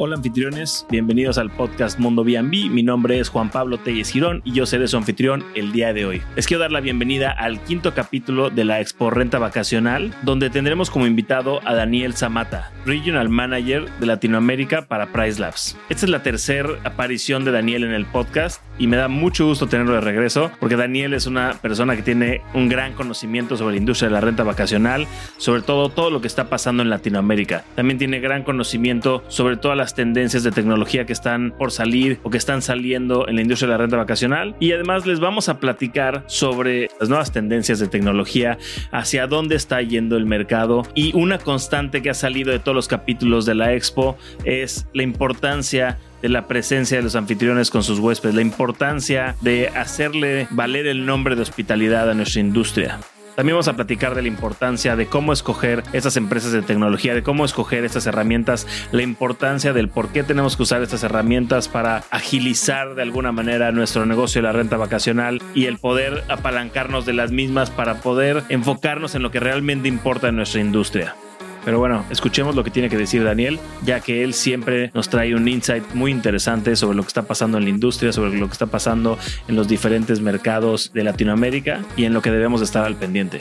Hola 0.00 0.14
anfitriones, 0.14 0.86
bienvenidos 0.88 1.38
al 1.38 1.50
podcast 1.50 1.98
Mundo 1.98 2.22
B&B. 2.22 2.70
Mi 2.70 2.84
nombre 2.84 3.18
es 3.18 3.30
Juan 3.30 3.50
Pablo 3.50 3.78
Telles 3.78 4.10
Girón 4.10 4.42
y 4.44 4.52
yo 4.52 4.64
seré 4.64 4.86
su 4.86 4.96
anfitrión 4.96 5.44
el 5.56 5.72
día 5.72 5.92
de 5.92 6.06
hoy. 6.06 6.22
Les 6.36 6.46
quiero 6.46 6.60
dar 6.60 6.70
la 6.70 6.78
bienvenida 6.78 7.32
al 7.32 7.60
quinto 7.64 7.92
capítulo 7.94 8.48
de 8.48 8.64
la 8.64 8.80
Expo 8.80 9.10
Renta 9.10 9.40
Vacacional, 9.40 10.14
donde 10.22 10.50
tendremos 10.50 10.88
como 10.88 11.08
invitado 11.08 11.58
a 11.66 11.74
Daniel 11.74 12.14
Zamata, 12.14 12.70
Regional 12.86 13.28
Manager 13.28 13.90
de 13.98 14.06
Latinoamérica 14.06 14.82
para 14.86 15.08
Price 15.08 15.40
Labs. 15.40 15.76
Esta 15.88 16.06
es 16.06 16.10
la 16.10 16.22
tercera 16.22 16.78
aparición 16.84 17.44
de 17.44 17.50
Daniel 17.50 17.82
en 17.82 17.90
el 17.90 18.06
podcast 18.06 18.62
y 18.78 18.86
me 18.86 18.96
da 18.96 19.08
mucho 19.08 19.46
gusto 19.46 19.66
tenerlo 19.66 19.94
de 19.94 20.00
regreso 20.00 20.50
porque 20.60 20.76
Daniel 20.76 21.14
es 21.14 21.26
una 21.26 21.54
persona 21.60 21.96
que 21.96 22.02
tiene 22.02 22.42
un 22.54 22.68
gran 22.68 22.94
conocimiento 22.94 23.56
sobre 23.56 23.74
la 23.74 23.78
industria 23.78 24.08
de 24.08 24.14
la 24.14 24.20
renta 24.20 24.44
vacacional, 24.44 25.06
sobre 25.36 25.62
todo 25.62 25.88
todo 25.88 26.10
lo 26.10 26.20
que 26.20 26.26
está 26.26 26.48
pasando 26.48 26.82
en 26.82 26.90
Latinoamérica. 26.90 27.64
También 27.74 27.98
tiene 27.98 28.20
gran 28.20 28.44
conocimiento 28.44 29.24
sobre 29.28 29.56
todas 29.56 29.76
las 29.76 29.94
tendencias 29.94 30.42
de 30.42 30.50
tecnología 30.50 31.06
que 31.06 31.12
están 31.12 31.52
por 31.58 31.72
salir 31.72 32.20
o 32.22 32.30
que 32.30 32.38
están 32.38 32.62
saliendo 32.62 33.28
en 33.28 33.36
la 33.36 33.42
industria 33.42 33.68
de 33.68 33.74
la 33.74 33.78
renta 33.78 33.96
vacacional. 33.96 34.54
Y 34.60 34.72
además 34.72 35.06
les 35.06 35.20
vamos 35.20 35.48
a 35.48 35.58
platicar 35.60 36.24
sobre 36.26 36.88
las 37.00 37.08
nuevas 37.08 37.32
tendencias 37.32 37.78
de 37.78 37.88
tecnología, 37.88 38.58
hacia 38.92 39.26
dónde 39.26 39.56
está 39.56 39.82
yendo 39.82 40.16
el 40.16 40.26
mercado. 40.26 40.82
Y 40.94 41.14
una 41.16 41.38
constante 41.38 42.02
que 42.02 42.10
ha 42.10 42.14
salido 42.14 42.52
de 42.52 42.58
todos 42.58 42.74
los 42.74 42.88
capítulos 42.88 43.46
de 43.46 43.54
la 43.54 43.74
expo 43.74 44.16
es 44.44 44.86
la 44.92 45.02
importancia 45.02 45.98
de 46.22 46.28
la 46.28 46.46
presencia 46.46 46.98
de 46.98 47.02
los 47.02 47.16
anfitriones 47.16 47.70
con 47.70 47.82
sus 47.82 47.98
huéspedes, 47.98 48.34
la 48.34 48.42
importancia 48.42 49.36
de 49.40 49.68
hacerle 49.68 50.48
valer 50.50 50.86
el 50.86 51.06
nombre 51.06 51.36
de 51.36 51.42
hospitalidad 51.42 52.10
a 52.10 52.14
nuestra 52.14 52.40
industria. 52.40 52.98
También 53.38 53.54
vamos 53.54 53.68
a 53.68 53.76
platicar 53.76 54.16
de 54.16 54.22
la 54.22 54.26
importancia 54.26 54.96
de 54.96 55.06
cómo 55.06 55.32
escoger 55.32 55.84
estas 55.92 56.16
empresas 56.16 56.50
de 56.50 56.60
tecnología, 56.60 57.14
de 57.14 57.22
cómo 57.22 57.44
escoger 57.44 57.84
estas 57.84 58.04
herramientas, 58.06 58.66
la 58.90 59.02
importancia 59.02 59.72
del 59.72 59.88
por 59.88 60.08
qué 60.08 60.24
tenemos 60.24 60.56
que 60.56 60.64
usar 60.64 60.82
estas 60.82 61.04
herramientas 61.04 61.68
para 61.68 62.02
agilizar 62.10 62.96
de 62.96 63.02
alguna 63.02 63.30
manera 63.30 63.70
nuestro 63.70 64.06
negocio 64.06 64.42
de 64.42 64.48
la 64.48 64.52
renta 64.52 64.76
vacacional 64.76 65.40
y 65.54 65.66
el 65.66 65.78
poder 65.78 66.24
apalancarnos 66.28 67.06
de 67.06 67.12
las 67.12 67.30
mismas 67.30 67.70
para 67.70 68.00
poder 68.00 68.42
enfocarnos 68.48 69.14
en 69.14 69.22
lo 69.22 69.30
que 69.30 69.38
realmente 69.38 69.86
importa 69.86 70.30
en 70.30 70.34
nuestra 70.34 70.60
industria. 70.60 71.14
Pero 71.64 71.78
bueno, 71.78 72.04
escuchemos 72.10 72.54
lo 72.54 72.64
que 72.64 72.70
tiene 72.70 72.88
que 72.88 72.96
decir 72.96 73.24
Daniel, 73.24 73.58
ya 73.84 74.00
que 74.00 74.22
él 74.22 74.32
siempre 74.32 74.90
nos 74.94 75.08
trae 75.08 75.34
un 75.34 75.46
insight 75.48 75.84
muy 75.94 76.10
interesante 76.10 76.76
sobre 76.76 76.96
lo 76.96 77.02
que 77.02 77.08
está 77.08 77.22
pasando 77.22 77.58
en 77.58 77.64
la 77.64 77.70
industria, 77.70 78.12
sobre 78.12 78.38
lo 78.38 78.46
que 78.46 78.52
está 78.52 78.66
pasando 78.66 79.18
en 79.48 79.56
los 79.56 79.68
diferentes 79.68 80.20
mercados 80.20 80.92
de 80.92 81.04
Latinoamérica 81.04 81.84
y 81.96 82.04
en 82.04 82.14
lo 82.14 82.22
que 82.22 82.30
debemos 82.30 82.62
estar 82.62 82.84
al 82.84 82.96
pendiente. 82.96 83.40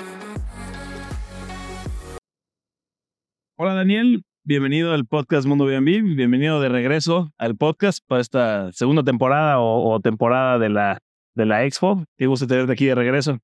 Hola 3.55 3.73
Daniel, 3.73 4.23
bienvenido 4.43 4.93
al 4.93 5.05
podcast 5.05 5.47
Mundo 5.47 5.65
B&B, 5.65 6.01
bienvenido 6.15 6.61
de 6.61 6.69
regreso 6.69 7.31
al 7.37 7.55
podcast 7.55 7.99
para 8.07 8.21
esta 8.21 8.71
segunda 8.71 9.03
temporada 9.03 9.59
o, 9.59 9.99
temporada 9.99 10.59
de 10.59 10.69
la, 10.69 10.99
de 11.33 11.45
la 11.45 11.65
Expo. 11.65 12.03
Qué 12.17 12.27
gusto 12.27 12.45
tenerte 12.45 12.73
aquí 12.73 12.85
de 12.85 12.95
regreso. 12.95 13.39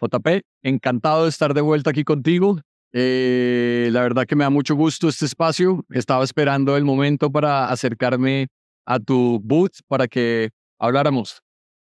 JP, 0.00 0.42
encantado 0.62 1.24
de 1.24 1.30
estar 1.30 1.52
de 1.52 1.60
vuelta 1.60 1.90
aquí 1.90 2.04
contigo. 2.04 2.60
Eh, 2.92 3.88
la 3.92 4.02
verdad 4.02 4.26
que 4.26 4.36
me 4.36 4.44
da 4.44 4.50
mucho 4.50 4.74
gusto 4.74 5.08
este 5.08 5.26
espacio. 5.26 5.84
Estaba 5.90 6.24
esperando 6.24 6.76
el 6.76 6.84
momento 6.84 7.30
para 7.30 7.68
acercarme 7.68 8.48
a 8.86 8.98
tu 8.98 9.40
booth 9.42 9.80
para 9.88 10.08
que 10.08 10.50
habláramos. 10.78 11.42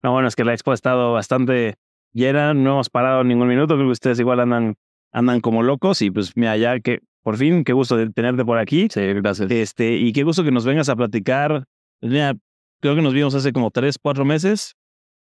No, 0.03 0.13
bueno, 0.13 0.29
es 0.29 0.37
que 0.37 0.45
la 0.45 0.53
expo 0.53 0.73
ha 0.73 0.75
estado 0.75 1.13
bastante 1.13 1.75
llena, 2.13 2.55
no 2.55 2.73
hemos 2.73 2.91
parado 2.91 3.23
ningún 3.23 3.49
minuto, 3.49 3.75
creo 3.75 3.87
que 3.87 3.93
ustedes 3.93 4.19
igual 4.19 4.41
andan, 4.41 4.77
andan 5.13 5.41
como 5.41 5.63
locos 5.63 6.03
y 6.03 6.11
pues 6.11 6.37
mira, 6.37 6.57
ya 6.57 6.81
que 6.81 7.01
por 7.23 7.37
fin, 7.37 7.65
qué 7.65 7.73
gusto 7.73 7.97
tenerte 8.13 8.45
por 8.45 8.59
aquí. 8.59 8.89
Sí, 8.91 9.01
gracias. 9.15 9.51
Este, 9.51 9.97
y 9.97 10.13
qué 10.13 10.23
gusto 10.23 10.43
que 10.43 10.51
nos 10.51 10.65
vengas 10.65 10.89
a 10.89 10.97
platicar. 10.97 11.65
Pues 12.01 12.13
mira, 12.13 12.35
creo 12.81 12.97
que 12.97 13.03
nos 13.03 13.13
vimos 13.13 13.35
hace 13.35 13.53
como 13.53 13.71
tres, 13.71 13.99
cuatro 14.01 14.25
meses, 14.25 14.75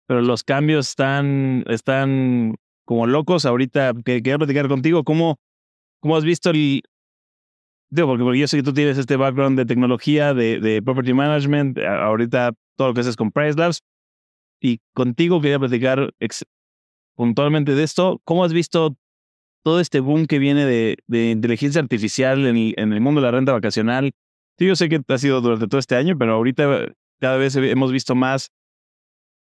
pero 0.07 0.21
los 0.23 0.45
cambios 0.45 0.89
están, 0.89 1.65
están 1.67 2.55
como 2.85 3.07
locos. 3.07 3.45
Ahorita 3.45 3.93
que 4.05 4.23
quiero 4.23 4.39
platicar 4.39 4.69
contigo, 4.69 5.03
¿cómo, 5.03 5.39
¿Cómo 6.01 6.17
has 6.17 6.25
visto 6.25 6.51
el... 6.51 6.83
Digo, 7.91 8.09
porque, 8.09 8.39
yo 8.39 8.49
sé 8.49 8.57
que 8.57 8.63
tú 8.63 8.73
tienes 8.73 8.99
este 8.99 9.17
background 9.17 9.59
de 9.59 9.67
tecnología, 9.67 10.33
de, 10.33 10.81
property 10.85 11.13
management, 11.13 11.79
ahorita 11.79 12.53
todo 12.77 12.89
lo 12.89 12.95
que 12.95 13.01
haces 13.01 13.17
con 13.17 13.33
Price 13.33 13.59
Labs, 13.59 13.83
y 14.61 14.79
contigo 14.95 15.41
quería 15.41 15.59
platicar 15.59 16.11
puntualmente 17.17 17.75
de 17.75 17.83
esto. 17.83 18.21
¿Cómo 18.25 18.45
has 18.45 18.53
visto 18.53 18.97
todo 19.65 19.81
este 19.81 20.01
boom 20.01 20.27
que 20.27 20.39
viene 20.39 20.65
de, 20.67 21.31
inteligencia 21.31 21.81
artificial 21.81 22.47
en 22.47 22.93
el, 22.93 23.01
mundo 23.01 23.21
de 23.21 23.27
la 23.27 23.33
renta 23.33 23.53
vacacional? 23.53 24.13
Sí, 24.59 24.67
yo 24.67 24.77
sé 24.77 24.89
que 24.89 25.01
ha 25.07 25.19
sido 25.19 25.41
durante 25.41 25.67
todo 25.67 25.81
este 25.81 25.97
año, 25.97 26.17
pero 26.17 26.35
ahorita 26.35 26.93
cada 27.21 27.39
vez 27.39 27.57
hemos 27.57 27.91
visto 27.91 28.15
más 28.15 28.51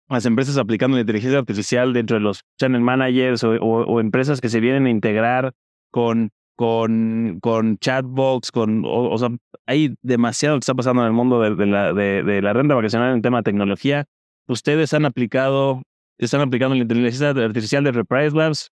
las 0.07 0.25
empresas 0.25 0.57
aplicando 0.57 0.95
la 0.95 1.01
inteligencia 1.01 1.39
artificial 1.39 1.93
dentro 1.93 2.15
de 2.15 2.21
los 2.21 2.41
channel 2.57 2.81
managers 2.81 3.43
o 3.43 3.99
empresas 3.99 4.39
que 4.39 4.49
se 4.49 4.59
vienen 4.59 4.85
a 4.85 4.89
integrar 4.89 5.53
con 5.91 6.31
con, 6.59 7.39
con 7.41 7.77
chatbots, 7.77 8.51
con, 8.51 8.83
o, 8.85 9.17
sea, 9.17 9.29
hay 9.65 9.95
demasiado 10.01 10.57
que 10.57 10.59
está 10.59 10.75
pasando 10.75 11.03
en 11.03 11.07
el 11.07 11.13
mundo 11.13 11.39
de, 11.39 11.65
la, 11.65 11.93
de, 11.93 12.41
la 12.41 12.51
renta 12.51 12.75
vacacional 12.75 13.15
en 13.15 13.21
tema 13.21 13.37
de 13.37 13.43
tecnología. 13.43 14.03
Ustedes 14.45 14.93
han 14.93 15.05
aplicado, 15.05 15.81
están 16.17 16.41
aplicando 16.41 16.75
la 16.75 16.81
inteligencia 16.81 17.29
artificial 17.29 17.85
de 17.85 17.93
Reprise 17.93 18.35
Labs. 18.35 18.71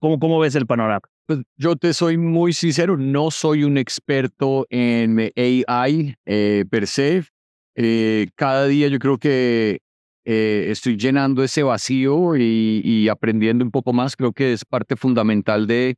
¿Cómo, 0.00 0.18
cómo 0.18 0.38
ves 0.38 0.54
el 0.54 0.66
panorama? 0.66 1.02
Pues 1.26 1.40
yo 1.58 1.76
te 1.76 1.92
soy 1.92 2.16
muy 2.16 2.54
sincero, 2.54 2.96
no 2.96 3.30
soy 3.30 3.64
un 3.64 3.76
experto 3.76 4.66
en 4.70 5.30
AI 5.36 6.14
eh, 6.24 6.64
per 6.70 6.86
se. 6.86 7.24
Eh, 7.74 8.28
cada 8.36 8.66
día 8.66 8.88
yo 8.88 8.98
creo 8.98 9.18
que 9.18 9.80
eh, 10.24 10.68
estoy 10.70 10.96
llenando 10.96 11.44
ese 11.44 11.62
vacío 11.62 12.36
y, 12.38 12.80
y, 12.82 13.08
aprendiendo 13.08 13.66
un 13.66 13.70
poco 13.70 13.92
más. 13.92 14.16
Creo 14.16 14.32
que 14.32 14.54
es 14.54 14.64
parte 14.64 14.96
fundamental 14.96 15.66
de, 15.66 15.96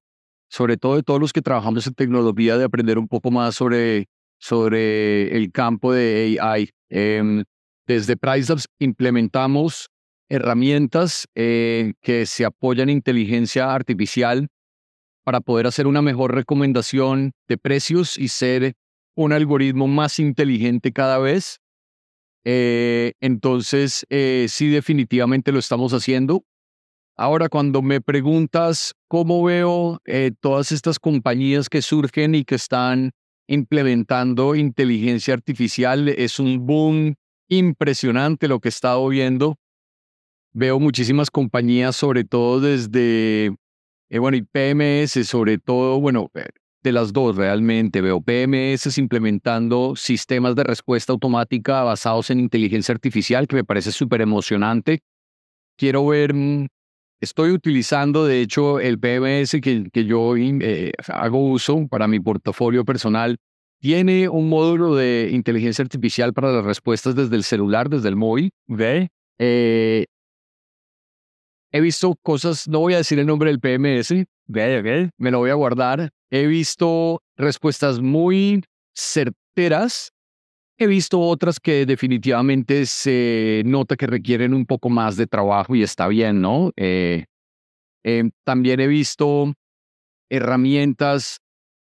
sobre 0.54 0.76
todo 0.76 0.94
de 0.94 1.02
todos 1.02 1.18
los 1.18 1.32
que 1.32 1.42
trabajamos 1.42 1.84
en 1.88 1.94
tecnología, 1.94 2.56
de 2.56 2.62
aprender 2.62 2.96
un 2.96 3.08
poco 3.08 3.32
más 3.32 3.56
sobre, 3.56 4.06
sobre 4.38 5.36
el 5.36 5.50
campo 5.50 5.92
de 5.92 6.38
AI. 6.40 6.70
Em, 6.90 7.42
desde 7.88 8.16
PriceLabs 8.16 8.68
implementamos 8.78 9.88
herramientas 10.28 11.26
eh, 11.34 11.94
que 12.00 12.24
se 12.24 12.44
apoyan 12.44 12.88
en 12.88 12.98
inteligencia 12.98 13.74
artificial 13.74 14.46
para 15.24 15.40
poder 15.40 15.66
hacer 15.66 15.88
una 15.88 16.02
mejor 16.02 16.32
recomendación 16.32 17.32
de 17.48 17.58
precios 17.58 18.16
y 18.16 18.28
ser 18.28 18.74
un 19.16 19.32
algoritmo 19.32 19.88
más 19.88 20.20
inteligente 20.20 20.92
cada 20.92 21.18
vez. 21.18 21.58
Eh, 22.44 23.14
entonces, 23.20 24.06
eh, 24.08 24.46
sí, 24.48 24.68
definitivamente 24.68 25.50
lo 25.50 25.58
estamos 25.58 25.92
haciendo. 25.92 26.44
Ahora, 27.16 27.48
cuando 27.48 27.80
me 27.80 28.00
preguntas 28.00 28.94
cómo 29.06 29.44
veo 29.44 30.00
eh, 30.04 30.32
todas 30.40 30.72
estas 30.72 30.98
compañías 30.98 31.68
que 31.68 31.80
surgen 31.80 32.34
y 32.34 32.44
que 32.44 32.56
están 32.56 33.12
implementando 33.46 34.56
inteligencia 34.56 35.34
artificial, 35.34 36.08
es 36.08 36.40
un 36.40 36.66
boom 36.66 37.14
impresionante 37.48 38.48
lo 38.48 38.58
que 38.58 38.68
he 38.68 38.70
estado 38.70 39.06
viendo. 39.08 39.56
Veo 40.52 40.80
muchísimas 40.80 41.30
compañías, 41.30 41.94
sobre 41.94 42.24
todo 42.24 42.60
desde, 42.60 43.54
eh, 44.08 44.18
bueno, 44.18 44.36
y 44.36 44.42
PMS, 44.42 45.24
sobre 45.24 45.58
todo, 45.58 46.00
bueno, 46.00 46.30
eh, 46.34 46.46
de 46.82 46.92
las 46.92 47.12
dos 47.12 47.36
realmente. 47.36 48.00
Veo 48.00 48.20
PMS 48.20 48.98
implementando 48.98 49.94
sistemas 49.96 50.56
de 50.56 50.64
respuesta 50.64 51.12
automática 51.12 51.82
basados 51.84 52.30
en 52.30 52.40
inteligencia 52.40 52.92
artificial, 52.92 53.46
que 53.46 53.56
me 53.56 53.64
parece 53.64 53.92
súper 53.92 54.20
emocionante. 54.20 55.00
Quiero 55.76 56.06
ver 56.06 56.34
mm, 56.34 56.66
Estoy 57.20 57.50
utilizando, 57.50 58.26
de 58.26 58.40
hecho, 58.40 58.80
el 58.80 58.98
PMS 58.98 59.60
que, 59.62 59.88
que 59.92 60.04
yo 60.04 60.36
eh, 60.36 60.92
hago 61.08 61.50
uso 61.50 61.86
para 61.88 62.06
mi 62.06 62.20
portafolio 62.20 62.84
personal. 62.84 63.36
Tiene 63.80 64.28
un 64.28 64.48
módulo 64.48 64.94
de 64.94 65.30
inteligencia 65.32 65.82
artificial 65.82 66.32
para 66.32 66.52
las 66.52 66.64
respuestas 66.64 67.14
desde 67.14 67.36
el 67.36 67.44
celular, 67.44 67.88
desde 67.88 68.08
el 68.08 68.16
móvil. 68.16 68.50
¿Ve? 68.66 69.08
Eh, 69.38 70.06
he 71.72 71.80
visto 71.80 72.14
cosas, 72.22 72.68
no 72.68 72.80
voy 72.80 72.94
a 72.94 72.98
decir 72.98 73.18
el 73.18 73.26
nombre 73.26 73.50
del 73.50 73.60
PMS, 73.60 74.26
ve, 74.46 74.82
ve, 74.82 75.10
me 75.18 75.30
lo 75.30 75.38
voy 75.38 75.50
a 75.50 75.54
guardar. 75.54 76.10
He 76.30 76.46
visto 76.46 77.20
respuestas 77.36 78.00
muy 78.00 78.62
certeras 78.94 80.13
He 80.76 80.88
visto 80.88 81.20
otras 81.20 81.60
que 81.60 81.86
definitivamente 81.86 82.84
se 82.86 83.62
nota 83.64 83.94
que 83.96 84.08
requieren 84.08 84.52
un 84.52 84.66
poco 84.66 84.90
más 84.90 85.16
de 85.16 85.28
trabajo 85.28 85.76
y 85.76 85.84
está 85.84 86.08
bien, 86.08 86.40
¿no? 86.40 86.72
Eh, 86.76 87.26
em, 88.02 88.32
también 88.44 88.80
he 88.80 88.88
visto 88.88 89.52
herramientas 90.28 91.38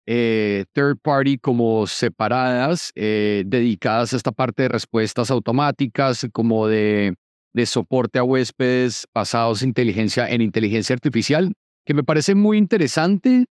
eh, 0.05 0.65
third 0.73 0.97
party 1.01 1.37
como 1.37 1.87
separadas, 1.87 2.91
eh, 2.95 3.43
dedicadas 3.45 4.13
a 4.13 4.17
esta 4.17 4.33
parte 4.33 4.63
de 4.63 4.69
respuestas 4.69 5.31
automáticas, 5.31 6.27
como 6.33 6.67
de, 6.67 7.15
de 7.53 7.65
soporte 7.65 8.19
a 8.19 8.23
huéspedes 8.23 9.07
basados 9.13 9.61
en 9.61 9.69
inteligencia, 9.69 10.27
en 10.27 10.41
inteligencia 10.41 10.93
artificial, 10.95 11.53
que 11.85 11.93
me 11.93 12.03
parece 12.03 12.35
muy 12.35 12.57
interesante, 12.57 13.45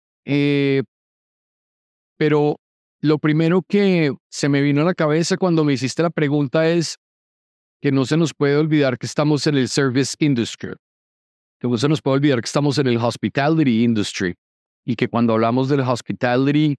pero 2.18 2.56
lo 3.00 3.18
primero 3.18 3.62
que 3.62 4.12
se 4.30 4.48
me 4.48 4.60
vino 4.60 4.82
a 4.82 4.84
la 4.84 4.94
cabeza 4.94 5.36
cuando 5.36 5.64
me 5.64 5.72
hiciste 5.72 6.02
la 6.02 6.10
pregunta 6.10 6.68
es 6.68 6.96
que 7.80 7.92
no 7.92 8.04
se 8.04 8.16
nos 8.16 8.34
puede 8.34 8.56
olvidar 8.56 8.98
que 8.98 9.06
estamos 9.06 9.46
en 9.46 9.56
el 9.56 9.68
service 9.68 10.14
industry, 10.18 10.74
que 11.58 11.68
no 11.68 11.78
se 11.78 11.88
nos 11.88 12.02
puede 12.02 12.18
olvidar 12.18 12.40
que 12.40 12.46
estamos 12.46 12.78
en 12.78 12.86
el 12.86 12.98
hospitality 12.98 13.84
industry 13.84 14.34
y 14.84 14.96
que 14.96 15.08
cuando 15.08 15.32
hablamos 15.32 15.68
del 15.68 15.80
hospitality, 15.80 16.76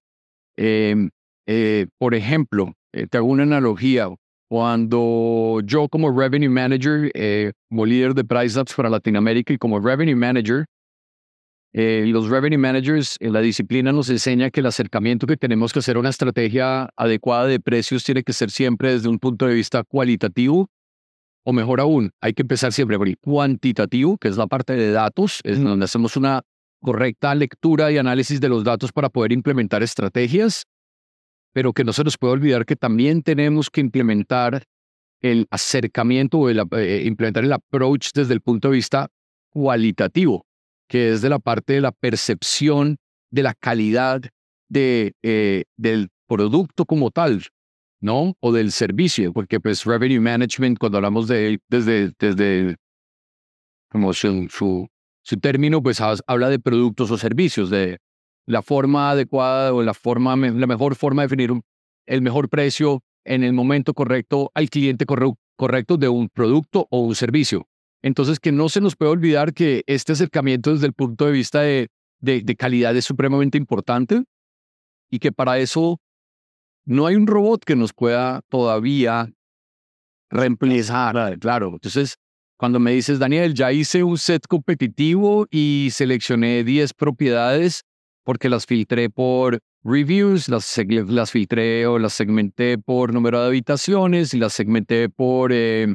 em, 0.56 1.10
eh, 1.46 1.86
por 1.98 2.14
ejemplo, 2.14 2.72
eh, 2.92 3.06
te 3.08 3.18
hago 3.18 3.26
una 3.26 3.42
analogía, 3.42 4.08
cuando 4.48 5.60
yo 5.64 5.88
como 5.88 6.10
revenue 6.10 6.50
manager, 6.50 7.10
eh, 7.14 7.52
como 7.70 7.86
líder 7.86 8.14
de 8.14 8.22
Price 8.22 8.58
Apps 8.58 8.74
para 8.74 8.90
Latinoamérica 8.90 9.52
y 9.54 9.58
como 9.58 9.80
revenue 9.80 10.14
manager, 10.14 10.66
eh, 11.74 12.04
los 12.06 12.28
revenue 12.28 12.58
managers 12.58 13.16
en 13.18 13.32
la 13.32 13.40
disciplina 13.40 13.92
nos 13.92 14.10
enseña 14.10 14.50
que 14.50 14.60
el 14.60 14.66
acercamiento 14.66 15.26
que 15.26 15.38
tenemos 15.38 15.72
que 15.72 15.78
hacer 15.78 15.96
a 15.96 16.00
una 16.00 16.10
estrategia 16.10 16.90
adecuada 16.96 17.46
de 17.46 17.60
precios 17.60 18.04
tiene 18.04 18.22
que 18.22 18.34
ser 18.34 18.50
siempre 18.50 18.92
desde 18.92 19.08
un 19.08 19.18
punto 19.18 19.46
de 19.46 19.54
vista 19.54 19.82
cualitativo, 19.82 20.68
o 21.44 21.52
mejor 21.52 21.80
aún, 21.80 22.10
hay 22.20 22.34
que 22.34 22.42
empezar 22.42 22.72
siempre 22.72 22.98
por 22.98 23.08
el 23.08 23.18
cuantitativo, 23.18 24.18
que 24.18 24.28
es 24.28 24.36
la 24.36 24.46
parte 24.46 24.74
de 24.74 24.92
datos, 24.92 25.40
es 25.44 25.62
donde 25.62 25.86
hacemos 25.86 26.16
una 26.16 26.42
correcta 26.82 27.34
lectura 27.34 27.90
y 27.90 27.96
análisis 27.96 28.40
de 28.40 28.50
los 28.50 28.64
datos 28.64 28.92
para 28.92 29.08
poder 29.08 29.32
implementar 29.32 29.82
estrategias, 29.82 30.64
pero 31.54 31.72
que 31.72 31.84
no 31.84 31.94
se 31.94 32.04
nos 32.04 32.18
puede 32.18 32.34
olvidar 32.34 32.66
que 32.66 32.76
también 32.76 33.22
tenemos 33.22 33.70
que 33.70 33.80
implementar 33.80 34.64
el 35.22 35.46
acercamiento 35.50 36.38
o 36.38 36.50
eh, 36.50 37.02
implementar 37.04 37.44
el 37.44 37.52
approach 37.52 38.10
desde 38.14 38.34
el 38.34 38.42
punto 38.42 38.68
de 38.68 38.74
vista 38.74 39.08
cualitativo 39.48 40.44
que 40.92 41.10
es 41.10 41.22
de 41.22 41.30
la 41.30 41.38
parte 41.38 41.72
de 41.72 41.80
la 41.80 41.90
percepción 41.90 42.98
de 43.30 43.42
la 43.42 43.54
calidad 43.54 44.20
de, 44.68 45.14
eh, 45.22 45.64
del 45.78 46.10
producto 46.28 46.84
como 46.84 47.10
tal, 47.10 47.44
¿no? 48.02 48.34
O 48.40 48.52
del 48.52 48.72
servicio, 48.72 49.32
porque 49.32 49.58
pues 49.58 49.86
revenue 49.86 50.20
management, 50.20 50.78
cuando 50.78 50.98
hablamos 50.98 51.28
de 51.28 51.60
desde, 51.70 52.12
desde 52.18 52.76
como 53.90 54.12
su, 54.12 54.48
su, 54.50 54.86
su 55.24 55.36
término, 55.38 55.82
pues 55.82 55.98
habla 56.26 56.50
de 56.50 56.58
productos 56.58 57.10
o 57.10 57.16
servicios, 57.16 57.70
de 57.70 57.96
la 58.46 58.60
forma 58.60 59.12
adecuada 59.12 59.72
o 59.72 59.82
la, 59.82 59.94
forma, 59.94 60.36
la 60.36 60.66
mejor 60.66 60.94
forma 60.94 61.22
de 61.22 61.28
definir 61.28 61.58
el 62.04 62.20
mejor 62.20 62.50
precio 62.50 63.00
en 63.24 63.44
el 63.44 63.54
momento 63.54 63.94
correcto 63.94 64.50
al 64.52 64.68
cliente 64.68 65.06
correcto 65.06 65.96
de 65.96 66.08
un 66.10 66.28
producto 66.28 66.86
o 66.90 67.00
un 67.00 67.14
servicio. 67.14 67.66
Entonces, 68.02 68.40
que 68.40 68.52
no 68.52 68.68
se 68.68 68.80
nos 68.80 68.96
puede 68.96 69.12
olvidar 69.12 69.54
que 69.54 69.84
este 69.86 70.12
acercamiento 70.12 70.72
desde 70.72 70.86
el 70.86 70.92
punto 70.92 71.26
de 71.26 71.32
vista 71.32 71.60
de, 71.60 71.88
de, 72.20 72.56
calidad 72.56 72.96
es 72.96 73.04
supremamente 73.04 73.58
importante 73.58 74.24
y 75.10 75.18
que 75.18 75.32
para 75.32 75.58
eso 75.58 76.00
no 76.84 77.06
hay 77.06 77.14
un 77.14 77.26
robot 77.26 77.64
que 77.64 77.76
nos 77.76 77.92
pueda 77.92 78.40
todavía 78.48 79.30
reemplazar, 80.30 81.38
claro. 81.38 81.70
Entonces, 81.74 82.16
cuando 82.56 82.80
me 82.80 82.92
dices, 82.92 83.18
Daniel, 83.18 83.54
ya 83.54 83.72
hice 83.72 84.02
un 84.02 84.18
set 84.18 84.46
competitivo 84.48 85.46
y 85.50 85.88
seleccioné 85.92 86.64
10 86.64 86.94
propiedades 86.94 87.82
porque 88.24 88.48
las 88.48 88.66
filtré 88.66 89.10
por 89.10 89.58
reviews, 89.82 90.48
las, 90.48 90.78
las 90.88 91.30
filtré 91.30 91.86
o 91.86 91.98
las 91.98 92.12
segmenté 92.12 92.78
por 92.78 93.12
número 93.12 93.40
de 93.40 93.48
habitaciones 93.48 94.32
y 94.32 94.38
las 94.38 94.52
segmenté 94.52 95.08
por 95.08 95.52
eh, 95.52 95.94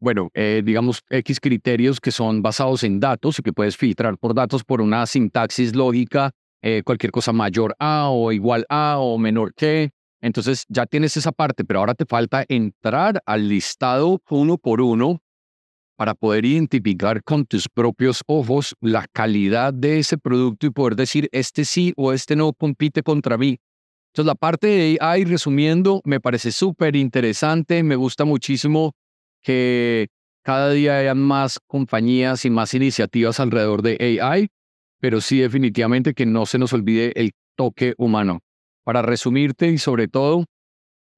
bueno, 0.00 0.30
eh, 0.34 0.62
digamos, 0.64 1.02
X 1.10 1.40
criterios 1.40 2.00
que 2.00 2.10
son 2.10 2.42
basados 2.42 2.82
en 2.84 2.98
datos 3.00 3.38
y 3.38 3.42
que 3.42 3.52
puedes 3.52 3.76
filtrar 3.76 4.16
por 4.18 4.34
datos 4.34 4.64
por 4.64 4.80
una 4.80 5.06
sintaxis 5.06 5.76
lógica, 5.76 6.32
eh, 6.62 6.82
cualquier 6.84 7.12
cosa 7.12 7.32
mayor 7.32 7.76
a 7.78 8.08
o 8.08 8.32
igual 8.32 8.64
a 8.68 8.96
o 8.98 9.18
menor 9.18 9.54
que. 9.54 9.90
Entonces 10.22 10.64
ya 10.68 10.86
tienes 10.86 11.16
esa 11.16 11.32
parte, 11.32 11.64
pero 11.64 11.80
ahora 11.80 11.94
te 11.94 12.06
falta 12.06 12.44
entrar 12.48 13.22
al 13.26 13.48
listado 13.48 14.20
uno 14.30 14.58
por 14.58 14.80
uno 14.80 15.22
para 15.96 16.14
poder 16.14 16.46
identificar 16.46 17.22
con 17.22 17.44
tus 17.44 17.68
propios 17.68 18.22
ojos 18.26 18.74
la 18.80 19.06
calidad 19.12 19.74
de 19.74 19.98
ese 19.98 20.16
producto 20.16 20.66
y 20.66 20.70
poder 20.70 20.96
decir, 20.96 21.28
este 21.30 21.66
sí 21.66 21.92
o 21.96 22.14
este 22.14 22.36
no 22.36 22.54
compite 22.54 23.02
contra 23.02 23.36
mí. 23.36 23.58
Entonces 24.12 24.26
la 24.26 24.34
parte 24.34 24.66
de 24.66 24.98
AI, 24.98 25.24
resumiendo, 25.24 26.00
me 26.04 26.18
parece 26.18 26.52
súper 26.52 26.96
interesante, 26.96 27.82
me 27.82 27.96
gusta 27.96 28.24
muchísimo 28.24 28.94
que 29.42 30.08
cada 30.42 30.70
día 30.70 30.98
hayan 30.98 31.18
más 31.18 31.58
compañías 31.66 32.44
y 32.44 32.50
más 32.50 32.74
iniciativas 32.74 33.40
alrededor 33.40 33.82
de 33.82 34.20
AI, 34.20 34.48
pero 35.00 35.20
sí 35.20 35.38
definitivamente 35.38 36.14
que 36.14 36.26
no 36.26 36.46
se 36.46 36.58
nos 36.58 36.72
olvide 36.72 37.12
el 37.16 37.32
toque 37.56 37.94
humano. 37.98 38.40
Para 38.84 39.02
resumirte 39.02 39.68
y 39.68 39.78
sobre 39.78 40.08
todo, 40.08 40.46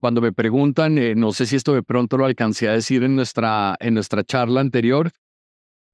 cuando 0.01 0.21
me 0.21 0.33
preguntan, 0.33 0.99
eh, 0.99 1.15
no 1.15 1.33
sé 1.33 1.47
si 1.47 1.57
esto 1.57 1.75
de 1.75 1.83
pronto 1.83 2.19
lo 2.19 2.25
alcancé 2.25 2.69
a 2.69 2.73
decir 2.73 3.05
en 3.05 3.15
nuestra, 3.15 3.77
en 3.79 3.95
nuestra 3.95 4.25
charla 4.25 4.61
anterior, 4.61 5.11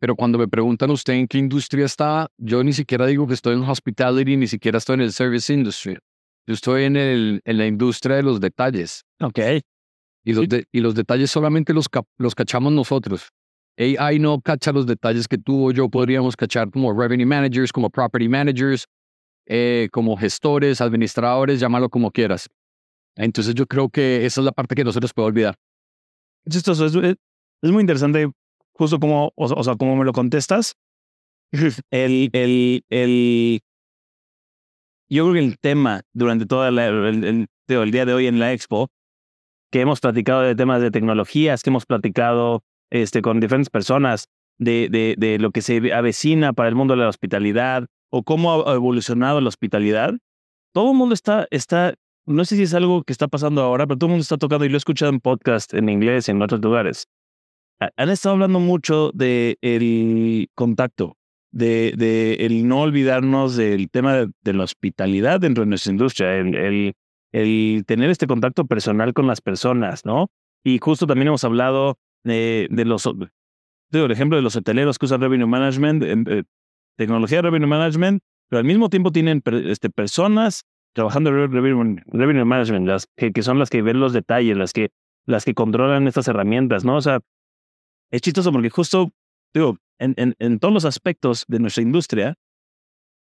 pero 0.00 0.16
cuando 0.16 0.38
me 0.38 0.48
preguntan 0.48 0.90
usted 0.90 1.14
en 1.14 1.26
qué 1.26 1.38
industria 1.38 1.84
está, 1.84 2.28
yo 2.38 2.62
ni 2.62 2.72
siquiera 2.72 3.06
digo 3.06 3.26
que 3.26 3.34
estoy 3.34 3.56
en 3.56 3.64
hospitality, 3.64 4.36
ni 4.36 4.46
siquiera 4.46 4.78
estoy 4.78 4.94
en 4.94 5.00
el 5.02 5.12
service 5.12 5.52
industry. 5.52 5.98
Yo 6.46 6.54
estoy 6.54 6.84
en, 6.84 6.96
el, 6.96 7.42
en 7.44 7.58
la 7.58 7.66
industria 7.66 8.16
de 8.16 8.22
los 8.22 8.40
detalles. 8.40 9.04
Ok. 9.20 9.38
Y 10.24 10.32
los, 10.32 10.46
y 10.72 10.80
los 10.80 10.94
detalles 10.94 11.30
solamente 11.30 11.72
los, 11.72 11.86
los 12.18 12.34
cachamos 12.34 12.72
nosotros. 12.72 13.30
AI 13.78 14.18
no 14.18 14.40
cacha 14.40 14.72
los 14.72 14.86
detalles 14.86 15.28
que 15.28 15.38
tú 15.38 15.68
o 15.68 15.70
yo 15.70 15.88
podríamos 15.88 16.36
cachar 16.36 16.70
como 16.70 16.92
revenue 16.92 17.24
managers, 17.24 17.72
como 17.72 17.88
property 17.88 18.28
managers, 18.28 18.86
eh, 19.46 19.88
como 19.92 20.16
gestores, 20.16 20.80
administradores, 20.80 21.60
llámalo 21.60 21.88
como 21.88 22.10
quieras. 22.10 22.48
Entonces 23.16 23.54
yo 23.54 23.66
creo 23.66 23.88
que 23.88 24.26
esa 24.26 24.40
es 24.40 24.44
la 24.44 24.52
parte 24.52 24.74
que 24.74 24.84
no 24.84 24.92
se 24.92 25.00
nos 25.00 25.14
puede 25.14 25.28
olvidar. 25.28 25.54
Es 26.44 26.56
es, 26.56 26.94
es 27.62 27.70
muy 27.70 27.80
interesante 27.80 28.30
justo 28.72 28.98
como, 28.98 29.32
o, 29.36 29.64
sea, 29.64 29.76
como 29.76 29.96
me 29.96 30.04
lo 30.04 30.12
contestas. 30.12 30.74
el, 31.90 32.30
el, 32.32 32.82
el, 32.90 33.60
yo 35.08 35.24
creo 35.24 35.34
que 35.34 35.40
el 35.40 35.58
tema 35.58 36.02
durante 36.12 36.46
todo 36.46 36.68
el, 36.68 36.78
el, 36.78 37.90
día 37.90 38.04
de 38.04 38.12
hoy 38.12 38.26
en 38.26 38.38
la 38.38 38.52
expo 38.52 38.88
que 39.70 39.80
hemos 39.80 40.00
platicado 40.00 40.42
de 40.42 40.54
temas 40.54 40.80
de 40.80 40.90
tecnologías, 40.90 41.62
que 41.62 41.70
hemos 41.70 41.86
platicado 41.86 42.62
este, 42.90 43.22
con 43.22 43.40
diferentes 43.40 43.70
personas 43.70 44.28
de, 44.58 44.88
de, 44.90 45.14
de 45.18 45.38
lo 45.38 45.50
que 45.50 45.62
se 45.62 45.92
avecina 45.92 46.52
para 46.52 46.68
el 46.68 46.74
mundo 46.74 46.94
de 46.94 47.02
la 47.02 47.08
hospitalidad 47.08 47.86
o 48.10 48.22
cómo 48.22 48.68
ha 48.68 48.74
evolucionado 48.74 49.40
la 49.40 49.48
hospitalidad, 49.48 50.14
todo 50.72 50.92
el 50.92 50.96
mundo 50.96 51.14
está, 51.14 51.46
está, 51.50 51.94
no 52.26 52.44
sé 52.44 52.56
si 52.56 52.62
es 52.62 52.74
algo 52.74 53.02
que 53.02 53.12
está 53.12 53.28
pasando 53.28 53.62
ahora, 53.62 53.86
pero 53.86 53.98
todo 53.98 54.08
el 54.08 54.12
mundo 54.12 54.22
está 54.22 54.38
tocando, 54.38 54.64
y 54.64 54.68
lo 54.68 54.76
he 54.76 54.78
escuchado 54.78 55.12
en 55.12 55.20
podcast 55.20 55.74
en 55.74 55.88
inglés 55.88 56.28
en 56.28 56.40
otros 56.42 56.60
lugares. 56.60 57.06
Han 57.96 58.08
estado 58.10 58.34
hablando 58.34 58.58
mucho 58.58 59.12
del 59.14 59.56
el 59.60 60.48
contacto, 60.54 61.16
de, 61.52 61.94
de 61.96 62.34
el 62.40 62.66
no 62.66 62.80
olvidarnos 62.80 63.56
del 63.56 63.88
tema 63.90 64.14
de, 64.14 64.30
de, 64.42 64.52
la 64.52 64.64
hospitalidad 64.64 65.40
dentro 65.40 65.62
de 65.62 65.68
nuestra 65.68 65.92
industria, 65.92 66.36
el, 66.36 66.54
el 66.56 66.94
el 67.32 67.84
tener 67.86 68.10
este 68.10 68.26
contacto 68.26 68.66
personal 68.66 69.12
con 69.12 69.26
las 69.26 69.40
personas, 69.40 70.04
¿no? 70.04 70.28
Y 70.64 70.78
justo 70.78 71.06
también 71.06 71.28
hemos 71.28 71.44
hablado 71.44 71.98
de, 72.24 72.68
de 72.70 72.84
los, 72.84 73.04
por 73.04 74.12
ejemplo, 74.12 74.36
de 74.36 74.42
los 74.42 74.56
hoteleros 74.56 74.98
que 74.98 75.06
usan 75.06 75.20
Revenue 75.20 75.46
Management, 75.46 76.02
eh, 76.02 76.44
tecnología 76.96 77.38
de 77.38 77.42
Revenue 77.42 77.68
Management, 77.68 78.22
pero 78.48 78.58
al 78.58 78.64
mismo 78.64 78.88
tiempo 78.88 79.12
tienen 79.12 79.42
este, 79.66 79.90
personas 79.90 80.64
trabajando 80.94 81.30
en 81.30 81.52
revenue, 81.52 82.02
revenue, 82.06 82.44
Management, 82.44 82.86
las 82.86 83.06
que, 83.16 83.32
que, 83.32 83.42
son 83.42 83.58
las 83.58 83.70
que 83.70 83.82
ven 83.82 84.00
los 84.00 84.12
detalles, 84.12 84.56
las 84.56 84.72
que, 84.72 84.90
las 85.26 85.44
que 85.44 85.54
controlan 85.54 86.08
estas 86.08 86.28
herramientas, 86.28 86.84
¿no? 86.84 86.96
O 86.96 87.00
sea, 87.00 87.20
es 88.10 88.22
chistoso 88.22 88.50
porque 88.50 88.70
justo, 88.70 89.12
digo, 89.54 89.76
en, 89.98 90.14
en, 90.16 90.34
en 90.38 90.58
todos 90.58 90.72
los 90.74 90.84
aspectos 90.84 91.44
de 91.46 91.60
nuestra 91.60 91.82
industria, 91.82 92.34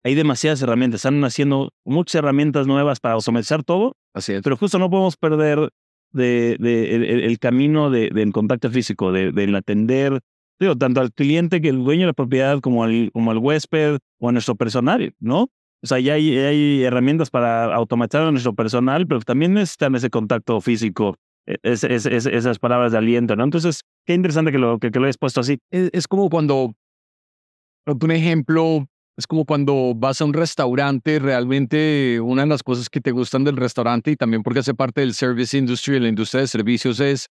hay 0.04 0.14
demasiadas 0.14 0.62
herramientas, 0.62 1.00
están 1.00 1.22
haciendo 1.24 1.70
muchas 1.84 2.16
herramientas 2.16 2.66
nuevas 2.66 3.00
para 3.00 3.14
automatizar 3.14 3.62
todo, 3.62 3.96
Así 4.14 4.32
es. 4.32 4.42
pero 4.42 4.56
justo 4.56 4.78
no 4.78 4.90
podemos 4.90 5.16
perder 5.16 5.70
de, 6.12 6.56
de 6.58 7.24
el, 7.26 7.38
camino 7.38 7.90
del 7.90 8.32
contacto 8.32 8.70
físico, 8.70 9.12
del 9.12 9.54
atender, 9.54 10.20
digo, 10.60 10.76
tanto 10.76 11.00
al 11.00 11.12
cliente 11.12 11.60
que 11.60 11.68
el 11.68 11.84
dueño 11.84 12.02
de 12.02 12.06
la 12.08 12.12
propiedad 12.12 12.60
como 12.60 12.84
al, 12.84 13.10
como 13.12 13.30
al 13.30 13.38
huésped 13.38 13.98
o 14.20 14.28
a 14.28 14.32
nuestro 14.32 14.54
personal, 14.54 15.14
¿no? 15.18 15.48
O 15.84 15.86
sea, 15.86 15.98
ya 15.98 16.14
hay, 16.14 16.38
hay 16.38 16.84
herramientas 16.84 17.30
para 17.30 17.74
automatizar 17.74 18.22
a 18.22 18.30
nuestro 18.30 18.54
personal, 18.54 19.06
pero 19.06 19.20
también 19.20 19.54
necesitan 19.54 19.94
ese 19.96 20.10
contacto 20.10 20.60
físico, 20.60 21.16
e, 21.46 21.56
es, 21.62 21.82
es, 21.82 22.06
esas 22.06 22.58
palabras 22.60 22.92
de 22.92 22.98
aliento, 22.98 23.34
¿no? 23.34 23.42
Entonces, 23.42 23.82
qué 24.06 24.14
interesante 24.14 24.52
que 24.52 24.58
lo, 24.58 24.78
que, 24.78 24.92
que 24.92 25.00
lo 25.00 25.06
hayas 25.06 25.18
puesto 25.18 25.40
así. 25.40 25.58
Es 25.70 26.06
como 26.06 26.30
cuando, 26.30 26.74
un 27.86 28.10
ejemplo, 28.12 28.86
es 29.16 29.26
como 29.26 29.44
cuando 29.44 29.94
vas 29.94 30.20
a 30.20 30.24
un 30.24 30.32
restaurante, 30.32 31.18
realmente 31.18 32.20
una 32.20 32.42
de 32.42 32.48
las 32.48 32.62
cosas 32.62 32.88
que 32.88 33.00
te 33.00 33.10
gustan 33.10 33.44
del 33.44 33.56
restaurante 33.56 34.10
y 34.10 34.16
también 34.16 34.42
porque 34.42 34.60
hace 34.60 34.74
parte 34.74 35.02
del 35.02 35.14
service 35.14 35.56
industry, 35.56 36.00
la 36.00 36.08
industria 36.08 36.40
de 36.40 36.46
servicios, 36.46 36.98
es 37.00 37.28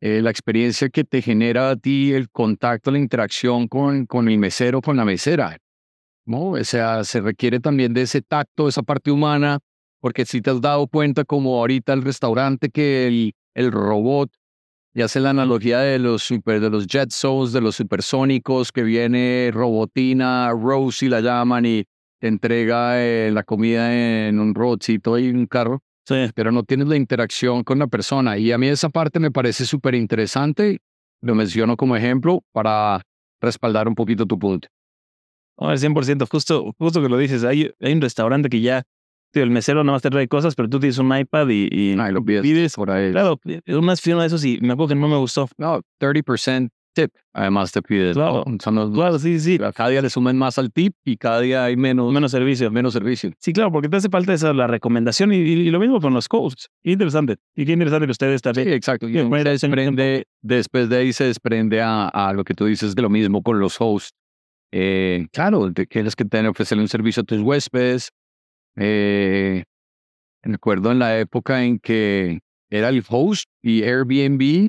eh, 0.00 0.22
la 0.22 0.30
experiencia 0.30 0.88
que 0.88 1.04
te 1.04 1.20
genera 1.22 1.70
a 1.70 1.76
ti 1.76 2.12
el 2.12 2.30
contacto, 2.30 2.90
la 2.90 2.98
interacción 2.98 3.66
con, 3.66 4.06
con 4.06 4.28
el 4.28 4.38
mesero, 4.38 4.80
con 4.80 4.96
la 4.96 5.04
mesera. 5.04 5.58
¿no? 6.26 6.50
O 6.50 6.64
sea, 6.64 7.04
se 7.04 7.20
requiere 7.20 7.60
también 7.60 7.92
de 7.92 8.02
ese 8.02 8.22
tacto, 8.22 8.68
esa 8.68 8.82
parte 8.82 9.10
humana, 9.10 9.58
porque 10.00 10.24
si 10.24 10.40
te 10.40 10.50
has 10.50 10.60
dado 10.60 10.86
cuenta 10.86 11.24
como 11.24 11.58
ahorita 11.58 11.92
el 11.92 12.02
restaurante 12.02 12.70
que 12.70 13.06
el, 13.06 13.34
el 13.54 13.72
robot 13.72 14.30
y 14.94 15.02
hace 15.02 15.18
la 15.18 15.30
analogía 15.30 15.80
de 15.80 15.98
los 15.98 16.22
super, 16.22 16.60
de 16.60 16.70
los 16.70 16.86
jet 16.86 17.10
souls, 17.10 17.52
de 17.52 17.60
los 17.60 17.74
supersónicos, 17.74 18.70
que 18.70 18.84
viene 18.84 19.50
robotina, 19.52 20.50
Rosie 20.52 21.08
la 21.08 21.20
llaman 21.20 21.66
y 21.66 21.84
te 22.20 22.28
entrega 22.28 23.02
eh, 23.02 23.30
la 23.32 23.42
comida 23.42 23.92
en 24.28 24.38
un 24.38 24.54
robotcito 24.54 25.18
y 25.18 25.30
un 25.30 25.46
carro. 25.46 25.82
Sí. 26.06 26.30
Pero 26.34 26.52
no 26.52 26.62
tienes 26.62 26.86
la 26.86 26.96
interacción 26.96 27.64
con 27.64 27.80
la 27.80 27.88
persona. 27.88 28.38
Y 28.38 28.52
a 28.52 28.58
mí 28.58 28.68
esa 28.68 28.88
parte 28.88 29.18
me 29.18 29.32
parece 29.32 29.66
súper 29.66 29.96
interesante. 29.96 30.78
Lo 31.20 31.34
menciono 31.34 31.76
como 31.76 31.96
ejemplo 31.96 32.44
para 32.52 33.02
respaldar 33.40 33.88
un 33.88 33.96
poquito 33.96 34.26
tu 34.26 34.38
punto. 34.38 34.68
No, 35.58 35.70
al 35.70 35.78
100%, 35.78 36.28
justo, 36.30 36.72
justo 36.78 37.02
que 37.02 37.08
lo 37.08 37.18
dices. 37.18 37.42
Hay, 37.42 37.72
hay 37.80 37.92
un 37.92 38.00
restaurante 38.00 38.48
que 38.48 38.60
ya 38.60 38.84
el 39.42 39.50
mesero 39.50 39.82
nada 39.84 39.96
más 39.96 40.02
te 40.02 40.10
trae 40.10 40.28
cosas, 40.28 40.54
pero 40.54 40.68
tú 40.68 40.78
tienes 40.80 40.98
un 40.98 41.16
iPad 41.16 41.48
y, 41.48 41.94
lo 41.94 42.24
pides, 42.24 42.74
por 42.74 42.90
ahí. 42.90 43.10
Claro, 43.12 43.38
una 43.68 43.96
firma 43.96 44.22
de 44.22 44.26
esos 44.28 44.44
y 44.44 44.58
me 44.60 44.72
acuerdo 44.72 44.88
que 44.94 45.00
no 45.00 45.08
me 45.08 45.16
gustó. 45.16 45.48
No, 45.58 45.80
30% 46.00 46.70
tip. 46.94 47.10
Además 47.32 47.72
te 47.72 47.82
pides. 47.82 48.14
Claro, 48.14 48.44
Son 48.62 48.74
los- 48.76 48.92
claro, 48.92 49.18
sí, 49.18 49.40
sí. 49.40 49.58
Cada 49.74 49.88
día 49.90 50.00
le 50.00 50.08
sumen 50.08 50.38
más 50.38 50.58
al 50.58 50.72
tip 50.72 50.94
y 51.04 51.16
cada 51.16 51.40
día 51.40 51.64
hay 51.64 51.76
menos, 51.76 52.12
Menos 52.12 52.30
servicio. 52.30 52.70
menos 52.70 52.92
servicio. 52.92 53.32
Sí, 53.38 53.52
claro, 53.52 53.72
porque 53.72 53.88
te 53.88 53.96
hace 53.96 54.08
falta 54.08 54.32
esa 54.32 54.52
la 54.52 54.68
recomendación 54.68 55.32
y, 55.32 55.70
lo 55.70 55.80
mismo 55.80 56.00
con 56.00 56.14
los 56.14 56.28
coaches. 56.28 56.68
Interesante. 56.84 57.36
Y 57.56 57.66
qué 57.66 57.72
interesante 57.72 58.06
que 58.06 58.12
ustedes 58.12 58.38
Sí, 58.38 58.42
también. 58.42 58.68
exacto. 58.68 59.08
Y 59.08 59.14
Sí, 59.14 59.18
se 59.18 59.44
desprende, 59.50 60.24
después 60.40 60.88
de 60.88 60.96
ahí 60.98 61.12
se 61.12 61.24
desprende 61.24 61.82
a, 61.82 62.06
a 62.08 62.32
lo 62.32 62.44
que 62.44 62.54
tú 62.54 62.66
dices 62.66 62.94
de 62.94 63.02
lo 63.02 63.10
mismo 63.10 63.42
con 63.42 63.58
los 63.58 63.76
hosts. 63.80 64.12
Eh, 64.70 65.26
claro, 65.32 65.72
te 65.72 65.86
tienes 65.86 66.14
que 66.16 66.24
tener, 66.24 66.50
ofrecerle 66.50 66.82
un 66.82 66.88
servicio 66.88 67.22
a 67.22 67.24
tus 67.24 67.40
huéspedes. 67.40 68.10
Eh, 68.76 69.64
recuerdo 70.42 70.92
en 70.92 70.98
la 70.98 71.18
época 71.18 71.64
en 71.64 71.78
que 71.78 72.40
era 72.70 72.88
el 72.88 73.04
host 73.08 73.48
y 73.62 73.82
Airbnb 73.82 74.68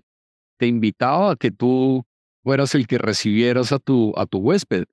te 0.58 0.68
invitaba 0.68 1.32
a 1.32 1.36
que 1.36 1.52
tú 1.52 2.04
fueras 2.44 2.76
el 2.76 2.88
que 2.88 2.98
recibieras 2.98 3.72
a 3.72 3.80
tu, 3.80 4.14
a 4.16 4.26
tu 4.26 4.40
huésped. 4.40 4.86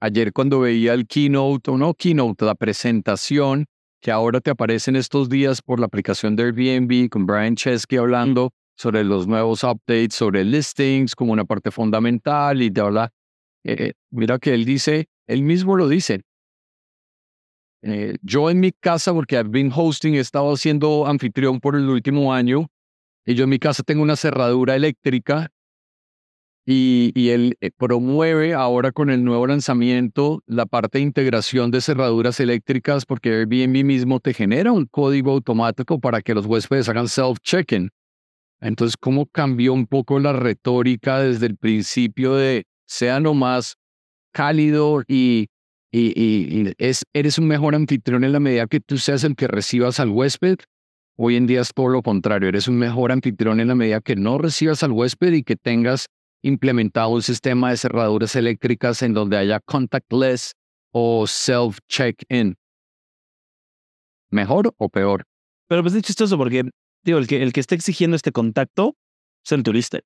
Ayer 0.00 0.32
cuando 0.32 0.60
veía 0.60 0.94
el 0.94 1.06
keynote, 1.06 1.70
o 1.70 1.78
no 1.78 1.94
keynote, 1.94 2.44
la 2.44 2.54
presentación 2.54 3.66
que 4.00 4.10
ahora 4.10 4.40
te 4.40 4.50
aparece 4.50 4.90
en 4.90 4.96
estos 4.96 5.28
días 5.28 5.60
por 5.62 5.78
la 5.78 5.86
aplicación 5.86 6.34
de 6.34 6.44
Airbnb 6.44 7.08
con 7.10 7.26
Brian 7.26 7.54
Chesky 7.54 7.96
hablando 7.96 8.50
sobre 8.76 9.04
los 9.04 9.26
nuevos 9.26 9.62
updates, 9.62 10.14
sobre 10.14 10.42
listings 10.42 11.14
como 11.14 11.32
una 11.32 11.44
parte 11.44 11.70
fundamental 11.70 12.62
y 12.62 12.70
te 12.70 12.80
habla, 12.80 13.12
eh, 13.62 13.92
mira 14.10 14.38
que 14.38 14.54
él 14.54 14.64
dice, 14.64 15.06
él 15.26 15.42
mismo 15.42 15.76
lo 15.76 15.86
dice. 15.86 16.22
Eh, 17.82 18.16
yo 18.22 18.50
en 18.50 18.60
mi 18.60 18.72
casa, 18.72 19.12
porque 19.12 19.36
I've 19.36 19.50
been 19.50 19.72
hosting, 19.74 20.14
he 20.14 20.20
estado 20.20 20.56
siendo 20.56 21.06
anfitrión 21.06 21.60
por 21.60 21.76
el 21.76 21.88
último 21.88 22.32
año, 22.32 22.68
y 23.24 23.34
yo 23.34 23.44
en 23.44 23.50
mi 23.50 23.58
casa 23.58 23.82
tengo 23.82 24.02
una 24.02 24.16
cerradura 24.16 24.76
eléctrica 24.76 25.50
y, 26.66 27.12
y 27.14 27.30
él 27.30 27.56
eh, 27.60 27.70
promueve 27.76 28.54
ahora 28.54 28.92
con 28.92 29.10
el 29.10 29.24
nuevo 29.24 29.46
lanzamiento 29.46 30.42
la 30.46 30.66
parte 30.66 30.98
de 30.98 31.04
integración 31.04 31.70
de 31.70 31.80
cerraduras 31.80 32.38
eléctricas 32.40 33.06
porque 33.06 33.30
Airbnb 33.30 33.84
mismo 33.84 34.20
te 34.20 34.34
genera 34.34 34.72
un 34.72 34.86
código 34.86 35.32
automático 35.32 36.00
para 36.00 36.20
que 36.22 36.34
los 36.34 36.46
huéspedes 36.46 36.88
hagan 36.88 37.08
self-check-in. 37.08 37.90
Entonces, 38.60 38.96
¿cómo 38.96 39.26
cambió 39.26 39.72
un 39.72 39.86
poco 39.86 40.18
la 40.18 40.32
retórica 40.34 41.18
desde 41.20 41.46
el 41.46 41.56
principio 41.56 42.34
de 42.34 42.64
sea 42.86 43.20
nomás 43.20 43.76
cálido 44.32 45.02
y, 45.08 45.48
y, 45.92 46.08
y- 46.20 46.68
y 46.68 46.72
es, 46.78 47.04
eres 47.12 47.38
un 47.38 47.46
mejor 47.48 47.74
anfitrión 47.74 48.24
en 48.24 48.32
la 48.32 48.40
medida 48.40 48.66
que 48.66 48.80
tú 48.80 48.98
seas 48.98 49.24
el 49.24 49.34
que 49.36 49.48
recibas 49.48 50.00
al 50.00 50.10
huésped? 50.10 50.58
Hoy 51.18 51.36
en 51.36 51.46
día 51.46 51.60
es 51.60 51.72
todo 51.74 51.88
lo 51.88 52.02
contrario, 52.02 52.48
eres 52.48 52.68
un 52.68 52.78
mejor 52.78 53.12
anfitrión 53.12 53.60
en 53.60 53.68
la 53.68 53.74
medida 53.74 54.00
que 54.00 54.16
no 54.16 54.38
recibas 54.38 54.82
al 54.82 54.92
huésped 54.92 55.32
y 55.32 55.42
que 55.42 55.56
tengas 55.56 56.06
implementado 56.42 57.10
un 57.10 57.22
sistema 57.22 57.70
de 57.70 57.76
cerraduras 57.76 58.34
eléctricas 58.36 59.02
en 59.02 59.12
donde 59.12 59.36
haya 59.36 59.60
contactless 59.60 60.52
o 60.92 61.26
self-check-in. 61.26 62.56
¿Mejor 64.30 64.72
o 64.78 64.88
peor? 64.88 65.24
Pero 65.68 65.82
pues 65.82 65.94
es 65.94 66.02
chistoso 66.02 66.38
porque, 66.38 66.64
digo, 67.04 67.18
el 67.18 67.26
que, 67.26 67.42
el 67.42 67.52
que 67.52 67.60
está 67.60 67.74
exigiendo 67.74 68.16
este 68.16 68.32
contacto 68.32 68.96
es 69.44 69.52
el 69.52 69.62
turista. 69.62 70.00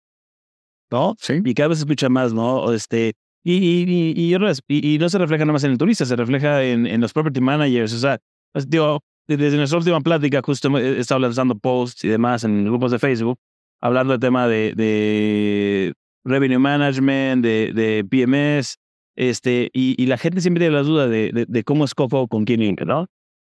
¿No? 0.90 1.14
Sí. 1.18 1.40
Y 1.44 1.54
cada 1.54 1.68
vez 1.68 1.78
se 1.78 1.84
escucha 1.84 2.08
más, 2.08 2.32
¿no? 2.32 2.56
O 2.56 2.72
Este, 2.72 3.14
y, 3.44 3.54
y, 3.56 3.84
y, 4.16 4.34
y, 4.68 4.94
y- 4.94 4.98
no 4.98 5.08
se 5.08 5.18
refleja 5.18 5.44
nada 5.44 5.52
más 5.54 5.64
en 5.64 5.72
el 5.72 5.78
turista, 5.78 6.04
se 6.04 6.16
refleja 6.16 6.62
en, 6.64 6.86
en 6.86 7.00
los 7.00 7.12
property 7.12 7.40
managers. 7.40 7.92
O 7.92 7.98
sea, 7.98 8.18
pues, 8.52 8.68
digo, 8.68 9.00
desde 9.28 9.56
nuestra 9.56 9.78
última 9.78 10.00
plática, 10.00 10.40
justo 10.42 10.76
he 10.78 10.98
estado 11.00 11.20
lanzando 11.20 11.54
posts 11.56 12.04
y 12.04 12.08
demás 12.08 12.44
en 12.44 12.64
grupos 12.64 12.90
de 12.92 12.98
Facebook, 12.98 13.38
hablando 13.80 14.12
del 14.14 14.20
tema 14.20 14.48
de, 14.48 14.72
de 14.74 15.92
revenue 16.24 16.58
management, 16.58 17.44
de, 17.44 17.72
de 17.74 18.04
PMS, 18.04 18.76
este, 19.16 19.70
y, 19.72 19.94
y 20.02 20.06
la 20.06 20.18
gente 20.18 20.40
siempre 20.40 20.60
tiene 20.60 20.74
la 20.76 20.82
duda 20.82 21.06
de, 21.08 21.30
de, 21.32 21.46
de 21.46 21.64
cómo 21.64 21.84
escojo 21.84 22.26
con 22.28 22.44
quién 22.44 22.62
ir, 22.62 22.86
¿no? 22.86 23.06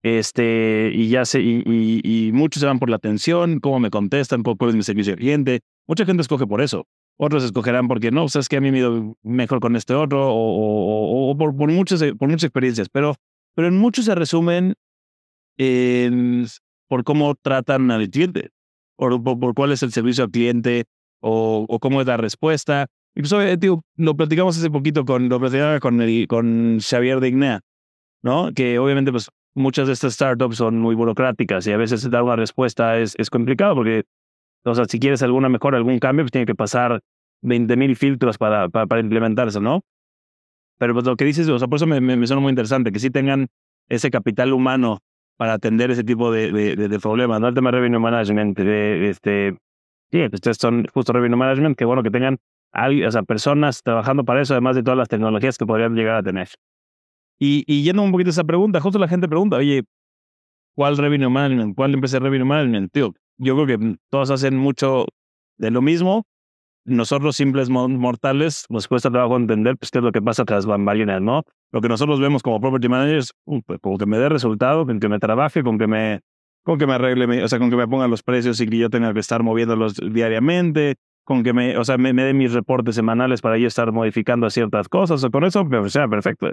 Este, 0.02 0.90
y 0.94 1.08
ya 1.08 1.24
sé, 1.26 1.40
y, 1.42 1.62
y, 1.66 2.00
y 2.28 2.32
muchos 2.32 2.60
se 2.60 2.66
van 2.66 2.78
por 2.78 2.88
la 2.88 2.96
atención, 2.96 3.60
cómo 3.60 3.80
me 3.80 3.90
contestan, 3.90 4.42
cuál 4.42 4.70
es 4.70 4.76
mi 4.76 4.82
servicio 4.82 5.12
al 5.12 5.18
cliente. 5.18 5.60
Mucha 5.86 6.06
gente 6.06 6.22
escoge 6.22 6.46
por 6.46 6.62
eso. 6.62 6.86
Otros 7.22 7.44
escogerán 7.44 7.86
porque 7.86 8.10
no, 8.10 8.28
sabes 8.28 8.48
que 8.48 8.56
a 8.56 8.60
mí 8.62 8.70
me 8.70 8.78
ha 8.78 8.80
ido 8.80 9.16
mejor 9.22 9.60
con 9.60 9.76
este 9.76 9.94
otro, 9.94 10.26
o, 10.26 10.32
o- 10.32 11.28
o- 11.28 11.30
o 11.32 11.36
por, 11.36 11.54
por, 11.54 11.70
muchas, 11.70 12.02
por 12.18 12.28
muchas 12.28 12.44
experiencias. 12.44 12.88
Pero, 12.88 13.14
pero 13.54 13.68
en 13.68 13.76
muchos 13.78 14.06
se 14.06 14.14
resumen 14.14 14.74
en, 15.58 16.46
por 16.88 17.04
cómo 17.04 17.34
tratan 17.34 17.90
al 17.90 18.08
cliente, 18.10 18.50
por, 18.96 19.22
por, 19.22 19.38
por 19.38 19.54
cuál 19.54 19.72
es 19.72 19.82
el 19.82 19.92
servicio 19.92 20.24
al 20.24 20.30
cliente, 20.30 20.84
o, 21.20 21.66
o 21.68 21.78
cómo 21.78 22.00
es 22.00 22.06
la 22.06 22.16
respuesta. 22.16 22.86
Pues, 23.14 23.32
obviamente, 23.32 23.66
digo, 23.66 23.82
lo 23.96 24.16
platicamos 24.16 24.56
hace 24.56 24.70
poquito 24.70 25.04
con, 25.04 25.28
lo 25.28 25.38
platicaba 25.40 25.78
con, 25.80 26.00
el, 26.00 26.26
con 26.26 26.78
Xavier 26.80 27.20
de 27.20 27.28
Ignea, 27.28 27.60
¿no? 28.22 28.52
Que 28.54 28.78
obviamente, 28.78 29.12
pues, 29.12 29.28
muchas 29.54 29.88
de 29.88 29.92
estas 29.92 30.14
startups 30.14 30.56
son 30.56 30.78
muy 30.78 30.94
burocráticas 30.94 31.66
y 31.66 31.72
a 31.72 31.76
veces 31.76 32.08
dar 32.10 32.22
una 32.22 32.36
respuesta 32.36 32.98
es, 32.98 33.14
es 33.18 33.28
complicado 33.30 33.74
porque, 33.74 34.04
o 34.64 34.74
sea, 34.74 34.84
si 34.86 34.98
quieres 34.98 35.22
alguna 35.22 35.48
mejora, 35.48 35.76
algún 35.76 35.98
cambio, 35.98 36.24
pues 36.24 36.32
tiene 36.32 36.46
que 36.46 36.54
pasar 36.54 37.00
20.000 37.42 37.96
filtros 37.96 38.38
para, 38.38 38.68
para, 38.68 38.86
para 38.86 39.00
implementarse, 39.00 39.60
¿no? 39.60 39.82
Pero 40.78 40.94
pues 40.94 41.06
lo 41.06 41.16
que 41.16 41.24
dices, 41.24 41.48
o 41.48 41.58
sea, 41.58 41.68
por 41.68 41.76
eso 41.76 41.86
me, 41.86 42.00
me, 42.00 42.16
me 42.16 42.26
suena 42.26 42.40
muy 42.40 42.50
interesante, 42.50 42.92
que 42.92 42.98
sí 42.98 43.10
tengan 43.10 43.48
ese 43.88 44.10
capital 44.10 44.52
humano 44.52 44.98
para 45.36 45.54
atender 45.54 45.90
ese 45.90 46.04
tipo 46.04 46.30
de, 46.32 46.52
de, 46.52 46.76
de, 46.76 46.88
de 46.88 47.00
problemas, 47.00 47.40
¿no? 47.40 47.48
El 47.48 47.54
tema 47.54 47.70
de 47.70 47.78
revenue 47.78 48.00
management, 48.00 48.58
de, 48.58 49.10
este, 49.10 49.56
sí, 50.10 50.24
ustedes 50.32 50.56
son 50.58 50.86
justo 50.92 51.12
revenue 51.12 51.36
management, 51.36 51.76
que 51.76 51.84
bueno 51.84 52.02
que 52.02 52.10
tengan 52.10 52.38
alguien, 52.72 53.06
o 53.08 53.10
sea, 53.10 53.22
personas 53.22 53.82
trabajando 53.82 54.24
para 54.24 54.42
eso, 54.42 54.54
además 54.54 54.76
de 54.76 54.82
todas 54.82 54.98
las 54.98 55.08
tecnologías 55.08 55.58
que 55.58 55.66
podrían 55.66 55.94
llegar 55.94 56.16
a 56.16 56.22
tener. 56.22 56.48
Y, 57.38 57.64
y 57.66 57.82
yendo 57.82 58.02
un 58.02 58.12
poquito 58.12 58.28
a 58.28 58.32
esa 58.32 58.44
pregunta, 58.44 58.80
justo 58.80 58.98
la 58.98 59.08
gente 59.08 59.28
pregunta, 59.28 59.56
oye, 59.56 59.84
¿cuál 60.74 60.96
revenue 60.98 61.30
management? 61.30 61.74
¿Cuál 61.74 61.94
empresa 61.94 62.18
de 62.18 62.24
revenue 62.24 62.46
management? 62.46 62.92
Tío, 62.92 63.14
yo 63.40 63.54
creo 63.56 63.66
que 63.66 63.96
todos 64.10 64.30
hacen 64.30 64.56
mucho 64.56 65.06
de 65.58 65.70
lo 65.70 65.82
mismo. 65.82 66.24
Nosotros, 66.84 67.36
simples 67.36 67.68
mo- 67.68 67.88
mortales, 67.88 68.64
nos 68.68 68.88
cuesta 68.88 69.10
trabajo 69.10 69.36
entender 69.36 69.76
pues, 69.76 69.90
qué 69.90 69.98
es 69.98 70.04
lo 70.04 70.12
que 70.12 70.22
pasa 70.22 70.44
tras 70.44 70.66
bambalinas, 70.66 71.20
¿no? 71.20 71.42
Lo 71.72 71.80
que 71.80 71.88
nosotros 71.88 72.20
vemos 72.20 72.42
como 72.42 72.60
property 72.60 72.88
managers, 72.88 73.32
uh, 73.44 73.60
pues, 73.62 73.78
con 73.80 73.98
que 73.98 74.06
me 74.06 74.18
dé 74.18 74.28
resultado, 74.28 74.86
con 74.86 74.98
que 74.98 75.08
me 75.08 75.18
trabaje, 75.18 75.62
con 75.62 75.78
que 75.78 75.86
me, 75.86 76.20
con 76.64 76.78
que 76.78 76.86
me 76.86 76.94
arregle, 76.94 77.44
o 77.44 77.48
sea, 77.48 77.58
con 77.58 77.70
que 77.70 77.76
me 77.76 77.86
pongan 77.86 78.10
los 78.10 78.22
precios 78.22 78.60
y 78.60 78.66
que 78.66 78.78
yo 78.78 78.88
tenga 78.90 79.12
que 79.12 79.20
estar 79.20 79.42
moviéndolos 79.42 79.94
diariamente, 79.94 80.96
con 81.24 81.42
que 81.42 81.52
me, 81.52 81.76
o 81.76 81.84
sea, 81.84 81.98
me, 81.98 82.12
me 82.12 82.24
dé 82.24 82.34
mis 82.34 82.52
reportes 82.52 82.94
semanales 82.94 83.40
para 83.42 83.58
yo 83.58 83.68
estar 83.68 83.92
modificando 83.92 84.48
ciertas 84.50 84.88
cosas, 84.88 85.22
o 85.22 85.30
con 85.30 85.44
eso, 85.44 85.68
pues, 85.68 85.80
o 85.82 85.88
sea, 85.90 86.08
perfecto. 86.08 86.50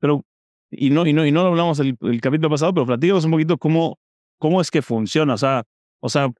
Pero, 0.00 0.24
y 0.70 0.90
no, 0.90 1.06
y 1.06 1.12
no, 1.12 1.26
y 1.26 1.30
no 1.30 1.42
lo 1.42 1.48
hablamos 1.50 1.78
el, 1.80 1.96
el 2.00 2.20
capítulo 2.20 2.50
pasado, 2.50 2.72
pero 2.72 2.86
platicamos 2.86 3.24
un 3.26 3.30
poquito 3.32 3.58
cómo, 3.58 3.98
cómo 4.38 4.60
es 4.60 4.70
que 4.70 4.82
funciona, 4.82 5.34
o 5.34 5.38
sea, 5.38 5.62
o 6.00 6.08
sea, 6.08 6.30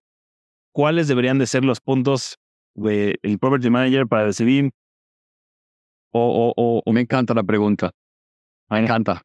cuáles 0.73 1.09
deberían 1.09 1.39
de 1.39 1.47
ser 1.47 1.65
los 1.65 1.81
puntos 1.81 2.39
del 2.75 3.39
property 3.41 3.71
manager 3.71 4.07
para 4.07 4.27
decidir 4.27 4.71
o, 6.13 6.21
o, 6.21 6.53
o, 6.57 6.83
o 6.85 6.93
Me 6.93 7.01
encanta 7.01 7.35
la 7.35 7.43
pregunta. 7.43 7.91
Me 8.71 8.81
encanta. 8.81 9.23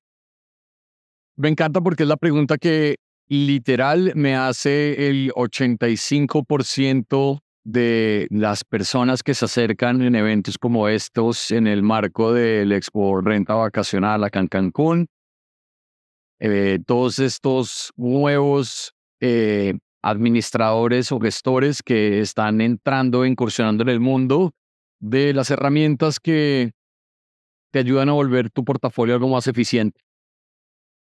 Me 1.36 1.50
encanta 1.50 1.82
porque 1.82 2.04
es 2.04 2.10
la 2.10 2.18
pregunta 2.18 2.58
que 2.58 2.98
literal 3.28 4.14
me 4.16 4.36
hace 4.36 5.10
el 5.10 5.32
85% 5.32 7.40
de 7.64 8.28
las 8.30 8.64
personas 8.64 9.24
que 9.24 9.34
se 9.34 9.46
acercan 9.46 10.02
en 10.02 10.16
eventos 10.16 10.58
como 10.58 10.90
estos 10.90 11.52
en 11.52 11.68
el 11.68 11.82
marco 11.82 12.34
del 12.34 12.74
Expo 12.74 13.22
Renta 13.22 13.56
Vacacional 13.56 14.24
acá 14.24 14.40
en 14.40 14.48
Cancún. 14.48 15.08
Eh, 16.40 16.80
todos 16.86 17.20
estos 17.20 17.94
nuevos 17.96 18.94
eh, 19.22 19.76
administradores 20.04 21.12
o 21.12 21.20
gestores 21.20 21.82
que 21.82 22.20
están 22.20 22.62
entrando, 22.62 23.26
incursionando 23.26 23.84
en 23.84 23.90
el 23.90 24.00
mundo 24.00 24.52
de 25.00 25.34
las 25.34 25.50
herramientas 25.50 26.20
que 26.20 26.72
te 27.72 27.80
ayudan 27.80 28.10
a 28.10 28.14
volver 28.14 28.52
tu 28.52 28.64
portafolio 28.64 29.16
algo 29.16 29.30
más 29.30 29.48
eficiente. 29.48 30.02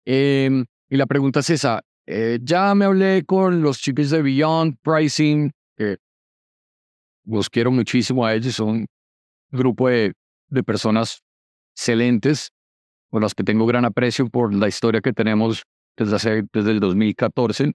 Em, 0.04 0.66
y 0.88 0.96
la 0.96 1.06
pregunta 1.06 1.40
es 1.40 1.50
esa, 1.50 1.82
eh, 2.06 2.38
ya 2.42 2.74
me 2.74 2.84
hablé 2.84 3.24
con 3.24 3.62
los 3.62 3.78
chicos 3.78 4.10
de 4.10 4.22
Beyond 4.22 4.76
Pricing, 4.82 5.52
que 5.76 5.98
los 7.24 7.48
quiero 7.48 7.70
muchísimo 7.70 8.26
a 8.26 8.34
ellos, 8.34 8.56
son 8.56 8.68
un 8.68 8.86
grupo 9.52 9.88
de, 9.88 10.12
personas 10.66 11.22
excelentes, 11.74 12.50
con 13.08 13.22
las 13.22 13.34
que 13.34 13.44
tengo 13.44 13.66
gran 13.66 13.84
aprecio 13.84 14.28
por 14.28 14.52
la 14.52 14.66
historia 14.68 15.00
que 15.00 15.12
tenemos 15.12 15.62
desde, 15.96 16.16
hace, 16.16 16.42
desde 16.52 16.72
el 16.72 16.80
2014. 16.80 17.72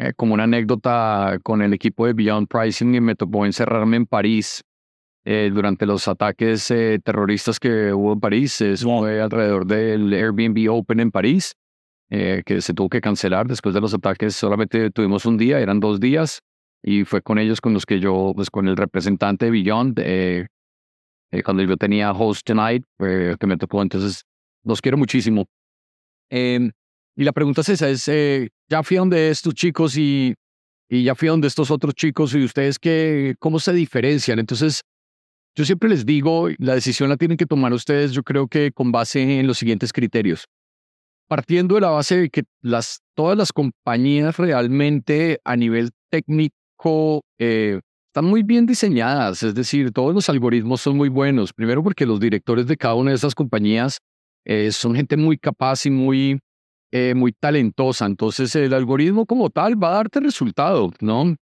Eh, 0.00 0.12
como 0.14 0.34
una 0.34 0.44
anécdota 0.44 1.40
con 1.42 1.60
el 1.60 1.72
equipo 1.72 2.06
de 2.06 2.12
Beyond 2.12 2.46
Pricing, 2.46 2.94
y 2.94 3.00
me 3.00 3.16
tocó 3.16 3.44
encerrarme 3.44 3.96
en 3.96 4.06
París 4.06 4.62
eh, 5.24 5.50
durante 5.52 5.86
los 5.86 6.06
ataques 6.06 6.70
eh, 6.70 7.00
terroristas 7.02 7.58
que 7.58 7.92
hubo 7.92 8.12
en 8.12 8.20
París. 8.20 8.60
Eso 8.60 9.00
fue 9.00 9.20
alrededor 9.20 9.66
del 9.66 10.12
Airbnb 10.12 10.70
Open 10.70 11.00
en 11.00 11.10
París, 11.10 11.56
que 12.08 12.60
se 12.60 12.72
tuvo 12.74 12.88
que 12.88 13.00
cancelar 13.00 13.48
después 13.48 13.74
de 13.74 13.80
los 13.80 13.92
ataques. 13.92 14.36
Solamente 14.36 14.88
tuvimos 14.92 15.26
un 15.26 15.36
día, 15.36 15.58
eran 15.58 15.80
dos 15.80 15.98
días, 15.98 16.42
y 16.80 17.04
fue 17.04 17.20
con 17.20 17.40
ellos 17.40 17.60
con 17.60 17.74
los 17.74 17.84
que 17.84 17.98
yo, 17.98 18.32
pues 18.36 18.50
con 18.50 18.68
el 18.68 18.76
representante 18.76 19.46
de 19.46 19.50
Beyond, 19.50 20.00
cuando 21.44 21.62
yo 21.64 21.76
tenía 21.76 22.12
Host 22.12 22.46
Tonight, 22.46 22.84
que 22.98 23.46
me 23.48 23.56
tocó. 23.56 23.82
Entonces, 23.82 24.22
los 24.62 24.80
quiero 24.80 24.96
muchísimo. 24.96 25.46
Em, 26.30 26.70
y 27.18 27.24
la 27.24 27.32
pregunta 27.32 27.62
es 27.62 27.68
esa, 27.68 27.88
es, 27.90 28.06
eh, 28.06 28.48
ya 28.68 28.84
fui 28.84 28.96
donde 28.96 29.30
estos 29.30 29.52
chicos 29.52 29.96
y, 29.98 30.36
y 30.88 31.02
ya 31.02 31.16
fui 31.16 31.26
donde 31.26 31.48
estos 31.48 31.68
otros 31.72 31.94
chicos 31.94 32.32
y 32.32 32.44
ustedes 32.44 32.78
qué, 32.78 33.34
cómo 33.40 33.58
se 33.58 33.72
diferencian. 33.72 34.38
Entonces, 34.38 34.82
yo 35.56 35.64
siempre 35.64 35.88
les 35.88 36.06
digo, 36.06 36.48
la 36.58 36.76
decisión 36.76 37.08
la 37.08 37.16
tienen 37.16 37.36
que 37.36 37.44
tomar 37.44 37.72
ustedes, 37.72 38.12
yo 38.12 38.22
creo 38.22 38.46
que 38.46 38.70
con 38.70 38.92
base 38.92 39.40
en 39.40 39.48
los 39.48 39.58
siguientes 39.58 39.92
criterios. 39.92 40.44
Partiendo 41.26 41.74
de 41.74 41.80
la 41.80 41.90
base 41.90 42.18
de 42.18 42.30
que 42.30 42.44
las, 42.62 43.00
todas 43.16 43.36
las 43.36 43.52
compañías 43.52 44.36
realmente 44.36 45.40
a 45.42 45.56
nivel 45.56 45.90
técnico 46.10 47.22
eh, 47.40 47.80
están 48.10 48.26
muy 48.26 48.44
bien 48.44 48.64
diseñadas, 48.64 49.42
es 49.42 49.56
decir, 49.56 49.90
todos 49.90 50.14
los 50.14 50.28
algoritmos 50.28 50.82
son 50.82 50.96
muy 50.96 51.08
buenos. 51.08 51.52
Primero 51.52 51.82
porque 51.82 52.06
los 52.06 52.20
directores 52.20 52.68
de 52.68 52.76
cada 52.76 52.94
una 52.94 53.10
de 53.10 53.16
esas 53.16 53.34
compañías 53.34 53.98
eh, 54.44 54.70
son 54.70 54.94
gente 54.94 55.16
muy 55.16 55.36
capaz 55.36 55.84
y 55.84 55.90
muy, 55.90 56.38
eh, 56.92 57.14
muy 57.14 57.32
talentosa. 57.32 58.06
Entonces 58.06 58.54
el 58.56 58.74
algoritmo 58.74 59.26
como 59.26 59.50
tal 59.50 59.82
va 59.82 59.90
a 59.90 59.94
darte 59.96 60.20
resultado, 60.20 60.92
¿no? 61.00 61.36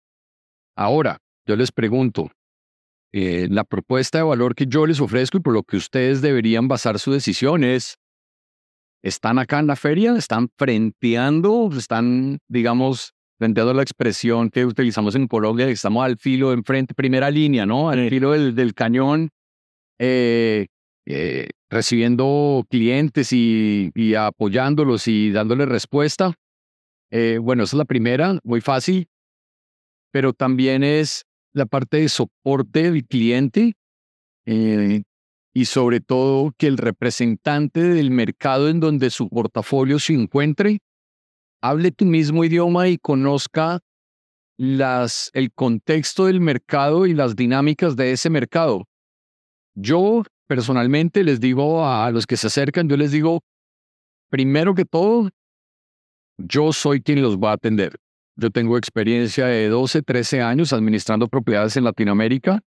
Ahora, 0.76 1.18
yo 1.46 1.56
les 1.56 1.72
pregunto, 1.72 2.30
eh, 3.12 3.46
la 3.50 3.64
propuesta 3.64 4.18
de 4.18 4.24
valor 4.24 4.54
que 4.54 4.66
yo 4.66 4.86
les 4.86 5.00
ofrezco 5.00 5.38
y 5.38 5.40
por 5.40 5.54
lo 5.54 5.62
que 5.62 5.76
ustedes 5.76 6.20
deberían 6.20 6.68
basar 6.68 6.98
su 6.98 7.12
decisión 7.12 7.64
es, 7.64 7.96
¿están 9.02 9.38
acá 9.38 9.58
en 9.60 9.68
la 9.68 9.76
feria? 9.76 10.16
¿Están 10.16 10.48
frenteando? 10.58 11.70
¿Están, 11.76 12.38
digamos, 12.48 13.14
frenteando 13.38 13.72
la 13.74 13.82
expresión 13.82 14.50
que 14.50 14.64
utilizamos 14.66 15.14
en 15.14 15.28
Colombia, 15.28 15.68
estamos 15.68 16.04
al 16.04 16.16
filo, 16.18 16.52
enfrente, 16.52 16.94
primera 16.94 17.30
línea, 17.30 17.66
¿no? 17.66 17.90
Al 17.90 18.08
filo 18.08 18.32
del, 18.32 18.54
del 18.54 18.74
cañón, 18.74 19.30
eh, 19.98 20.66
eh, 21.06 21.50
recibiendo 21.70 22.64
clientes 22.68 23.32
y, 23.32 23.92
apoyándolos 24.16 25.08
y 25.08 25.30
dándoles 25.30 25.68
respuesta. 25.68 26.34
Eh, 27.10 27.38
bueno, 27.40 27.64
esa 27.64 27.76
es 27.76 27.78
la 27.78 27.84
primera, 27.84 28.38
muy 28.42 28.60
fácil, 28.60 29.08
pero 30.10 30.32
también 30.32 30.82
es 30.82 31.24
la 31.52 31.66
parte 31.66 31.98
de 31.98 32.08
soporte 32.08 32.90
del 32.90 33.06
cliente 33.06 33.74
eh, 34.44 35.02
y 35.54 35.64
sobre 35.64 36.00
todo 36.00 36.52
que 36.58 36.66
el 36.66 36.76
representante 36.76 37.80
del 37.80 38.10
mercado 38.10 38.68
en 38.68 38.80
donde 38.80 39.10
su 39.10 39.28
portafolio 39.28 39.98
se 39.98 40.14
encuentre 40.14 40.80
hable 41.62 41.90
tu 41.90 42.04
mismo 42.04 42.44
idioma 42.44 42.88
y 42.88 42.98
conozca 42.98 43.80
las, 44.58 45.30
el 45.34 45.52
contexto 45.52 46.26
del 46.26 46.40
mercado 46.40 47.06
y 47.06 47.14
las 47.14 47.36
dinámicas 47.36 47.96
de 47.96 48.12
ese 48.12 48.30
mercado. 48.30 48.84
Yo 49.74 50.22
personalmente 50.46 51.24
les 51.24 51.40
digo 51.40 51.86
a 51.86 52.10
los 52.10 52.26
que 52.26 52.36
se 52.36 52.46
acercan, 52.46 52.88
yo 52.88 52.96
les 52.96 53.10
digo, 53.12 53.40
primero 54.30 54.74
que 54.74 54.84
todo, 54.84 55.30
yo 56.38 56.72
soy 56.72 57.00
quien 57.00 57.22
los 57.22 57.38
va 57.38 57.50
a 57.50 57.54
atender. 57.54 57.96
Yo 58.36 58.50
tengo 58.50 58.76
experiencia 58.76 59.46
de 59.46 59.68
12, 59.68 60.02
13 60.02 60.42
años 60.42 60.72
administrando 60.72 61.28
propiedades 61.28 61.76
en 61.76 61.84
Latinoamérica. 61.84 62.60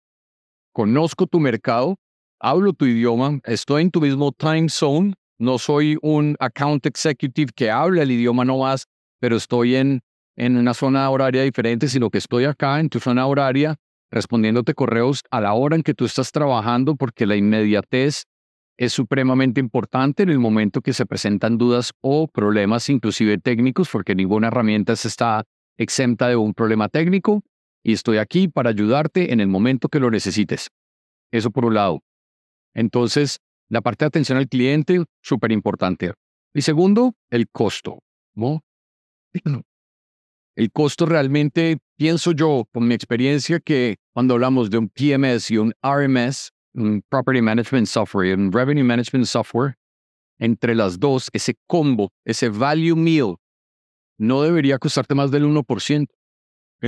Conozco 0.72 1.26
tu 1.26 1.40
mercado, 1.40 1.96
hablo 2.40 2.72
tu 2.72 2.86
idioma, 2.86 3.40
estoy 3.44 3.82
en 3.82 3.90
tu 3.90 4.00
mismo 4.00 4.32
time 4.32 4.68
zone. 4.68 5.14
No 5.38 5.58
soy 5.58 5.98
un 6.02 6.36
account 6.40 6.86
executive 6.86 7.52
que 7.54 7.70
habla 7.70 8.02
el 8.02 8.10
idioma 8.10 8.44
no 8.44 8.58
más, 8.58 8.86
pero 9.20 9.36
estoy 9.36 9.76
en, 9.76 10.00
en 10.36 10.56
una 10.56 10.74
zona 10.74 11.08
horaria 11.10 11.42
diferente, 11.42 11.88
sino 11.88 12.10
que 12.10 12.18
estoy 12.18 12.44
acá 12.44 12.80
en 12.80 12.88
tu 12.88 12.98
zona 12.98 13.26
horaria 13.26 13.76
respondiéndote 14.10 14.74
correos 14.74 15.22
a 15.30 15.40
la 15.40 15.52
hora 15.54 15.76
en 15.76 15.82
que 15.82 15.94
tú 15.94 16.04
estás 16.04 16.32
trabajando, 16.32 16.96
porque 16.96 17.26
la 17.26 17.36
inmediatez 17.36 18.24
es 18.78 18.92
supremamente 18.92 19.60
importante 19.60 20.22
en 20.22 20.30
el 20.30 20.38
momento 20.38 20.80
que 20.80 20.92
se 20.92 21.06
presentan 21.06 21.58
dudas 21.58 21.92
o 22.00 22.28
problemas, 22.28 22.88
inclusive 22.88 23.38
técnicos, 23.38 23.88
porque 23.90 24.14
ninguna 24.14 24.48
herramienta 24.48 24.92
está 24.92 25.44
exenta 25.76 26.28
de 26.28 26.36
un 26.36 26.54
problema 26.54 26.88
técnico 26.88 27.42
y 27.82 27.92
estoy 27.92 28.18
aquí 28.18 28.48
para 28.48 28.70
ayudarte 28.70 29.32
en 29.32 29.40
el 29.40 29.48
momento 29.48 29.88
que 29.88 30.00
lo 30.00 30.10
necesites. 30.10 30.68
Eso 31.32 31.50
por 31.50 31.64
un 31.64 31.74
lado. 31.74 32.00
Entonces, 32.74 33.38
la 33.68 33.80
parte 33.80 34.04
de 34.04 34.08
atención 34.08 34.38
al 34.38 34.48
cliente, 34.48 35.04
súper 35.22 35.52
importante. 35.52 36.12
Y 36.54 36.62
segundo, 36.62 37.14
el 37.30 37.48
costo. 37.48 37.98
¿no? 38.38 38.62
El 40.56 40.72
costo 40.72 41.06
realmente, 41.06 41.78
pienso 41.98 42.32
yo, 42.32 42.64
con 42.72 42.86
mi 42.88 42.94
experiencia, 42.94 43.60
que 43.60 43.96
cuando 44.14 44.34
hablamos 44.34 44.70
de 44.70 44.78
un 44.78 44.88
PMS 44.88 45.50
y 45.50 45.58
un 45.58 45.74
RMS, 45.82 46.52
un 46.72 47.02
Property 47.08 47.42
Management 47.42 47.88
Software 47.88 48.28
y 48.28 48.32
un 48.32 48.52
Revenue 48.52 48.84
Management 48.84 49.26
Software, 49.26 49.74
entre 50.38 50.76
las 50.76 50.98
dos, 50.98 51.28
ese 51.32 51.56
combo, 51.66 52.10
ese 52.24 52.48
value 52.48 52.94
meal, 52.94 53.34
no 54.16 54.42
debería 54.42 54.78
costarte 54.78 55.14
más 55.14 55.32
del 55.32 55.44
1%, 55.44 56.06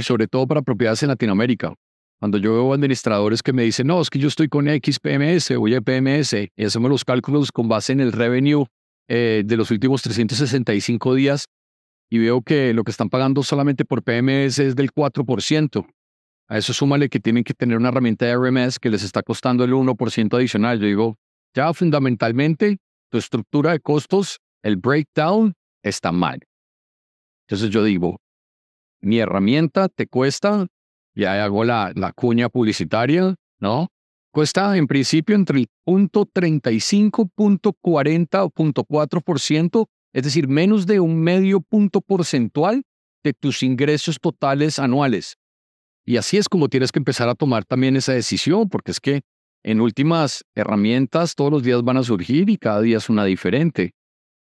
sobre 0.01 0.29
todo 0.29 0.47
para 0.47 0.63
propiedades 0.63 1.03
en 1.03 1.09
Latinoamérica. 1.09 1.75
Cuando 2.21 2.39
yo 2.39 2.53
veo 2.53 2.73
administradores 2.73 3.43
que 3.43 3.53
me 3.53 3.65
dicen, 3.65 3.89
no, 3.89 4.01
es 4.01 4.11
que 4.11 4.19
yo 4.19 4.29
estoy 4.29 4.49
con 4.49 4.69
X 4.69 5.01
PMS 5.01 5.51
o 5.53 5.67
Y 5.67 5.81
PMS, 5.81 6.35
y 6.55 6.65
hacemos 6.65 6.89
los 6.91 7.05
cálculos 7.05 7.51
con 7.51 7.69
base 7.69 7.93
en 7.93 8.01
el 8.01 8.13
revenue 8.13 8.67
eh, 9.09 9.43
de 9.45 9.57
los 9.57 9.73
últimos 9.73 10.03
365 10.03 11.15
días, 11.15 11.47
y 12.11 12.19
veo 12.19 12.43
que 12.43 12.75
lo 12.75 12.83
que 12.83 12.91
están 12.91 13.09
pagando 13.09 13.43
solamente 13.45 13.85
por 13.85 14.03
PMS 14.03 14.59
es 14.59 14.75
del 14.75 14.93
4%. 14.93 15.87
A 16.49 16.59
eso 16.59 16.73
súmale 16.73 17.09
que 17.09 17.21
tienen 17.21 17.45
que 17.45 17.55
tener 17.55 17.79
una 17.79 17.91
herramienta 17.91 18.27
de 18.27 18.35
RMS 18.35 18.81
que 18.81 18.91
les 18.91 19.05
está 19.05 19.23
costando 19.23 19.63
el 19.63 19.73
1% 19.73 20.35
adicional. 20.37 20.81
Yo 20.81 20.87
digo, 20.87 21.17
ya 21.55 21.73
fundamentalmente 21.73 22.79
tu 23.09 23.19
estructura 23.19 23.71
de 23.71 23.81
costos, 23.81 24.41
el 24.63 24.77
breakdown 24.77 25.55
está 25.85 26.11
mal. 26.11 26.41
Entonces 27.47 27.71
yo 27.71 27.85
digo, 27.85 28.21
mi 29.01 29.21
herramienta 29.21 29.89
te 29.89 30.09
cuesta, 30.09 30.67
ya 31.15 31.45
hago 31.45 31.63
la, 31.65 31.93
la 31.95 32.13
cuña 32.13 32.49
publicitaria, 32.49 33.37
¿no? 33.61 33.89
Cuesta 34.33 34.77
en 34.77 34.89
principio 34.89 35.37
entre 35.37 35.61
el 35.61 35.69
punto 35.85 36.27
35, 36.27 37.31
punto 37.35 37.73
40 37.81 38.45
o 38.45 38.51
punto 38.51 38.85
4% 38.85 39.87
es 40.13 40.25
decir, 40.25 40.49
menos 40.49 40.87
de 40.87 41.01
un 41.01 41.21
medio 41.21 41.61
punto 41.61 42.01
porcentual 42.01 42.83
de 43.23 43.33
tus 43.33 43.63
ingresos 43.63 44.19
totales 44.21 44.79
anuales. 44.79 45.37
Y 46.07 46.17
así 46.17 46.39
es 46.39 46.49
como 46.49 46.69
tienes 46.69 46.93
que 46.93 46.99
empezar 46.99 47.29
a 47.29 47.35
tomar 47.35 47.65
también 47.65 47.97
esa 47.97 48.13
decisión, 48.13 48.69
porque 48.69 48.91
es 48.91 49.01
que 49.01 49.21
en 49.63 49.81
últimas 49.81 50.45
herramientas 50.55 51.35
todos 51.35 51.53
los 51.53 51.63
días 51.63 51.83
van 51.83 51.99
a 51.99 52.03
surgir 52.03 52.49
y 52.49 52.57
cada 52.57 52.81
día 52.81 52.97
es 52.97 53.09
una 53.09 53.25
diferente. 53.25 53.93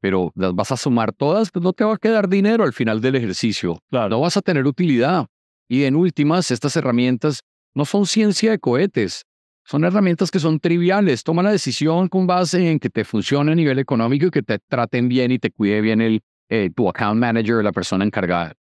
Pero 0.00 0.30
las 0.34 0.54
vas 0.54 0.72
a 0.72 0.76
sumar 0.76 1.12
todas, 1.12 1.50
pues 1.50 1.62
no 1.62 1.72
te 1.72 1.84
va 1.84 1.94
a 1.94 1.98
quedar 1.98 2.28
dinero 2.28 2.64
al 2.64 2.72
final 2.72 3.00
del 3.00 3.16
ejercicio. 3.16 3.78
No 3.90 4.20
vas 4.20 4.36
a 4.36 4.42
tener 4.42 4.66
utilidad. 4.66 5.26
Y 5.68 5.84
en 5.84 5.96
últimas, 5.96 6.50
estas 6.50 6.76
herramientas 6.76 7.40
no 7.74 7.84
son 7.84 8.06
ciencia 8.06 8.50
de 8.50 8.58
cohetes. 8.58 9.24
Son 9.66 9.82
herramientas 9.84 10.30
que 10.30 10.38
son 10.38 10.60
triviales. 10.60 11.24
Toma 11.24 11.42
la 11.42 11.50
decisión 11.50 12.08
con 12.08 12.24
base 12.28 12.70
en 12.70 12.78
que 12.78 12.88
te 12.88 13.04
funcione 13.04 13.50
a 13.50 13.54
nivel 13.56 13.80
económico 13.80 14.26
y 14.26 14.30
que 14.30 14.42
te 14.42 14.60
traten 14.60 15.08
bien 15.08 15.32
y 15.32 15.40
te 15.40 15.50
cuide 15.50 15.80
bien 15.80 16.00
el, 16.00 16.22
eh, 16.48 16.70
tu 16.74 16.88
account 16.88 17.18
manager, 17.18 17.64
la 17.64 17.72
persona 17.72 18.04
encargada. 18.04 18.54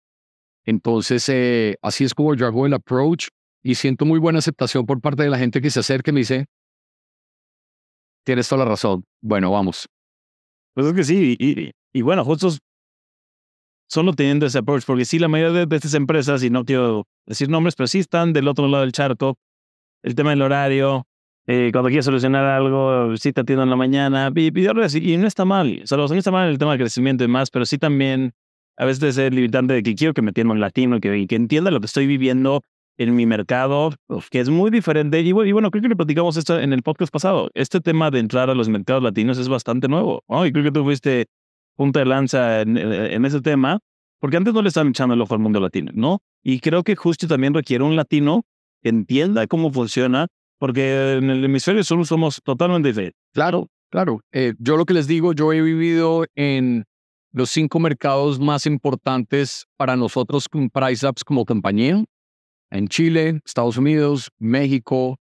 Entonces, 0.64 1.28
eh, 1.28 1.76
así 1.80 2.02
es 2.02 2.12
como 2.12 2.34
yo 2.34 2.46
hago 2.48 2.66
el 2.66 2.74
approach 2.74 3.28
y 3.62 3.76
siento 3.76 4.04
muy 4.04 4.18
buena 4.18 4.40
aceptación 4.40 4.84
por 4.84 5.00
parte 5.00 5.22
de 5.22 5.30
la 5.30 5.38
gente 5.38 5.60
que 5.60 5.70
se 5.70 5.78
acerca 5.78 6.10
y 6.10 6.14
me 6.14 6.20
dice, 6.20 6.46
tienes 8.24 8.48
toda 8.48 8.64
la 8.64 8.70
razón. 8.70 9.04
Bueno, 9.22 9.52
vamos. 9.52 9.86
Pues 10.74 10.88
es 10.88 10.92
que 10.92 11.04
sí, 11.04 11.36
y, 11.38 11.70
y, 11.92 12.02
bueno, 12.02 12.24
justo 12.24 12.48
solo 13.88 14.12
teniendo 14.12 14.46
ese 14.46 14.58
approach, 14.58 14.82
porque 14.84 15.04
sí, 15.04 15.20
la 15.20 15.28
mayoría 15.28 15.66
de 15.66 15.76
estas 15.76 15.94
empresas, 15.94 16.42
y 16.42 16.50
no 16.50 16.64
quiero 16.64 17.06
decir 17.26 17.48
nombres, 17.48 17.76
pero 17.76 17.86
sí 17.86 18.00
están 18.00 18.32
del 18.32 18.48
otro 18.48 18.66
lado 18.66 18.82
del 18.82 18.90
charco, 18.90 19.38
el 20.02 20.14
tema 20.14 20.30
del 20.30 20.42
horario, 20.42 21.06
eh, 21.46 21.70
cuando 21.72 21.88
quieres 21.88 22.04
solucionar 22.04 22.44
algo, 22.44 23.16
sí 23.16 23.32
te 23.32 23.40
atiendo 23.40 23.62
en 23.62 23.70
la 23.70 23.76
mañana, 23.76 24.32
y, 24.34 24.58
y, 24.58 25.12
y 25.12 25.16
no 25.16 25.26
está 25.26 25.44
mal, 25.44 25.80
o 25.82 25.86
sea, 25.86 25.98
no 25.98 26.14
está 26.14 26.30
mal 26.30 26.48
el 26.48 26.58
tema 26.58 26.72
del 26.72 26.80
crecimiento 26.80 27.24
y 27.24 27.26
demás, 27.26 27.50
pero 27.50 27.66
sí 27.66 27.78
también 27.78 28.32
a 28.76 28.84
veces 28.84 29.16
es 29.16 29.32
limitante 29.32 29.74
de 29.74 29.82
que 29.82 29.94
quiero 29.94 30.14
que 30.14 30.22
me 30.22 30.30
entienda 30.30 30.52
un 30.52 30.60
latino 30.60 31.00
que, 31.00 31.26
que 31.26 31.36
entienda 31.36 31.70
lo 31.70 31.80
que 31.80 31.86
estoy 31.86 32.06
viviendo 32.06 32.62
en 32.98 33.14
mi 33.14 33.26
mercado, 33.26 33.92
que 34.30 34.40
es 34.40 34.48
muy 34.48 34.70
diferente. 34.70 35.20
Y, 35.20 35.32
bueno, 35.32 35.70
creo 35.70 35.82
que 35.82 35.88
le 35.88 35.96
platicamos 35.96 36.36
esto 36.36 36.58
en 36.58 36.72
el 36.72 36.82
podcast 36.82 37.12
pasado. 37.12 37.50
Este 37.54 37.80
tema 37.80 38.10
de 38.10 38.20
entrar 38.20 38.48
a 38.48 38.54
los 38.54 38.68
mercados 38.68 39.02
latinos 39.02 39.38
es 39.38 39.48
bastante 39.48 39.88
nuevo. 39.88 40.24
Y 40.28 40.52
creo 40.52 40.64
que 40.64 40.72
tú 40.72 40.84
fuiste 40.84 41.26
punta 41.76 42.00
de 42.00 42.06
lanza 42.06 42.62
en, 42.62 42.76
en, 42.78 43.24
ese 43.26 43.40
tema, 43.42 43.80
porque 44.18 44.38
antes 44.38 44.54
no 44.54 44.62
le 44.62 44.68
estaban 44.68 44.88
echando 44.88 45.14
el 45.14 45.20
ojo 45.20 45.34
al 45.34 45.40
mundo 45.40 45.60
latino, 45.60 45.92
¿no? 45.94 46.20
Y 46.42 46.60
creo 46.60 46.82
que 46.84 46.96
justo 46.96 47.26
también 47.26 47.52
requiere 47.52 47.84
un 47.84 47.96
latino 47.96 48.44
entienda 48.88 49.46
cómo 49.46 49.72
funciona, 49.72 50.28
porque 50.58 51.16
en 51.18 51.30
el 51.30 51.44
hemisferio 51.44 51.84
sur 51.84 52.04
somos 52.06 52.40
totalmente 52.42 52.88
diferentes. 52.88 53.20
Claro, 53.32 53.68
claro. 53.90 54.20
Eh, 54.32 54.54
yo 54.58 54.76
lo 54.76 54.84
que 54.84 54.94
les 54.94 55.06
digo, 55.06 55.32
yo 55.32 55.52
he 55.52 55.60
vivido 55.60 56.24
en 56.34 56.84
los 57.32 57.50
cinco 57.50 57.78
mercados 57.78 58.40
más 58.40 58.66
importantes 58.66 59.66
para 59.76 59.96
nosotros 59.96 60.48
con 60.48 60.70
PriceUps 60.70 61.24
como 61.24 61.44
compañía 61.44 62.04
en 62.70 62.88
Chile, 62.88 63.40
Estados 63.44 63.76
Unidos, 63.76 64.30
México, 64.38 65.18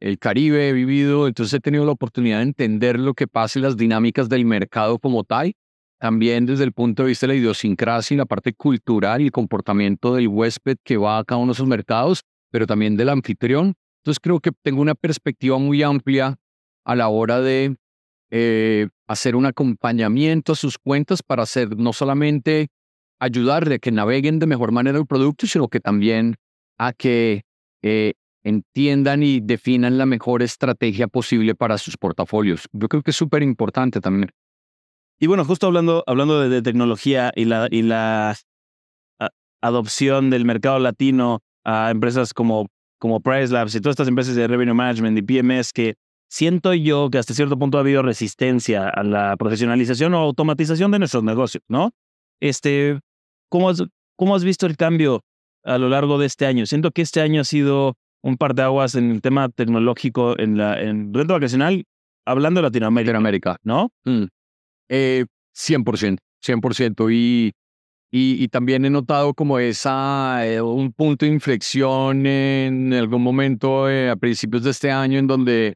el 0.00 0.18
Caribe 0.18 0.68
he 0.68 0.72
vivido, 0.72 1.26
entonces 1.26 1.54
he 1.54 1.60
tenido 1.60 1.84
la 1.84 1.92
oportunidad 1.92 2.38
de 2.38 2.44
entender 2.44 2.98
lo 2.98 3.14
que 3.14 3.26
pasa 3.26 3.58
y 3.58 3.62
las 3.62 3.76
dinámicas 3.76 4.28
del 4.28 4.44
mercado 4.44 4.98
como 4.98 5.24
tal, 5.24 5.54
también 5.98 6.46
desde 6.46 6.64
el 6.64 6.72
punto 6.72 7.02
de 7.02 7.08
vista 7.08 7.26
de 7.26 7.34
la 7.34 7.38
idiosincrasia 7.38 8.14
y 8.14 8.18
la 8.18 8.26
parte 8.26 8.52
cultural 8.52 9.20
y 9.20 9.26
el 9.26 9.32
comportamiento 9.32 10.14
del 10.14 10.28
huésped 10.28 10.76
que 10.84 10.96
va 10.96 11.18
a 11.18 11.24
cada 11.24 11.40
uno 11.40 11.52
de 11.52 11.56
esos 11.56 11.66
mercados, 11.66 12.22
pero 12.50 12.66
también 12.66 12.96
del 12.96 13.08
anfitrión. 13.08 13.74
Entonces 14.00 14.20
creo 14.20 14.40
que 14.40 14.52
tengo 14.62 14.80
una 14.80 14.94
perspectiva 14.94 15.58
muy 15.58 15.82
amplia 15.82 16.36
a 16.84 16.94
la 16.96 17.08
hora 17.08 17.40
de 17.40 17.76
eh, 18.30 18.88
hacer 19.06 19.36
un 19.36 19.46
acompañamiento 19.46 20.52
a 20.52 20.56
sus 20.56 20.78
cuentas 20.78 21.22
para 21.22 21.42
hacer 21.42 21.76
no 21.76 21.92
solamente 21.92 22.68
ayudarle 23.20 23.76
a 23.76 23.78
que 23.78 23.90
naveguen 23.90 24.38
de 24.38 24.46
mejor 24.46 24.72
manera 24.72 24.98
el 24.98 25.06
producto, 25.06 25.46
sino 25.46 25.68
que 25.68 25.80
también 25.80 26.36
a 26.78 26.92
que 26.92 27.42
eh, 27.82 28.14
entiendan 28.44 29.22
y 29.22 29.40
definan 29.40 29.98
la 29.98 30.06
mejor 30.06 30.42
estrategia 30.42 31.08
posible 31.08 31.54
para 31.54 31.78
sus 31.78 31.96
portafolios. 31.96 32.68
Yo 32.72 32.88
creo 32.88 33.02
que 33.02 33.10
es 33.10 33.16
súper 33.16 33.42
importante 33.42 34.00
también. 34.00 34.30
Y 35.18 35.26
bueno, 35.26 35.44
justo 35.44 35.66
hablando, 35.66 36.04
hablando 36.06 36.48
de, 36.48 36.62
tecnología 36.62 37.32
y 37.34 37.44
la, 37.44 37.66
y 37.70 37.82
la 37.82 38.36
adopción 39.60 40.30
del 40.30 40.44
mercado 40.44 40.78
latino 40.78 41.40
a 41.68 41.90
empresas 41.90 42.32
como, 42.32 42.66
como 42.98 43.20
Price 43.20 43.52
Labs 43.52 43.74
y 43.74 43.80
todas 43.80 43.92
estas 43.92 44.08
empresas 44.08 44.34
de 44.34 44.48
Revenue 44.48 44.74
Management 44.74 45.18
y 45.18 45.22
PMS 45.22 45.72
que 45.72 45.94
siento 46.30 46.72
yo 46.72 47.10
que 47.10 47.18
hasta 47.18 47.34
cierto 47.34 47.58
punto 47.58 47.76
ha 47.76 47.82
habido 47.82 48.02
resistencia 48.02 48.88
a 48.88 49.02
la 49.02 49.36
profesionalización 49.36 50.14
o 50.14 50.18
automatización 50.18 50.90
de 50.90 50.98
nuestros 50.98 51.24
negocios, 51.24 51.62
¿no? 51.68 51.90
Este, 52.40 53.00
¿cómo 53.50 53.70
cómo 54.16 54.34
has 54.34 54.44
visto 54.44 54.66
el 54.66 54.76
cambio 54.76 55.22
a 55.64 55.76
lo 55.76 55.88
largo 55.88 56.18
de 56.18 56.26
este 56.26 56.46
año. 56.46 56.64
Siento 56.64 56.90
que 56.90 57.02
este 57.02 57.20
año 57.20 57.42
ha 57.42 57.44
sido 57.44 57.96
un 58.22 58.36
par 58.36 58.54
de 58.54 58.62
aguas 58.62 58.94
en 58.94 59.10
el 59.10 59.20
tema 59.20 59.48
tecnológico 59.50 60.38
en 60.38 60.56
la 60.56 60.80
en 60.80 61.12
renta 61.12 61.34
vacacional, 61.34 61.84
hablando 62.26 62.60
de 62.60 62.62
Latinoamérica. 62.62 63.12
Latinoamérica. 63.12 63.56
¿No? 63.62 63.90
Mm. 64.04 64.24
Eh, 64.88 65.26
100%, 65.54 66.18
100%. 66.42 67.12
Y, 67.12 67.52
y, 68.10 68.42
y, 68.42 68.48
también 68.48 68.84
he 68.84 68.90
notado 68.90 69.34
como 69.34 69.58
esa, 69.58 70.46
eh, 70.46 70.62
un 70.62 70.92
punto 70.92 71.26
de 71.26 71.32
inflexión 71.32 72.26
en 72.26 72.92
algún 72.94 73.22
momento 73.22 73.88
eh, 73.90 74.08
a 74.10 74.16
principios 74.16 74.62
de 74.64 74.70
este 74.70 74.90
año 74.90 75.18
en 75.18 75.26
donde 75.26 75.74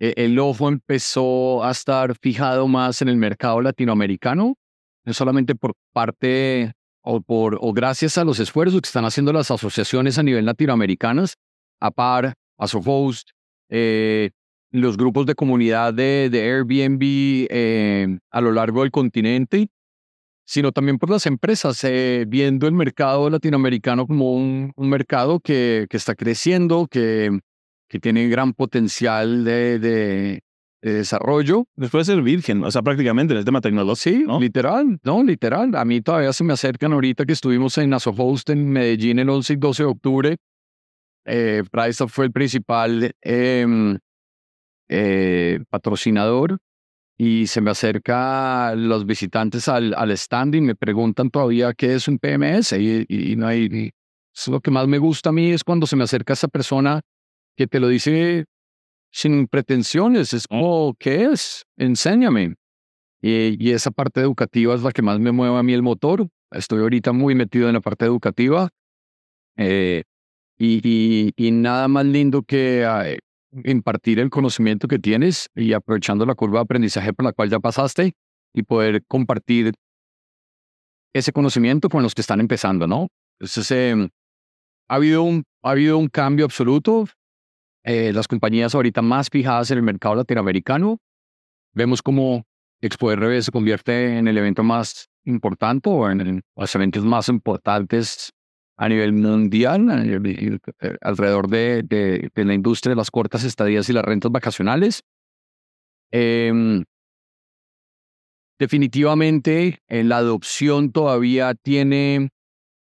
eh, 0.00 0.14
el 0.16 0.38
ojo 0.38 0.68
empezó 0.68 1.62
a 1.62 1.70
estar 1.70 2.16
fijado 2.20 2.66
más 2.66 3.02
en 3.02 3.08
el 3.08 3.16
mercado 3.16 3.60
latinoamericano, 3.60 4.56
no 5.04 5.12
solamente 5.12 5.54
por 5.54 5.74
parte 5.92 6.72
o, 7.02 7.20
por, 7.20 7.58
o 7.60 7.72
gracias 7.72 8.18
a 8.18 8.24
los 8.24 8.40
esfuerzos 8.40 8.80
que 8.80 8.86
están 8.86 9.04
haciendo 9.04 9.32
las 9.32 9.50
asociaciones 9.50 10.18
a 10.18 10.22
nivel 10.22 10.46
latinoamericanas, 10.46 11.36
APAR, 11.80 12.34
ASOFOST, 12.58 13.28
eh, 13.68 14.30
los 14.70 14.96
grupos 14.96 15.26
de 15.26 15.34
comunidad 15.34 15.92
de, 15.92 16.28
de 16.30 16.42
Airbnb 16.42 17.00
eh, 17.50 18.18
a 18.30 18.40
lo 18.40 18.52
largo 18.52 18.82
del 18.82 18.90
continente, 18.90 19.68
sino 20.50 20.72
también 20.72 20.98
por 20.98 21.10
las 21.10 21.26
empresas, 21.26 21.84
eh, 21.84 22.24
viendo 22.26 22.66
el 22.66 22.72
mercado 22.72 23.30
latinoamericano 23.30 24.08
como 24.08 24.34
un, 24.34 24.72
un 24.74 24.88
mercado 24.88 25.38
que, 25.38 25.86
que, 25.88 25.96
está 25.96 26.16
creciendo, 26.16 26.88
que, 26.90 27.38
que 27.88 28.00
tiene 28.00 28.26
gran 28.26 28.52
potencial 28.52 29.44
de, 29.44 29.78
de, 29.78 30.40
desarrollo. 30.82 31.66
Después 31.76 32.04
de 32.04 32.14
ser 32.14 32.22
virgen, 32.24 32.64
o 32.64 32.70
sea, 32.72 32.82
prácticamente 32.82 33.32
en 33.32 33.38
el 33.38 33.44
tema 33.44 33.60
tecnológico. 33.60 33.94
Sí, 33.94 34.24
literal, 34.40 34.98
no, 35.04 35.22
literal. 35.22 35.72
A 35.76 35.84
mí 35.84 36.00
todavía 36.00 36.32
se 36.32 36.42
me 36.42 36.52
acercan 36.52 36.94
ahorita 36.94 37.26
que 37.26 37.32
estuvimos 37.32 37.78
en 37.78 37.94
Asofost 37.94 38.50
en 38.50 38.70
Medellín 38.70 39.20
el 39.20 39.30
11 39.30 39.52
y 39.52 39.56
12 39.56 39.82
de 39.84 39.88
octubre. 39.88 40.36
Eh, 41.26 41.62
Price 41.70 42.08
fue 42.08 42.24
el 42.24 42.32
principal 42.32 43.14
em, 43.22 43.96
eh, 44.88 45.60
patrocinador 45.70 46.58
y 47.22 47.48
se 47.48 47.60
me 47.60 47.70
acerca 47.70 48.74
los 48.74 49.04
visitantes 49.04 49.68
al, 49.68 49.92
al 49.92 50.10
stand 50.12 50.54
y 50.54 50.62
me 50.62 50.74
preguntan 50.74 51.28
todavía 51.28 51.74
qué 51.74 51.92
es 51.92 52.08
un 52.08 52.18
PMS 52.18 52.72
y, 52.72 53.04
y, 53.10 53.36
no 53.36 53.46
hay... 53.46 53.92
es 54.34 54.48
lo 54.48 54.60
que 54.62 54.70
más 54.70 54.88
me 54.88 54.96
gusta 54.96 55.28
a 55.28 55.32
mí 55.32 55.50
es 55.50 55.62
cuando 55.62 55.86
se 55.86 55.96
me 55.96 56.04
acerca 56.04 56.32
esa 56.32 56.48
persona 56.48 57.02
que 57.58 57.66
te 57.66 57.78
lo 57.78 57.88
dice 57.88 58.46
sin 59.12 59.48
pretensiones. 59.48 60.32
Es 60.32 60.48
como, 60.48 60.94
¿qué 60.98 61.24
es? 61.24 61.66
Enséñame. 61.76 62.54
Y, 63.20 63.70
esa 63.70 63.90
parte 63.90 64.22
educativa 64.22 64.74
es 64.74 64.82
la 64.82 64.90
que 64.90 65.02
más 65.02 65.20
me 65.20 65.30
mueve 65.30 65.58
a 65.58 65.62
mí 65.62 65.74
el 65.74 65.82
motor. 65.82 66.26
Estoy 66.50 66.80
ahorita 66.80 67.12
muy 67.12 67.34
metido 67.34 67.68
en 67.68 67.74
la 67.74 67.82
parte 67.82 68.06
educativa. 68.06 68.70
Eh, 69.58 70.04
y, 70.56 71.34
y, 71.36 71.50
nada 71.50 71.86
más 71.86 72.06
lindo 72.06 72.44
que 72.44 72.86
ah, 72.86 73.04
impartir 73.64 74.18
el 74.20 74.30
conocimiento 74.30 74.88
que 74.88 74.98
tienes 74.98 75.48
y 75.54 75.72
aprovechando 75.72 76.24
la 76.26 76.34
curva 76.34 76.58
de 76.58 76.62
aprendizaje 76.62 77.12
por 77.12 77.24
la 77.24 77.32
cual 77.32 77.50
ya 77.50 77.60
pasaste 77.60 78.12
y 78.54 78.62
poder 78.62 79.04
compartir 79.06 79.72
ese 81.12 81.32
conocimiento 81.32 81.88
con 81.88 82.02
los 82.02 82.14
que 82.14 82.20
están 82.20 82.40
empezando, 82.40 82.86
¿no? 82.86 83.08
Entonces, 83.40 83.70
em, 83.70 84.08
ha, 84.88 84.94
habido 84.94 85.22
un, 85.22 85.44
ha 85.62 85.70
habido 85.70 85.98
un 85.98 86.08
cambio 86.08 86.44
absoluto. 86.44 87.06
Eh, 87.84 88.12
las 88.12 88.28
compañías 88.28 88.74
ahorita 88.74 89.02
más 89.02 89.28
fijadas 89.30 89.70
en 89.70 89.78
el 89.78 89.82
mercado 89.82 90.14
latinoamericano. 90.14 90.98
Vemos 91.72 92.02
cómo 92.02 92.44
Expo 92.82 93.14
RB 93.14 93.42
se 93.42 93.50
convierte 93.50 94.18
en 94.18 94.28
el 94.28 94.38
evento 94.38 94.62
más 94.62 95.08
importante 95.24 95.88
o 95.90 96.10
en 96.10 96.42
los 96.56 96.74
eventos 96.74 97.04
más 97.04 97.28
importantes 97.28 98.32
a 98.80 98.88
nivel 98.88 99.12
mundial, 99.12 99.88
eh, 100.24 100.58
alrededor 101.02 101.48
de, 101.48 101.82
de, 101.82 102.44
la 102.46 102.54
industria 102.54 102.92
de 102.92 102.96
las 102.96 103.10
cortas 103.10 103.44
estadías 103.44 103.90
y 103.90 103.92
las 103.92 104.02
rentas 104.02 104.32
vacacionales. 104.32 105.02
Em, 106.10 106.84
definitivamente, 108.58 109.80
eh, 109.86 110.02
la 110.02 110.16
adopción 110.16 110.92
todavía 110.92 111.54
tiene 111.54 112.30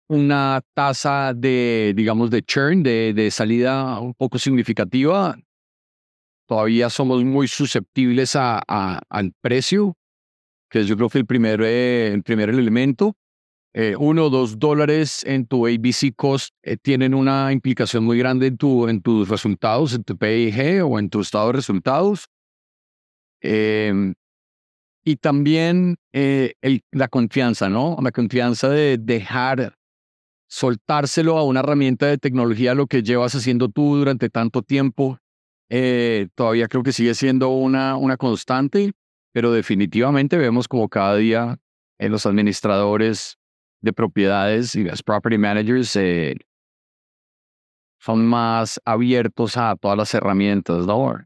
una 0.09 0.61
tasa 0.75 1.33
de, 1.35 1.95
digamos, 1.97 2.31
de 2.31 2.43
churn, 2.43 2.83
de, 2.83 3.15
de 3.15 3.31
salida 3.31 3.99
un 3.99 4.13
poco 4.13 4.39
significativa. 4.39 5.39
Todavía 6.47 6.91
somos 6.91 7.25
muy 7.25 7.49
susceptibles 7.49 8.37
a, 8.37 8.59
al 9.09 9.33
precio, 9.41 9.95
que 10.69 10.85
yo 10.85 10.95
creo 10.99 11.09
que 11.09 11.19
el 11.19 11.27
primer, 11.27 11.63
eh, 11.63 12.13
el 12.13 12.23
primer 12.23 12.51
elemento. 12.51 13.17
Eh, 13.79 13.95
uno 13.99 14.25
o 14.25 14.31
dos 14.31 14.59
dólares 14.59 15.23
en 15.27 15.47
tu 15.47 15.67
ABC 15.67 16.15
cost 16.17 16.55
eh, 16.63 16.79
tienen 16.79 17.13
una 17.13 17.53
implicación 17.53 18.05
muy 18.05 18.17
grande 18.17 18.47
en, 18.47 18.57
tu, 18.57 18.89
en 18.89 19.03
tus 19.03 19.29
resultados, 19.29 19.93
en 19.93 20.03
tu 20.03 20.17
PIG 20.17 20.83
o 20.83 20.99
en 20.99 21.11
tu 21.11 21.21
estado 21.21 21.49
de 21.49 21.53
resultados. 21.53 22.25
Em, 23.43 24.15
y 25.05 25.17
también 25.17 25.97
el, 26.13 26.81
la 26.91 27.09
confianza, 27.09 27.69
¿no? 27.69 27.99
La 28.03 28.13
confianza 28.13 28.71
de 28.71 28.97
dejar 28.97 29.75
soltárselo 30.49 31.37
a 31.37 31.45
una 31.45 31.61
herramienta 31.61 32.07
de 32.07 32.17
tecnología, 32.17 32.75
lo 32.75 32.87
que 32.87 33.03
llevas 33.03 33.35
haciendo 33.35 33.69
tú 33.69 33.97
durante 33.97 34.31
tanto 34.31 34.63
tiempo, 34.63 35.19
eh, 35.69 36.29
todavía 36.35 36.69
creo 36.69 36.83
que 36.83 36.93
sigue 36.93 37.15
siendo 37.15 37.51
una, 37.51 37.97
una 37.97 38.17
constante, 38.17 38.93
pero 39.33 39.53
definitivamente 39.53 40.39
vemos 40.39 40.67
como 40.67 40.89
cada 40.89 41.17
día 41.17 41.59
en 41.99 42.11
los 42.11 42.25
administradores 42.25 43.37
de 43.87 43.93
propiedades 43.93 44.75
y 44.75 44.85
los 44.85 45.03
property 45.03 45.39
managers 45.39 45.97
eh, 45.97 46.37
son 47.99 48.27
más 48.27 48.81
abiertos 48.85 49.57
a 49.57 49.75
todas 49.77 49.97
las 49.97 50.13
herramientas, 50.13 50.87
¿no? 50.87 51.17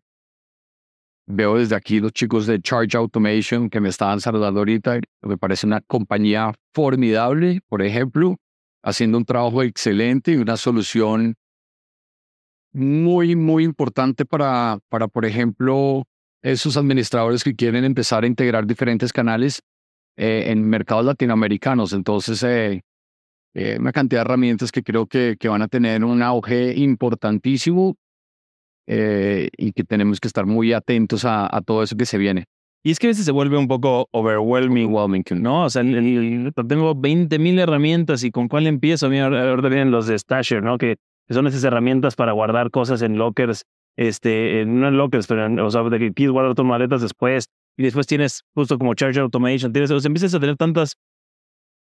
Veo 1.27 1.57
desde 1.57 1.77
aquí 1.77 2.01
los 2.01 2.13
chicos 2.13 2.47
de 2.47 2.61
Charge 2.61 2.97
Automation 2.97 3.71
que 3.71 3.81
me 3.81 3.89
estaban 3.89 4.21
saludando 4.21 4.61
ahorita, 4.61 5.01
me 5.23 5.39
parece 5.39 5.67
una 5.67 5.81
compañía 5.81 6.53
formidable, 6.75 7.61
por 7.69 7.83
ejemplo, 7.83 8.37
haciendo 8.83 9.19
un 9.19 9.25
trabajo 9.25 9.63
excelente 9.63 10.33
y 10.33 10.37
una 10.37 10.57
solución 10.57 11.37
muy, 12.73 13.37
muy 13.37 13.65
importante 13.65 14.25
para, 14.25 14.79
para, 14.89 15.09
por 15.09 15.25
ejemplo, 15.25 16.05
esos 16.43 16.77
administradores 16.77 17.45
que 17.45 17.55
quieren 17.55 17.85
empezar 17.85 18.25
a 18.25 18.27
integrar 18.27 18.67
diferentes 18.67 19.13
canales 19.13 19.63
eh, 20.17 20.45
en 20.49 20.69
mercados 20.69 21.05
latinoamericanos. 21.05 21.93
Entonces, 21.93 22.43
eh, 22.43 22.83
eh, 23.55 23.77
una 23.81 23.93
cantidad 23.93 24.21
de 24.21 24.27
herramientas 24.27 24.71
que 24.71 24.83
creo 24.83 25.07
que, 25.07 25.37
que 25.39 25.49
van 25.49 25.63
a 25.63 25.69
tener 25.69 26.05
un 26.05 26.23
auge 26.23 26.73
importantísimo 26.77 27.97
eh, 28.87 29.49
y 29.57 29.73
que 29.73 29.83
tenemos 29.83 30.21
que 30.21 30.29
estar 30.29 30.47
muy 30.47 30.73
atentos 30.73 31.25
a, 31.25 31.55
a, 31.55 31.61
todo 31.61 31.83
eso 31.83 31.97
que 31.97 32.07
se 32.07 32.17
viene. 32.17 32.45
Y 32.85 32.93
es 32.93 32.99
que 32.99 33.09
a 33.09 33.11
veces 33.11 33.25
se 33.25 33.33
vuelve 33.33 33.59
un 33.59 33.67
poco 33.67 34.09
overwhelming, 34.13 34.87
overwhelming 34.95 35.25
¿no? 35.43 35.65
O 35.65 35.71
sea, 35.71 35.83
el, 35.83 35.95
el, 35.97 36.53
tengo 36.69 36.95
20.000 36.95 37.61
herramientas 37.61 38.23
y 38.25 38.31
con 38.31 38.49
cuál 38.49 38.67
empiezo. 38.67 39.07
A 39.07 39.11
mí 39.11 39.19
ahorita 39.19 39.69
vienen 39.69 39.91
los 39.91 40.07
de 40.07 40.19
Stasher, 40.19 40.63
¿no? 40.63 40.79
Que 40.79 40.97
son 41.29 41.47
esas 41.47 41.63
herramientas 41.65 42.15
para 42.15 42.33
guardar 42.33 42.71
cosas 42.71 43.03
en 43.03 43.19
lockers, 43.19 43.65
este, 43.97 44.65
no 44.65 44.89
en 44.89 44.97
lockers, 44.97 45.27
pero 45.27 45.45
en, 45.45 45.59
o 45.59 45.71
sea, 45.71 45.83
de 45.83 45.99
que 45.99 46.13
quieres 46.13 46.33
guardar 46.33 46.55
tus 46.55 46.65
maletas 46.65 47.03
después 47.03 47.49
y 47.81 47.83
después 47.83 48.07
tienes 48.07 48.43
justo 48.55 48.77
como 48.77 48.93
Charger 48.93 49.23
Automation, 49.23 49.73
tienes, 49.73 49.91
o 49.91 49.99
sea, 49.99 50.09
empiezas 50.09 50.35
a 50.35 50.39
tener 50.39 50.55
tantas, 50.57 50.99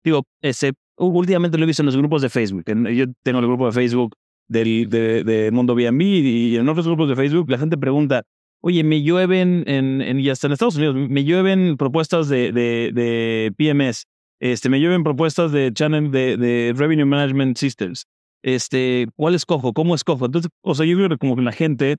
digo, 0.03 0.23
ese, 0.39 0.73
últimamente 0.97 1.57
lo 1.57 1.63
he 1.63 1.65
visto 1.65 1.81
en 1.81 1.87
los 1.87 1.97
grupos 1.97 2.21
de 2.21 2.29
Facebook. 2.29 2.63
Yo 2.93 3.05
tengo 3.23 3.39
el 3.39 3.47
grupo 3.47 3.65
de 3.65 3.71
Facebook 3.71 4.15
del 4.47 4.87
de, 4.87 5.23
de 5.23 5.49
Mundo 5.49 5.73
B&B 5.73 6.05
y 6.05 6.57
en 6.57 6.69
otros 6.69 6.85
grupos 6.85 7.09
de 7.09 7.15
Facebook 7.15 7.49
la 7.49 7.57
gente 7.57 7.75
pregunta, 7.75 8.21
oye, 8.61 8.83
me 8.83 9.01
llueven 9.01 9.63
en, 9.65 10.03
en, 10.03 10.19
y 10.19 10.29
hasta 10.29 10.45
en 10.45 10.53
Estados 10.53 10.75
Unidos, 10.75 10.95
me 10.95 11.23
llueven 11.23 11.75
propuestas 11.75 12.29
de, 12.29 12.51
de, 12.51 12.91
de 12.93 13.51
PMS, 13.57 14.05
este, 14.39 14.69
me 14.69 14.79
llueven 14.79 15.03
propuestas 15.03 15.51
de 15.51 15.73
channel 15.73 16.11
de, 16.11 16.37
de 16.37 16.71
Revenue 16.77 17.07
Management 17.07 17.57
Systems. 17.57 18.05
Este, 18.43 19.07
¿cuál 19.15 19.33
escojo? 19.33 19.73
¿Cómo 19.73 19.95
escojo? 19.95 20.27
Entonces, 20.27 20.51
o 20.61 20.75
sea, 20.75 20.85
yo 20.85 20.95
creo 20.97 21.09
que 21.09 21.17
como 21.17 21.35
que 21.35 21.41
la 21.41 21.51
gente 21.51 21.95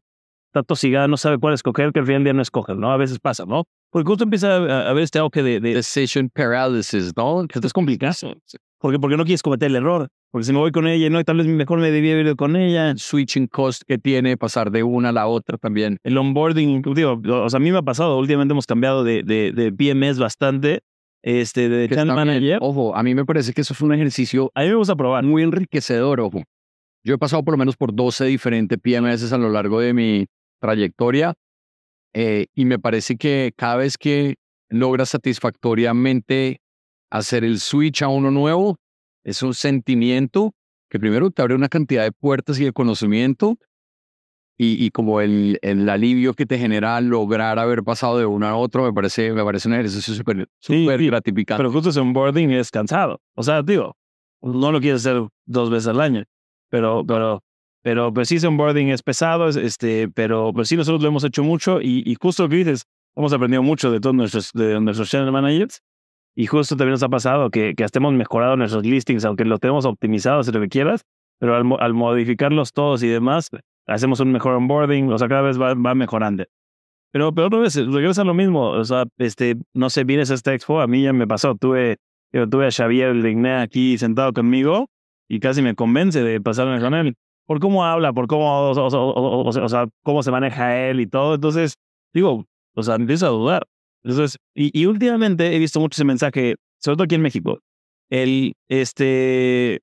está 0.46 0.62
tosigada, 0.62 1.09
no 1.09 1.16
sabe 1.16 1.38
cuál 1.38 1.55
escoger, 1.55 1.92
que 1.92 1.98
al 1.98 2.07
final 2.07 2.20
del 2.20 2.24
día 2.24 2.33
no 2.35 2.42
escoge, 2.42 2.76
¿no? 2.76 2.92
A 2.92 2.96
veces 2.96 3.18
pasa, 3.18 3.44
¿no? 3.46 3.64
Porque 3.90 4.07
justo 4.07 4.24
empieza 4.24 4.57
a, 4.57 4.90
a 4.90 4.92
ver 4.92 5.03
este 5.03 5.18
auge 5.18 5.42
de, 5.42 5.61
de... 5.61 5.74
Decision 5.74 6.31
paralysis, 6.31 7.12
¿no? 7.16 7.42
Esto 7.42 7.66
es 7.66 7.72
complicado. 7.72 8.14
Porque, 8.79 8.98
porque 8.98 9.16
no 9.16 9.24
quieres 9.24 9.42
cometer 9.42 9.68
el 9.68 9.76
error. 9.76 10.09
Porque 10.31 10.44
si 10.44 10.53
me 10.53 10.59
voy 10.61 10.70
con 10.70 10.87
ella, 10.87 11.11
no, 11.11 11.22
tal 11.24 11.38
vez 11.38 11.46
mejor 11.46 11.81
me 11.81 11.90
debía 11.90 12.18
ir 12.18 12.37
con 12.37 12.55
ella. 12.55 12.94
Switching 12.96 13.48
cost 13.48 13.83
que 13.87 13.98
tiene 13.98 14.37
pasar 14.37 14.70
de 14.70 14.85
una 14.85 15.09
a 15.09 15.12
la 15.12 15.26
otra 15.26 15.59
también. 15.59 15.98
El 16.05 16.16
onboarding, 16.16 16.83
digo, 16.94 17.20
o 17.24 17.50
sea, 17.50 17.59
a 17.59 17.61
mí 17.61 17.72
me 17.72 17.79
ha 17.79 17.83
pasado, 17.83 18.16
últimamente 18.16 18.53
hemos 18.53 18.66
cambiado 18.66 19.03
de, 19.03 19.24
de, 19.24 19.53
de 19.53 19.72
PMS 19.72 20.18
bastante, 20.20 20.81
este, 21.22 21.68
de 21.68 21.88
Channel 21.88 22.14
Manager. 22.14 22.59
Ojo, 22.62 22.94
a 22.94 23.03
mí 23.03 23.14
me 23.14 23.24
parece 23.24 23.53
que 23.53 23.62
eso 23.62 23.74
es 23.74 23.81
un 23.81 23.92
ejercicio. 23.92 24.53
A 24.55 24.62
mí 24.62 24.68
me 24.68 24.76
gusta 24.76 24.94
probar. 24.94 25.24
Muy 25.24 25.42
enriquecedor, 25.42 26.20
ojo. 26.20 26.42
Yo 27.03 27.14
he 27.14 27.18
pasado 27.18 27.42
por 27.42 27.55
lo 27.55 27.59
menos 27.59 27.76
por 27.76 27.94
12 27.94 28.24
diferentes 28.26 28.79
PMS 28.79 29.33
a 29.33 29.38
lo 29.38 29.50
largo 29.50 29.81
de 29.81 29.92
mi 29.94 30.26
trayectoria 30.61 31.35
eh, 32.14 32.46
y 32.55 32.64
me 32.64 32.79
parece 32.79 33.16
que 33.16 33.53
cada 33.57 33.77
vez 33.77 33.96
que 33.96 34.37
logras 34.68 35.11
satisfactoriamente 35.11 36.61
hacer 37.11 37.44
el 37.44 37.61
switch 37.61 38.03
a 38.03 38.09
uno 38.09 38.31
nuevo, 38.31 38.77
es 39.25 39.42
un 39.42 39.55
sentimiento 39.55 40.55
que 40.88 40.99
primero 40.99 41.31
te 41.31 41.42
abre 41.42 41.55
una 41.55 41.68
cantidad 41.68 42.03
de 42.05 42.12
puertas 42.12 42.59
y 42.59 42.64
de 42.64 42.73
conocimiento 42.73 43.59
y, 44.59 44.85
y 44.85 44.90
como 44.90 45.23
el, 45.23 45.59
el, 45.62 45.88
alivio 45.88 46.35
que 46.35 46.44
te 46.44 46.59
genera 46.59 47.01
lograr 47.01 47.59
haber 47.59 47.83
pasado 47.83 48.18
de 48.18 48.27
uno 48.27 48.46
a 48.46 48.57
otro, 48.57 48.85
me 48.85 48.92
parece, 48.92 49.33
me 49.33 49.42
parece 49.42 49.68
un 49.68 49.75
ejercicio 49.75 50.12
súper 50.12 50.49
sí, 50.59 50.83
super 50.83 51.03
gratificante. 51.03 51.62
Pero 51.62 51.73
justo 51.73 51.88
ese 51.88 52.01
onboarding 52.01 52.51
es 52.51 52.70
cansado. 52.70 53.23
O 53.35 53.42
sea, 53.42 53.62
digo, 53.62 53.96
no 54.42 54.70
lo 54.70 54.81
quieres 54.81 55.07
hacer 55.07 55.27
dos 55.46 55.70
veces 55.70 55.88
al 55.88 56.01
año, 56.03 56.25
pero, 56.68 57.05
pero, 57.07 57.42
pero 57.83 58.12
pues 58.12 58.29
sí, 58.29 58.37
ese 58.37 58.47
onboarding 58.47 58.88
es 58.88 59.03
pesado, 59.03 59.49
este, 59.49 60.09
pero 60.09 60.53
pues 60.53 60.69
sí, 60.69 60.77
nosotros 60.77 61.03
lo 61.03 61.09
hemos 61.09 61.25
hecho 61.25 61.43
mucho 61.43 61.81
y, 61.81 62.03
y 62.05 62.14
justo 62.14 62.45
lo 62.45 62.49
que 62.49 62.57
dices, 62.57 62.85
hemos 63.16 63.33
aprendido 63.33 63.62
mucho 63.62 63.90
de 63.90 64.01
todos 64.01 64.14
nuestros, 64.14 64.53
de 64.53 64.81
nuestros 64.81 65.11
channel 65.11 65.33
managers 65.33 65.83
y 66.35 66.47
justo 66.47 66.77
también 66.77 66.93
nos 66.93 67.03
ha 67.03 67.09
pasado 67.09 67.51
que, 67.51 67.75
que 67.75 67.85
hasta 67.85 67.99
hemos 67.99 68.12
mejorado 68.12 68.57
nuestros 68.57 68.85
listings, 68.85 69.25
aunque 69.25 69.45
lo 69.45 69.59
tenemos 69.59 69.85
optimizados 69.85 70.47
si 70.47 70.53
lo 70.53 70.61
que 70.61 70.69
quieras, 70.69 71.05
pero 71.38 71.57
al, 71.57 71.66
al, 71.81 71.95
modificarlos 71.95 72.73
todos 72.73 73.03
y 73.03 73.09
demás, 73.09 73.51
hacemos 73.87 74.21
un 74.21 74.33
mejor 74.33 74.55
onboarding, 74.55 75.11
o 75.12 75.19
sea, 75.19 75.29
cada 75.29 75.43
vez 75.43 75.61
va, 75.61 75.75
va 75.75 75.95
mejorando. 75.95 76.45
Pero, 77.12 77.35
pero 77.35 77.49
otra 77.49 77.59
vez, 77.59 77.75
regresa 77.75 78.23
a 78.23 78.25
lo 78.25 78.35
mismo, 78.35 78.71
o 78.71 78.85
sea, 78.85 79.05
este, 79.19 79.57
no 79.75 79.90
sé, 79.90 80.05
vienes 80.05 80.31
a 80.31 80.35
esta 80.35 80.55
expo, 80.55 80.81
a 80.81 80.87
mí 80.87 81.03
ya 81.03 81.12
me 81.12 81.27
pasó, 81.27 81.57
tuve, 81.57 81.97
yo 82.33 82.49
tuve 82.49 82.69
a 82.69 82.71
Xavier 82.71 83.09
el 83.09 83.23
Digné 83.23 83.57
aquí 83.57 83.99
sentado 83.99 84.33
conmigo 84.33 84.88
y 85.29 85.40
casi 85.40 85.61
me 85.62 85.75
convence 85.75 86.23
de 86.23 86.40
pasarme 86.40 86.81
con 86.81 86.95
él. 86.95 87.16
Por 87.51 87.59
cómo 87.59 87.85
habla, 87.85 88.13
por 88.13 88.29
cómo, 88.29 88.71
o, 88.71 89.69
sea, 89.69 89.89
cómo 90.05 90.23
se 90.23 90.31
maneja 90.31 90.89
él 90.89 91.01
y 91.01 91.09
todo. 91.09 91.35
Entonces, 91.35 91.75
digo, 92.15 92.47
o 92.77 92.83
sea, 92.85 92.95
empiezo 92.95 93.27
a 93.27 93.31
dudar. 93.31 93.67
Entonces, 94.05 94.39
y, 94.55 94.71
y, 94.81 94.87
últimamente 94.87 95.53
he 95.53 95.59
visto 95.59 95.81
mucho 95.81 95.97
ese 95.97 96.05
mensaje, 96.05 96.55
sobre 96.79 96.95
todo 96.95 97.05
aquí 97.07 97.17
en 97.17 97.23
México. 97.23 97.59
El, 98.09 98.53
este, 98.69 99.81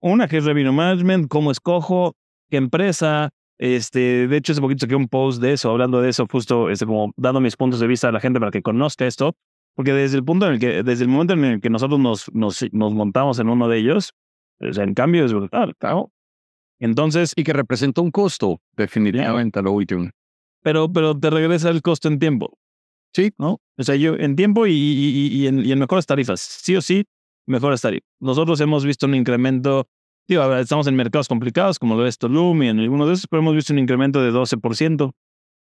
una 0.00 0.28
que 0.28 0.36
es 0.36 0.44
Revenue 0.44 0.74
Management, 0.74 1.28
cómo 1.28 1.52
escojo, 1.52 2.12
qué 2.50 2.58
empresa. 2.58 3.30
Este, 3.56 4.28
de 4.28 4.36
hecho, 4.36 4.52
hace 4.52 4.60
poquito 4.60 4.80
saqué 4.80 4.94
un 4.94 5.08
post 5.08 5.40
de 5.40 5.54
eso, 5.54 5.70
hablando 5.70 6.02
de 6.02 6.10
eso, 6.10 6.26
justo 6.30 6.68
este, 6.68 6.84
como 6.84 7.14
dando 7.16 7.40
mis 7.40 7.56
puntos 7.56 7.80
de 7.80 7.86
vista 7.86 8.08
a 8.08 8.12
la 8.12 8.20
gente 8.20 8.38
para 8.40 8.50
que 8.50 8.60
conozca 8.60 9.06
esto. 9.06 9.32
Porque 9.74 9.94
desde 9.94 10.18
el 10.18 10.24
punto 10.26 10.48
en 10.48 10.52
el 10.52 10.58
que, 10.58 10.82
desde 10.82 11.04
el 11.04 11.08
momento 11.08 11.32
en 11.32 11.44
el 11.46 11.60
que 11.62 11.70
nosotros 11.70 11.98
nos, 11.98 12.30
nos, 12.34 12.62
nos 12.72 12.92
montamos 12.92 13.38
en 13.38 13.48
uno 13.48 13.68
de 13.68 13.78
ellos, 13.78 14.12
o 14.60 14.70
sea, 14.70 14.84
el 14.84 14.92
cambio 14.92 15.24
es 15.24 15.32
brutal, 15.32 15.74
claro. 15.78 16.10
Entonces. 16.80 17.32
Y 17.36 17.44
que 17.44 17.52
representa 17.52 18.00
un 18.00 18.10
costo, 18.10 18.60
definitivamente, 18.76 19.62
lo 19.62 19.72
último. 19.72 20.10
Pero, 20.62 20.92
pero 20.92 21.18
te 21.18 21.30
regresa 21.30 21.70
el 21.70 21.82
costo 21.82 22.08
en 22.08 22.18
tiempo. 22.18 22.58
Sí. 23.12 23.32
¿No? 23.38 23.60
O 23.78 23.82
sea, 23.82 23.96
yo 23.96 24.14
en 24.14 24.36
tiempo 24.36 24.66
y, 24.66 24.72
y, 24.72 25.28
y, 25.28 25.46
en, 25.46 25.64
y 25.64 25.72
en 25.72 25.78
mejores 25.78 26.06
tarifas. 26.06 26.40
Sí 26.40 26.76
o 26.76 26.82
sí, 26.82 27.04
mejores 27.46 27.80
tarifas. 27.80 28.08
Nosotros 28.20 28.60
hemos 28.60 28.84
visto 28.84 29.06
un 29.06 29.14
incremento, 29.14 29.88
digo, 30.28 30.42
a 30.42 30.48
ver, 30.48 30.58
estamos 30.60 30.86
en 30.86 30.96
mercados 30.96 31.28
complicados 31.28 31.78
como 31.78 31.96
lo 31.96 32.06
es 32.06 32.18
Tulum 32.18 32.62
y 32.62 32.68
en 32.68 32.80
algunos 32.80 33.08
de 33.08 33.14
esos, 33.14 33.26
pero 33.26 33.40
hemos 33.40 33.54
visto 33.54 33.72
un 33.72 33.78
incremento 33.78 34.20
de 34.22 34.32
12% 34.32 35.12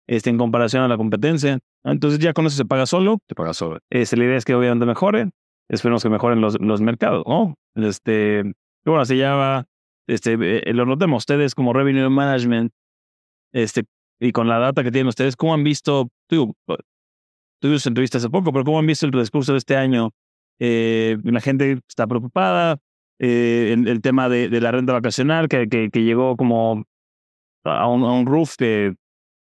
este, 0.07 0.29
en 0.29 0.37
comparación 0.37 0.83
a 0.83 0.87
la 0.87 0.97
competencia. 0.97 1.59
Entonces 1.83 2.19
ya 2.19 2.33
con 2.33 2.45
eso 2.45 2.55
se 2.55 2.65
paga 2.65 2.85
solo. 2.85 3.19
Se 3.27 3.35
paga 3.35 3.53
solo. 3.53 3.79
Este, 3.89 4.17
la 4.17 4.25
idea 4.25 4.37
es 4.37 4.45
que 4.45 4.55
obviamente 4.55 4.85
mejore. 4.85 5.31
Esperemos 5.69 6.03
que 6.03 6.09
mejoren 6.09 6.41
los, 6.41 6.59
los 6.59 6.81
mercados, 6.81 7.23
¿no? 7.25 7.55
Este, 7.75 8.43
bueno, 8.83 9.05
se 9.05 9.15
llama, 9.15 9.65
este, 10.11 10.33
eh, 10.69 10.73
lo 10.73 10.85
notemos 10.85 11.21
ustedes 11.21 11.55
como 11.55 11.71
Revenue 11.71 12.09
Management, 12.09 12.73
este, 13.53 13.85
y 14.19 14.31
con 14.31 14.47
la 14.47 14.59
data 14.59 14.83
que 14.83 14.91
tienen 14.91 15.07
ustedes, 15.07 15.35
¿cómo 15.35 15.53
han 15.53 15.63
visto, 15.63 16.09
digo, 16.29 16.53
tuvimos 17.59 17.85
entrevista 17.87 18.17
hace 18.17 18.29
poco, 18.29 18.51
pero 18.51 18.65
¿cómo 18.65 18.79
han 18.79 18.87
visto 18.87 19.05
el 19.05 19.11
discurso 19.11 19.53
de 19.53 19.59
este 19.59 19.77
año? 19.77 20.11
Eh, 20.59 21.17
la 21.23 21.39
gente 21.39 21.79
está 21.87 22.07
preocupada, 22.07 22.77
eh, 23.19 23.73
el, 23.73 24.01
tema 24.01 24.27
de, 24.27 24.49
la 24.59 24.71
renta 24.71 24.93
vacacional, 24.93 25.47
que, 25.47 25.67
que, 25.69 26.03
llegó 26.03 26.35
como 26.35 26.83
a 27.63 27.87
un, 27.87 28.25
roof 28.25 28.55
que 28.57 28.95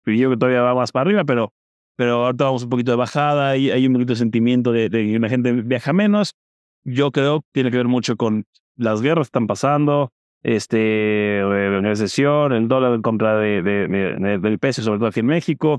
yo 0.05 0.31
que 0.31 0.37
todavía 0.37 0.63
va 0.63 0.75
más 0.75 0.93
para 0.93 1.09
arriba, 1.09 1.25
pero, 1.25 1.55
pero 1.97 2.27
ahorita 2.27 2.45
vamos 2.45 2.65
un 2.65 2.71
poquito 2.71 2.91
de 2.91 2.97
bajada 2.97 3.57
y 3.57 3.71
hay 3.71 3.87
un 3.87 3.95
poquito 3.95 4.13
de 4.13 4.19
sentimiento 4.19 4.73
de 4.73 4.91
que 4.91 5.19
la 5.19 5.29
gente 5.29 5.53
viaja 5.53 5.93
menos. 5.93 6.35
Yo 6.85 7.11
creo 7.11 7.41
que 7.41 7.47
tiene 7.53 7.71
que 7.71 7.79
ver 7.79 7.89
mucho 7.89 8.17
con 8.17 8.45
las 8.77 9.01
guerras 9.01 9.27
que 9.27 9.29
están 9.29 9.47
pasando, 9.47 10.13
este, 10.43 11.41
recesión, 11.83 12.53
el 12.53 12.69
dólar 12.69 12.95
en 12.95 13.03
contra 13.03 13.39
de, 13.39 13.63
de, 13.63 13.89
de, 13.89 14.39
del 14.39 14.59
peso, 14.59 14.83
sobre 14.83 14.99
todo 14.99 15.09
aquí 15.09 15.21
en 15.21 15.27
México. 15.27 15.79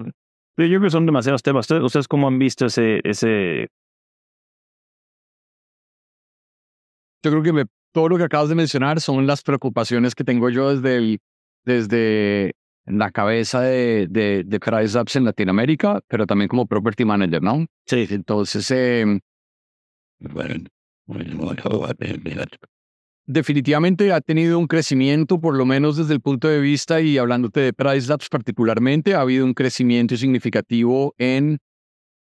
Pero 0.55 0.69
yo 0.69 0.77
creo 0.79 0.87
que 0.87 0.91
son 0.91 1.05
demasiados 1.05 1.41
temas. 1.41 1.65
¿Ustedes, 1.65 1.83
ustedes 1.83 2.07
cómo 2.07 2.27
han 2.27 2.39
visto 2.39 2.67
ese, 2.67 3.01
ese... 3.03 3.69
Yo 7.23 7.31
creo 7.31 7.43
que 7.43 7.53
me, 7.53 7.65
todo 7.93 8.09
lo 8.09 8.17
que 8.17 8.23
acabas 8.23 8.49
de 8.49 8.55
mencionar 8.55 8.99
son 8.99 9.25
las 9.25 9.41
preocupaciones 9.41 10.13
que 10.13 10.23
tengo 10.23 10.49
yo 10.49 10.75
desde, 10.75 10.97
el, 10.97 11.19
desde 11.63 12.53
la 12.85 13.11
cabeza 13.11 13.61
de, 13.61 14.07
de, 14.09 14.43
de 14.45 14.59
Price 14.59 14.97
Apps 14.97 15.15
en 15.15 15.25
Latinoamérica, 15.25 16.01
pero 16.07 16.27
también 16.27 16.49
como 16.49 16.65
property 16.65 17.05
manager, 17.05 17.41
¿no? 17.41 17.65
Sí. 17.85 18.07
Entonces, 18.09 18.69
eh, 18.71 19.19
definitivamente 23.25 24.11
ha 24.11 24.21
tenido 24.21 24.59
un 24.59 24.67
crecimiento, 24.67 25.39
por 25.39 25.55
lo 25.55 25.65
menos 25.65 25.97
desde 25.97 26.13
el 26.13 26.21
punto 26.21 26.47
de 26.47 26.59
vista, 26.59 27.01
y 27.01 27.17
hablándote 27.17 27.61
de 27.61 27.73
Price 27.73 28.07
Labs 28.07 28.29
particularmente, 28.29 29.15
ha 29.15 29.21
habido 29.21 29.45
un 29.45 29.53
crecimiento 29.53 30.17
significativo 30.17 31.13
en 31.17 31.59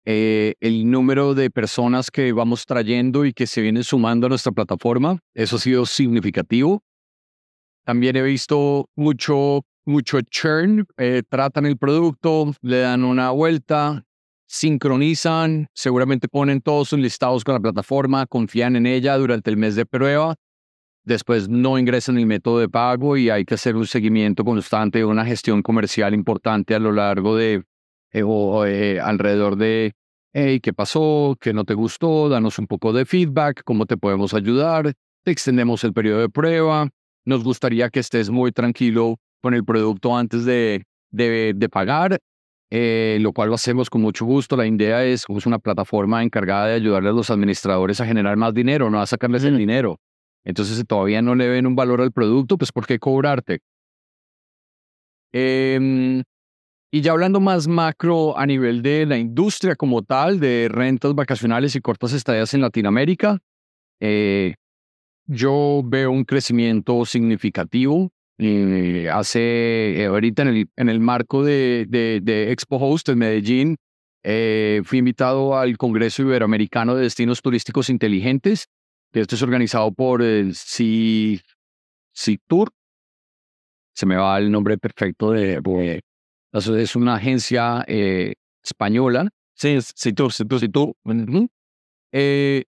eh, 0.05 0.55
el 0.59 0.89
número 0.89 1.33
de 1.33 1.49
personas 1.49 2.11
que 2.11 2.31
vamos 2.33 2.65
trayendo 2.65 3.25
y 3.25 3.33
que 3.33 3.47
se 3.47 3.61
vienen 3.61 3.83
sumando 3.83 4.27
a 4.27 4.29
nuestra 4.29 4.51
plataforma. 4.51 5.19
Eso 5.33 5.55
ha 5.55 5.59
sido 5.59 5.85
significativo. 5.85 6.83
También 7.85 8.15
he 8.15 8.21
visto 8.21 8.89
mucho, 8.95 9.61
mucho 9.85 10.19
churn. 10.21 10.85
Eh, 10.97 11.23
tratan 11.27 11.65
el 11.65 11.77
producto, 11.77 12.53
le 12.61 12.79
dan 12.79 13.03
una 13.03 13.31
vuelta, 13.31 14.03
sincronizan, 14.45 15.67
seguramente 15.73 16.27
ponen 16.27 16.61
todos 16.61 16.89
sus 16.89 16.99
listados 16.99 17.43
con 17.43 17.55
la 17.55 17.59
plataforma, 17.61 18.25
confían 18.25 18.75
en 18.75 18.85
ella 18.85 19.17
durante 19.17 19.49
el 19.49 19.57
mes 19.57 19.75
de 19.75 19.85
prueba 19.85 20.35
después 21.03 21.49
no 21.49 21.77
ingresan 21.77 22.17
el 22.17 22.25
método 22.25 22.59
de 22.59 22.69
pago 22.69 23.17
y 23.17 23.29
hay 23.29 23.45
que 23.45 23.55
hacer 23.55 23.75
un 23.75 23.87
seguimiento 23.87 24.43
constante, 24.43 25.03
una 25.05 25.25
gestión 25.25 25.61
comercial 25.61 26.13
importante 26.13 26.75
a 26.75 26.79
lo 26.79 26.91
largo 26.91 27.35
de, 27.35 27.63
eh, 28.11 28.23
o 28.25 28.65
eh, 28.65 28.99
alrededor 28.99 29.57
de 29.57 29.93
hey, 30.33 30.59
¿qué 30.59 30.73
pasó? 30.73 31.37
¿Qué 31.39 31.53
no 31.53 31.63
te 31.63 31.75
gustó? 31.75 32.27
Danos 32.27 32.57
un 32.57 32.67
poco 32.67 32.91
de 32.91 33.05
feedback, 33.05 33.61
¿cómo 33.63 33.85
te 33.85 33.97
podemos 33.97 34.33
ayudar? 34.33 34.93
Te 35.23 35.31
extendemos 35.31 35.83
el 35.83 35.93
periodo 35.93 36.21
de 36.21 36.29
prueba. 36.29 36.89
Nos 37.25 37.43
gustaría 37.43 37.89
que 37.89 37.99
estés 37.99 38.29
muy 38.29 38.51
tranquilo 38.51 39.17
con 39.41 39.53
el 39.53 39.63
producto 39.63 40.17
antes 40.17 40.43
de, 40.43 40.83
de, 41.11 41.69
pagar, 41.71 42.19
eh, 42.71 43.19
lo 43.21 43.31
cual 43.31 43.49
lo 43.49 43.55
hacemos 43.55 43.89
con 43.89 44.01
mucho 44.01 44.25
gusto. 44.25 44.57
La 44.57 44.65
idea 44.65 45.05
es, 45.05 45.25
es 45.27 45.45
una 45.45 45.59
plataforma 45.59 46.23
encargada 46.23 46.67
de 46.67 46.75
ayudarle 46.75 47.09
a 47.09 47.13
los 47.13 47.29
administradores 47.29 48.01
a 48.01 48.05
generar 48.05 48.35
más 48.35 48.53
dinero, 48.53 48.89
no 48.89 48.99
a 48.99 49.05
sacarles 49.05 49.43
el 49.43 49.57
dinero. 49.57 49.99
Entonces, 50.45 50.77
si 50.77 50.83
todavía 50.83 51.21
no 51.21 51.35
le 51.35 51.47
ven 51.47 51.67
un 51.67 51.75
valor 51.75 52.01
al 52.01 52.11
producto, 52.11 52.57
pues 52.57 52.71
¿por 52.71 52.85
qué 52.85 52.99
cobrarte? 52.99 53.61
Em, 55.31 56.23
y 56.91 57.01
ya 57.01 57.11
hablando 57.11 57.39
más 57.39 57.67
macro 57.67 58.37
a 58.37 58.45
nivel 58.45 58.83
de 58.83 59.05
la 59.05 59.17
industria 59.17 59.75
como 59.75 60.03
tal, 60.03 60.39
de 60.39 60.69
rentas 60.69 61.15
vacacionales 61.15 61.75
y 61.75 61.81
cortas 61.81 62.13
estadías 62.13 62.53
en 62.53 62.61
Latinoamérica, 62.61 63.39
eh, 63.99 64.55
yo 65.25 65.81
veo 65.83 66.11
un 66.11 66.25
crecimiento 66.25 67.05
significativo. 67.05 68.11
Eh, 68.37 69.09
hace, 69.11 70.01
eh, 70.01 70.05
ahorita 70.05 70.41
en 70.43 70.47
el, 70.49 70.69
en 70.75 70.89
el 70.89 70.99
marco 70.99 71.43
de, 71.43 71.87
de, 71.89 72.51
Expo 72.51 72.77
Host 72.77 73.09
en 73.09 73.17
Medellín, 73.17 73.77
fui 74.83 74.99
invitado 74.99 75.57
al 75.57 75.77
Congreso 75.77 76.21
Iberoamericano 76.21 76.95
de 76.95 77.03
Destinos 77.03 77.41
Turísticos 77.41 77.89
Inteligentes. 77.89 78.67
Esto 79.13 79.35
es 79.35 79.41
organizado 79.43 79.91
por 79.91 80.23
el 80.23 80.55
CITUR, 80.55 81.43
se 83.93 84.05
me 84.07 84.15
va 84.15 84.39
el 84.39 84.51
nombre 84.51 84.77
perfecto 84.77 85.31
de, 85.31 86.01
es 86.51 86.95
una 86.95 87.15
agencia 87.15 87.83
eh, 87.87 88.33
española. 88.63 89.29
Sí, 89.55 89.77
tú, 90.15 90.29
sí, 90.31 90.69
tú, 90.69 90.95
eh, 92.11 92.63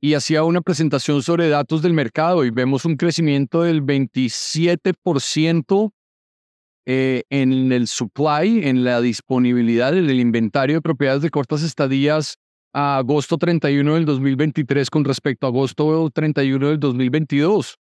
y 0.00 0.14
hacía 0.14 0.44
una 0.44 0.62
presentación 0.62 1.22
sobre 1.22 1.50
datos 1.50 1.82
del 1.82 1.92
mercado 1.92 2.44
y 2.44 2.50
vemos 2.50 2.86
un 2.86 2.96
crecimiento 2.96 3.62
del 3.62 3.82
27% 3.82 5.92
eh, 6.86 7.22
en 7.28 7.72
el 7.72 7.86
supply, 7.86 8.66
en 8.66 8.84
la 8.84 9.00
disponibilidad 9.00 9.92
del 9.92 10.20
inventario 10.20 10.76
de 10.76 10.82
propiedades 10.82 11.22
de 11.22 11.30
cortas 11.30 11.62
estadías 11.62 12.38
a 12.78 12.98
agosto 12.98 13.38
31 13.38 13.94
del 13.94 14.04
2023 14.04 14.90
con 14.90 15.02
respecto 15.02 15.46
a 15.46 15.48
agosto 15.48 16.10
31 16.12 16.68
del 16.68 16.78
2022. 16.78 17.78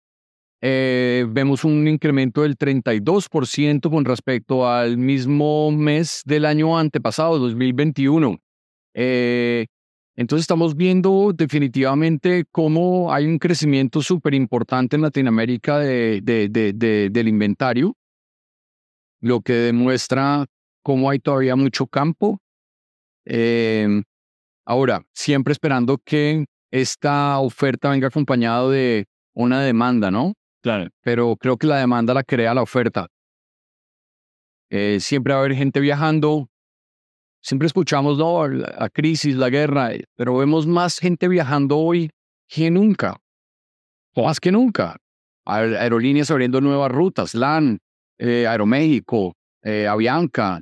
Eh, 0.61 1.25
vemos 1.27 1.65
un 1.65 1.85
incremento 1.85 2.43
del 2.43 2.57
32% 2.57 3.89
con 3.89 4.05
respecto 4.05 4.65
al 4.65 4.97
mismo 4.97 5.69
mes 5.69 6.21
del 6.25 6.45
año 6.45 6.77
antepasado, 6.77 7.37
2021. 7.39 8.39
Eh, 8.93 9.65
entonces 10.15 10.43
estamos 10.43 10.77
viendo 10.77 11.33
definitivamente 11.35 12.45
cómo 12.49 13.13
hay 13.13 13.25
un 13.25 13.37
crecimiento 13.37 14.01
súper 14.01 14.33
importante 14.33 14.95
en 14.95 15.01
Latinoamérica 15.01 15.77
de, 15.79 16.21
del 16.23 17.27
inventario, 17.27 17.97
lo 19.19 19.41
que 19.41 19.51
demuestra 19.51 20.45
cómo 20.81 21.09
hay 21.09 21.19
todavía 21.19 21.57
mucho 21.57 21.85
campo. 21.85 22.39
Eh, 23.25 24.03
ahora, 24.65 25.03
siempre 25.13 25.51
esperando 25.51 25.97
que 25.97 26.45
esta 26.71 27.39
oferta 27.39 27.89
venga 27.89 28.07
acompañada 28.07 28.69
de 28.69 29.05
una 29.33 29.61
demanda, 29.61 30.11
¿no? 30.11 30.33
Claro. 30.61 30.89
Pero 31.01 31.35
creo 31.37 31.57
que 31.57 31.67
la 31.67 31.77
demanda 31.77 32.13
la 32.13 32.23
crea 32.23 32.53
la 32.53 32.63
oferta. 32.63 33.07
Eh, 34.69 34.99
siempre 34.99 35.33
va 35.33 35.39
a 35.39 35.43
haber 35.43 35.55
gente 35.55 35.79
viajando. 35.79 36.49
Siempre 37.41 37.67
escuchamos 37.67 38.17
¿no? 38.17 38.47
la 38.47 38.89
crisis, 38.89 39.35
la 39.35 39.49
guerra, 39.49 39.93
eh, 39.93 40.05
pero 40.15 40.35
vemos 40.37 40.65
más 40.65 40.97
gente 40.97 41.27
viajando 41.27 41.77
hoy 41.77 42.09
que 42.47 42.71
nunca. 42.71 43.17
Más 44.15 44.39
que 44.39 44.51
nunca. 44.51 44.97
Aerolíneas 45.45 46.31
abriendo 46.31 46.59
nuevas 46.59 46.91
rutas, 46.91 47.35
LAN, 47.35 47.77
eh, 48.17 48.47
Aeroméxico, 48.47 49.33
Avianca, 49.63 50.61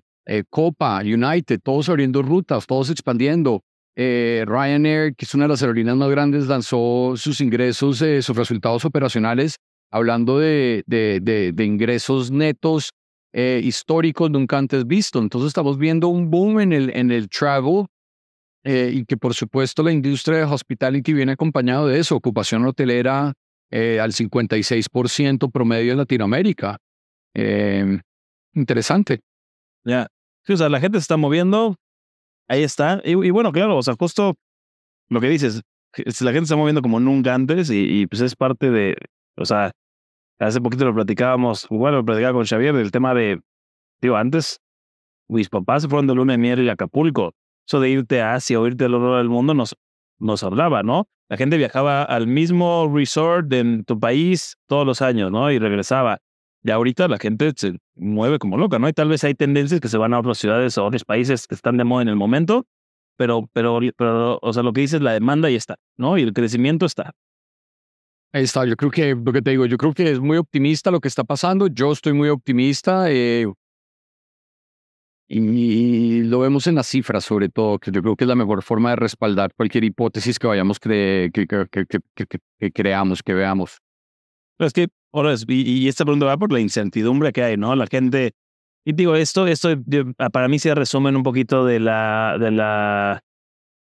Copa, 0.50 1.00
United, 1.00 1.60
todos 1.63 1.88
abriendo 1.89 2.22
rutas, 2.22 2.68
todos 2.68 2.89
expandiendo. 2.89 3.62
Ryanair, 3.95 5.15
que 5.15 5.25
es 5.25 5.34
una 5.34 5.45
de 5.45 5.49
las 5.49 5.62
aerolíneas 5.62 5.95
más 5.95 6.10
grandes, 6.10 6.47
lanzó 6.47 7.13
sus 7.15 7.41
ingresos, 7.41 7.97
sus 7.97 8.36
resultados 8.36 8.86
operacionales 8.86 9.58
hablando 9.93 10.39
de, 10.39 10.84
de, 10.88 11.63
ingresos 11.63 12.32
netos 12.32 12.89
eh, 13.32 13.62
históricos 13.63 14.32
nunca 14.32 14.58
antes 14.58 14.88
visto. 14.88 15.19
Entonces 15.19 15.49
estamos 15.49 15.77
viendo 15.77 16.08
un 16.08 16.32
boom 16.32 16.62
en 16.62 16.73
el, 16.73 16.89
en 16.95 17.12
el 17.12 17.29
travel 17.29 17.86
eh, 18.63 18.91
y 18.91 19.06
que 19.06 19.17
por 19.17 19.36
supuesto 19.36 19.84
la 19.84 19.91
industria 19.91 20.39
de 20.39 20.43
hospitality 20.45 21.13
viene 21.13 21.34
acompañado 21.34 21.88
de 21.88 21.99
eso, 21.99 22.15
ocupación 22.15 22.65
hotelera 22.65 23.34
eh, 23.69 23.99
al 23.99 24.13
56% 24.13 25.51
promedio 25.51 25.91
en 25.91 25.97
Latinoamérica. 25.99 26.77
Em, 27.36 28.01
interesante. 28.53 29.19
Ya, 29.86 30.08
o 30.47 30.58
sea, 30.58 30.69
la 30.69 30.79
gente 30.79 30.97
se 30.97 31.03
está 31.03 31.17
moviendo, 31.17 31.75
ahí 32.47 32.63
está. 32.63 33.01
Y, 33.03 33.29
bueno, 33.32 33.51
claro, 33.51 33.77
o 33.77 33.84
sea, 33.84 33.95
justo 33.97 34.36
lo 35.10 35.21
que 35.21 35.29
dices, 35.29 35.62
la 35.95 36.32
gente 36.32 36.43
está 36.43 36.56
moviendo 36.56 36.82
como 36.82 36.99
nunca 36.99 37.34
antes 37.34 37.69
y, 37.69 38.01
y 38.01 38.08
pues 38.08 38.21
es 38.21 38.36
parte 38.36 38.69
de, 38.71 38.95
o 39.38 39.45
sea, 39.45 39.71
Hace 40.39 40.60
poquito 40.60 40.86
lo 40.86 40.93
platicábamos, 40.93 41.67
bueno, 41.69 41.97
lo 41.97 42.06
platicaba 42.06 42.34
con 42.34 42.45
Xavier 42.45 42.75
del 42.75 42.91
tema 42.91 43.13
de, 43.13 43.39
digo, 44.01 44.17
antes 44.17 44.60
mis 45.29 45.49
papás 45.49 45.84
se 45.84 45.89
fueron 45.89 46.08
de 46.08 46.15
luna 46.15 46.34
de 46.34 46.38
miel 46.38 46.63
y 46.63 46.69
Acapulco. 46.69 47.34
Eso 47.67 47.79
de 47.79 47.89
irte 47.89 48.21
a 48.21 48.34
Asia 48.34 48.60
o 48.60 48.67
irte 48.67 48.86
al 48.86 48.93
otro 48.93 49.17
del 49.17 49.29
mundo 49.29 49.53
nos, 49.53 49.75
nos 50.19 50.43
hablaba, 50.43 50.84
¿no? 50.84 51.08
La 51.29 51.38
gente 51.38 51.58
viajaba 51.58 52.03
al 52.03 52.27
mismo 52.27 52.91
resort 52.93 53.51
en 53.53 53.86
tu 53.86 53.97
país 53.99 54.58
todos 54.67 54.86
los 54.86 55.01
años, 55.01 55.32
¿no? 55.32 55.49
Y 55.49 55.60
regresaba. 55.60 56.19
Y 56.63 56.71
ahorita 56.71 57.08
la 57.08 57.17
gente 57.17 57.52
se 57.56 57.78
mueve 57.95 58.39
como 58.39 58.58
loca, 58.58 58.80
¿no? 58.80 58.88
Y 58.88 58.93
tal 58.93 59.10
vez 59.10 59.23
hay 59.23 59.36
tendencias 59.36 59.82
que 59.82 59.89
se 59.89 59.97
van 59.97 60.13
a 60.13 60.19
otras 60.19 60.38
ciudades 60.38 60.78
o 60.78 60.86
otros 60.86 61.04
países 61.04 61.45
que 61.45 61.56
están 61.56 61.78
de 61.78 61.84
moda 61.84 62.04
en 62.04 62.08
el 62.08 62.15
momento, 62.15 62.65
pero, 63.17 63.49
pero, 63.54 63.80
pero, 63.97 64.39
o 64.41 64.54
sea, 64.54 64.63
lo 64.63 64.71
que 64.73 64.82
dices, 64.82 65.02
la 65.02 65.13
demanda 65.13 65.49
ya 65.49 65.58
está, 65.58 65.76
¿no? 65.97 66.17
Y 66.17 66.23
el 66.23 66.34
crecimiento 66.34 66.86
está. 66.86 67.13
Ahí 68.32 68.43
está, 68.43 68.65
yo 68.65 68.76
creo 68.76 68.89
que 68.89 69.13
lo 69.13 69.32
que 69.32 69.41
te 69.41 69.52
digo, 69.52 69.65
yo 69.65 69.78
creo 69.78 69.93
que 69.93 70.10
es 70.10 70.19
muy 70.19 70.38
optimista 70.38 70.89
lo 70.89 70.99
que 70.99 71.08
está 71.08 71.23
pasando, 71.23 71.67
yo 71.67 71.91
estoy 71.91 72.13
muy 72.13 72.30
optimista 72.30 73.12
eh, 73.12 73.45
y, 75.28 76.23
lo 76.23 76.39
vemos 76.39 76.67
en 76.67 76.76
las 76.76 76.88
cifras 76.88 77.23
sobre 77.23 77.49
todo, 77.49 77.80
que 77.80 77.91
yo 77.91 78.02
creo 78.02 78.15
que 78.15 78.23
es 78.23 78.28
la 78.28 78.36
mejor 78.36 78.63
forma 78.63 78.91
de 78.91 78.95
respaldar 78.95 79.54
cualquier 79.56 79.84
hipótesis 79.84 80.39
que 80.39 80.47
vayamos 80.47 80.80
que, 80.80 81.30
que, 81.34 81.47
que, 81.47 82.71
creamos, 82.71 83.23
que 83.23 83.34
veamos. 83.34 83.78
Pero 84.58 84.67
es 84.67 84.73
que, 84.73 84.88
ahora, 85.13 85.36
y, 85.47 85.62
y 85.62 85.88
esta 85.88 86.04
pregunta 86.04 86.26
va 86.26 86.38
por 86.38 86.52
la 86.52 86.60
incertidumbre 86.60 87.32
que 87.32 87.43
hay, 87.43 87.58
¿no? 87.58 87.76
La 87.76 87.88
gente, 87.88 88.34
y 88.86 88.93
digo, 88.93 89.15
esto, 89.15 89.47
esto 89.47 89.69
para 90.32 90.47
mí 90.47 90.60
se 90.60 90.76
resumen 90.76 91.15
un 91.15 91.23
poquito 91.23 91.65
de 91.65 91.80
la, 91.80 92.38
de 92.39 92.52
la, 92.52 93.23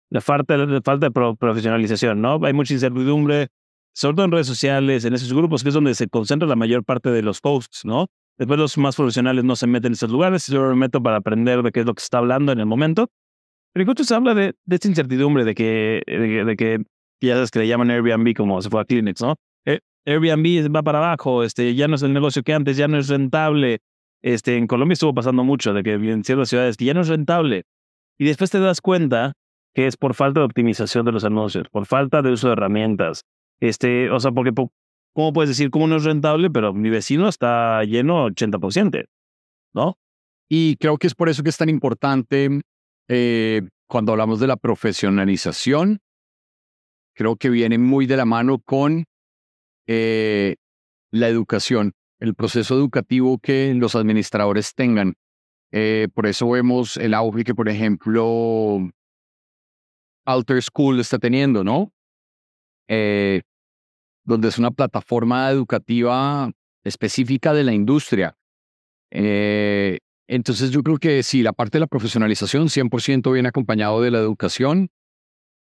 la 0.09 0.21
falta, 0.21 0.57
la 0.57 0.81
falta 0.81 1.09
de 1.09 1.11
profesionalización, 1.11 2.21
¿no? 2.21 2.39
Hay 2.43 2.53
mucha 2.53 2.73
incertidumbre, 2.73 3.47
sobre 3.93 4.15
todo 4.15 4.25
en 4.25 4.31
redes 4.31 4.47
sociales, 4.47 5.05
en 5.05 5.13
esos 5.13 5.33
grupos, 5.33 5.63
que 5.63 5.69
es 5.69 5.75
donde 5.75 5.95
se 5.95 6.07
concentra 6.07 6.47
la 6.47 6.55
mayor 6.55 6.83
parte 6.83 7.09
de 7.09 7.21
los 7.21 7.41
posts, 7.41 7.85
¿no? 7.85 8.07
Después 8.37 8.59
los 8.59 8.77
más 8.77 8.95
profesionales 8.95 9.43
no 9.43 9.55
se 9.55 9.67
meten 9.67 9.89
en 9.89 9.93
esos 9.93 10.09
lugares, 10.09 10.47
yo 10.47 10.61
me 10.69 10.75
meto 10.75 11.01
para 11.01 11.17
aprender 11.17 11.61
de 11.63 11.71
qué 11.71 11.81
es 11.81 11.85
lo 11.85 11.93
que 11.93 12.01
se 12.01 12.05
está 12.05 12.17
hablando 12.17 12.51
en 12.51 12.59
el 12.59 12.65
momento. 12.65 13.09
Pero 13.73 13.83
incluso 13.83 14.03
se 14.03 14.15
habla 14.15 14.33
de, 14.33 14.53
de 14.65 14.75
esta 14.75 14.87
incertidumbre 14.87 15.45
de 15.45 15.55
que, 15.55 16.01
de, 16.05 16.55
que 16.57 16.83
ya 17.21 17.35
sabes 17.35 17.51
que 17.51 17.59
le 17.59 17.67
llaman 17.67 17.89
Airbnb 17.91 18.35
como 18.35 18.61
se 18.61 18.69
fue 18.69 18.81
a 18.81 18.85
Kleenex, 18.85 19.21
¿no? 19.21 19.35
Airbnb 20.05 20.75
va 20.75 20.83
para 20.83 20.97
abajo, 20.97 21.43
este, 21.43 21.75
ya 21.75 21.87
no 21.87 21.95
es 21.95 22.01
el 22.01 22.13
negocio 22.13 22.43
que 22.43 22.53
antes, 22.53 22.77
ya 22.77 22.87
no 22.87 22.97
es 22.97 23.07
rentable. 23.07 23.79
Este, 24.21 24.57
en 24.57 24.67
Colombia 24.67 24.93
estuvo 24.93 25.13
pasando 25.13 25.43
mucho 25.43 25.73
de 25.73 25.83
que 25.83 25.93
en 25.93 26.23
ciertas 26.23 26.49
ciudades 26.49 26.77
que 26.77 26.85
ya 26.85 26.93
no 26.93 27.01
es 27.01 27.07
rentable. 27.07 27.63
Y 28.17 28.25
después 28.25 28.51
te 28.51 28.59
das 28.59 28.81
cuenta 28.81 29.33
que 29.73 29.87
es 29.87 29.97
por 29.97 30.13
falta 30.13 30.41
de 30.41 30.45
optimización 30.45 31.05
de 31.05 31.11
los 31.11 31.23
anuncios, 31.23 31.67
por 31.69 31.85
falta 31.85 32.21
de 32.21 32.31
uso 32.31 32.47
de 32.47 32.53
herramientas, 32.53 33.23
este, 33.61 34.09
o 34.09 34.19
sea, 34.19 34.31
porque 34.31 34.51
¿cómo 35.13 35.33
puedes 35.33 35.49
decir 35.49 35.69
cómo 35.69 35.87
no 35.87 35.97
es 35.97 36.03
rentable? 36.03 36.49
Pero 36.49 36.73
mi 36.73 36.89
vecino 36.89 37.27
está 37.27 37.83
lleno 37.83 38.27
80%, 38.27 39.05
¿no? 39.73 39.97
Y 40.49 40.75
creo 40.77 40.97
que 40.97 41.07
es 41.07 41.15
por 41.15 41.29
eso 41.29 41.43
que 41.43 41.49
es 41.49 41.57
tan 41.57 41.69
importante 41.69 42.61
eh, 43.07 43.61
cuando 43.87 44.11
hablamos 44.11 44.39
de 44.39 44.47
la 44.47 44.57
profesionalización. 44.57 45.99
Creo 47.13 47.35
que 47.35 47.49
viene 47.49 47.77
muy 47.77 48.07
de 48.07 48.17
la 48.17 48.25
mano 48.25 48.59
con 48.59 49.05
eh, 49.87 50.55
la 51.11 51.27
educación, 51.27 51.93
el 52.19 52.35
proceso 52.35 52.75
educativo 52.75 53.39
que 53.39 53.73
los 53.73 53.95
administradores 53.95 54.73
tengan. 54.75 55.15
Eh, 55.71 56.07
por 56.13 56.27
eso 56.27 56.49
vemos 56.49 56.97
el 56.97 57.13
auge 57.13 57.43
que, 57.43 57.55
por 57.55 57.69
ejemplo, 57.69 58.89
Alter 60.25 60.61
School 60.61 60.99
está 60.99 61.17
teniendo, 61.19 61.63
¿no? 61.63 61.93
Eh, 62.87 63.41
donde 64.23 64.49
es 64.49 64.59
una 64.59 64.71
plataforma 64.71 65.49
educativa 65.49 66.51
específica 66.83 67.53
de 67.53 67.63
la 67.63 67.73
industria, 67.73 68.35
entonces 70.31 70.71
yo 70.71 70.81
creo 70.81 70.97
que 70.97 71.23
sí, 71.23 71.43
la 71.43 71.51
parte 71.51 71.77
de 71.77 71.81
la 71.81 71.87
profesionalización 71.87 72.69
100% 72.69 73.33
viene 73.33 73.49
acompañado 73.49 74.01
de 74.01 74.11
la 74.11 74.19
educación, 74.19 74.89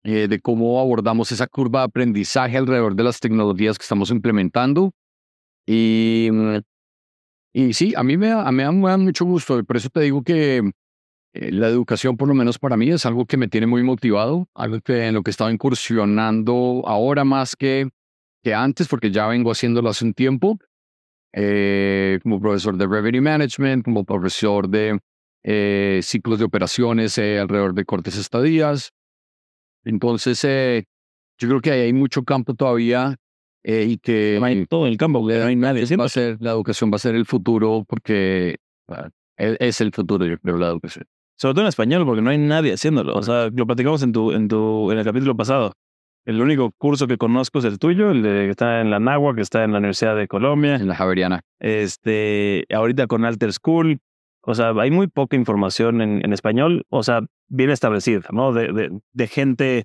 eh, 0.05 0.29
de 0.29 0.41
cómo 0.41 0.81
abordamos 0.81 1.33
esa 1.33 1.47
curva 1.47 1.81
de 1.81 1.87
aprendizaje 1.87 2.57
alrededor 2.57 2.95
de 2.95 3.05
las 3.05 3.21
tecnologías 3.21 3.79
que 3.79 3.83
estamos 3.83 4.11
implementando. 4.11 4.93
Y, 5.67 6.29
mm, 6.33 6.59
y 7.53 7.73
sí, 7.75 7.95
a 7.97 8.03
mí 8.03 8.17
me, 8.17 8.33
a 8.33 8.51
mí 8.51 8.65
me 8.65 8.89
da 8.91 8.97
mucho 8.97 9.25
gusto, 9.25 9.63
por 9.65 9.77
eso 9.77 9.89
te 9.91 10.01
digo 10.01 10.23
que 10.23 10.63
eh, 11.33 11.53
la 11.53 11.69
educación, 11.69 12.17
por 12.17 12.29
lo 12.29 12.35
menos 12.35 12.59
para 12.59 12.77
mí, 12.77 12.91
es 12.91 13.07
algo 13.07 13.27
que 13.27 13.37
me 13.37 13.49
tiene 13.49 13.67
muy 13.67 13.83
motivado, 13.83 14.49
algo 14.55 14.81
que 14.81 15.07
en 15.07 15.15
lo 15.15 15.23
que 15.23 15.31
estaba 15.31 15.53
incursionando 15.53 16.83
ahora 16.87 17.25
más 17.25 17.55
que, 17.55 17.89
que 18.43 18.55
antes, 18.55 18.89
porque 18.89 19.11
ya 19.11 19.29
vengo 19.29 19.53
haciéndolo 19.53 19.89
hace 19.91 20.05
un 20.05 20.15
tiempo, 20.15 20.59
eh, 21.33 22.19
como 22.23 22.41
profesor 22.41 22.77
de 22.77 22.87
Revenue 22.87 23.21
Management, 23.21 23.85
como 23.85 24.05
profesor 24.05 24.69
de 24.69 24.99
eh, 25.45 26.01
ciclos 26.03 26.39
de 26.41 26.45
operaciones 26.47 27.17
alrededor 27.19 27.75
de 27.75 27.85
cortes 27.85 28.17
estadías. 28.17 28.93
Entonces, 29.85 30.85
yo 31.39 31.49
creo 31.49 31.61
que 31.61 31.71
hay 31.73 31.93
mucho 31.93 32.23
campo 32.23 32.55
todavía 32.55 33.17
y 33.63 33.99
que... 33.99 34.67
todo 34.69 34.87
el 34.87 34.97
campo, 34.97 35.21
no 35.21 35.45
hay 35.45 35.57
nadie. 35.57 35.85
Va 35.97 36.05
a 36.05 36.09
ser, 36.09 36.39
la 36.41 36.51
educación 36.51 36.91
va 36.91 36.97
a 36.97 36.99
ser 36.99 37.15
el 37.15 37.27
futuro 37.27 37.85
porque 37.87 38.57
e, 39.37 39.57
es 39.59 39.81
el 39.81 39.93
futuro, 39.93 40.27
yo 40.27 40.39
creo, 40.39 40.59
la 40.59 40.69
educación. 40.69 41.07
Sobre 41.37 41.55
todo 41.55 41.65
en 41.65 41.69
español, 41.69 42.05
porque 42.05 42.21
no 42.21 42.31
hay 42.31 42.39
nadie 42.39 42.75
haciéndolo. 42.75 43.15
O 43.15 43.23
sea, 43.23 43.49
lo 43.51 43.67
platicamos 43.67 44.03
en 44.03 44.13
tu, 44.13 44.33
en 44.33 44.49
tu, 44.49 44.91
en 44.93 44.99
el 44.99 45.05
capítulo 45.05 45.35
pasado. 45.37 45.73
El 46.27 46.41
único 46.41 46.71
curso 46.77 47.07
que 47.07 47.17
conozco 47.17 47.61
es 47.61 47.65
el 47.65 47.79
tuyo, 47.79 48.11
el 48.11 48.23
de 48.23 48.45
que 48.45 48.51
está 48.51 48.83
en 48.83 48.91
la 48.91 49.01
Nagua, 49.01 49.35
que 49.35 49.41
está 49.41 49.65
en 49.65 49.73
la 49.73 49.79
Universidad 49.79 50.15
de 50.17 50.29
Colombia. 50.29 50.77
En 50.77 50.87
la 50.87 50.95
Javeriana. 50.95 51.41
Este, 51.59 52.67
ahorita 52.71 53.07
con 53.07 53.25
Alter 53.25 53.55
School. 53.55 54.01
O 54.43 54.55
sea, 54.55 54.71
hay 54.71 54.91
muy 54.91 55.07
poca 55.07 55.37
información 55.37 56.01
en, 56.01 56.33
español, 56.33 56.85
o 56.89 57.03
sea, 57.03 57.21
bien 57.49 57.71
establecida, 57.71 58.29
¿no? 58.33 58.53
De, 58.53 58.73
de, 58.73 59.01
de 59.13 59.27
gente 59.27 59.85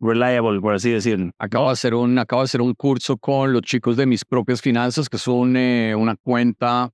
reliable, 0.00 0.60
por 0.60 0.74
así 0.74 0.90
decirlo. 0.90 1.30
Acabo 1.38 1.66
de, 1.66 1.72
hacer 1.72 1.94
un, 1.94 2.18
acabo 2.18 2.42
de 2.42 2.44
hacer 2.44 2.60
un 2.60 2.74
curso 2.74 3.16
con 3.16 3.52
los 3.52 3.62
chicos 3.62 3.96
de 3.96 4.06
mis 4.06 4.24
propias 4.24 4.60
finanzas, 4.60 5.08
que 5.08 5.18
son 5.18 5.56
eh, 5.56 5.94
una 5.96 6.16
cuenta 6.16 6.90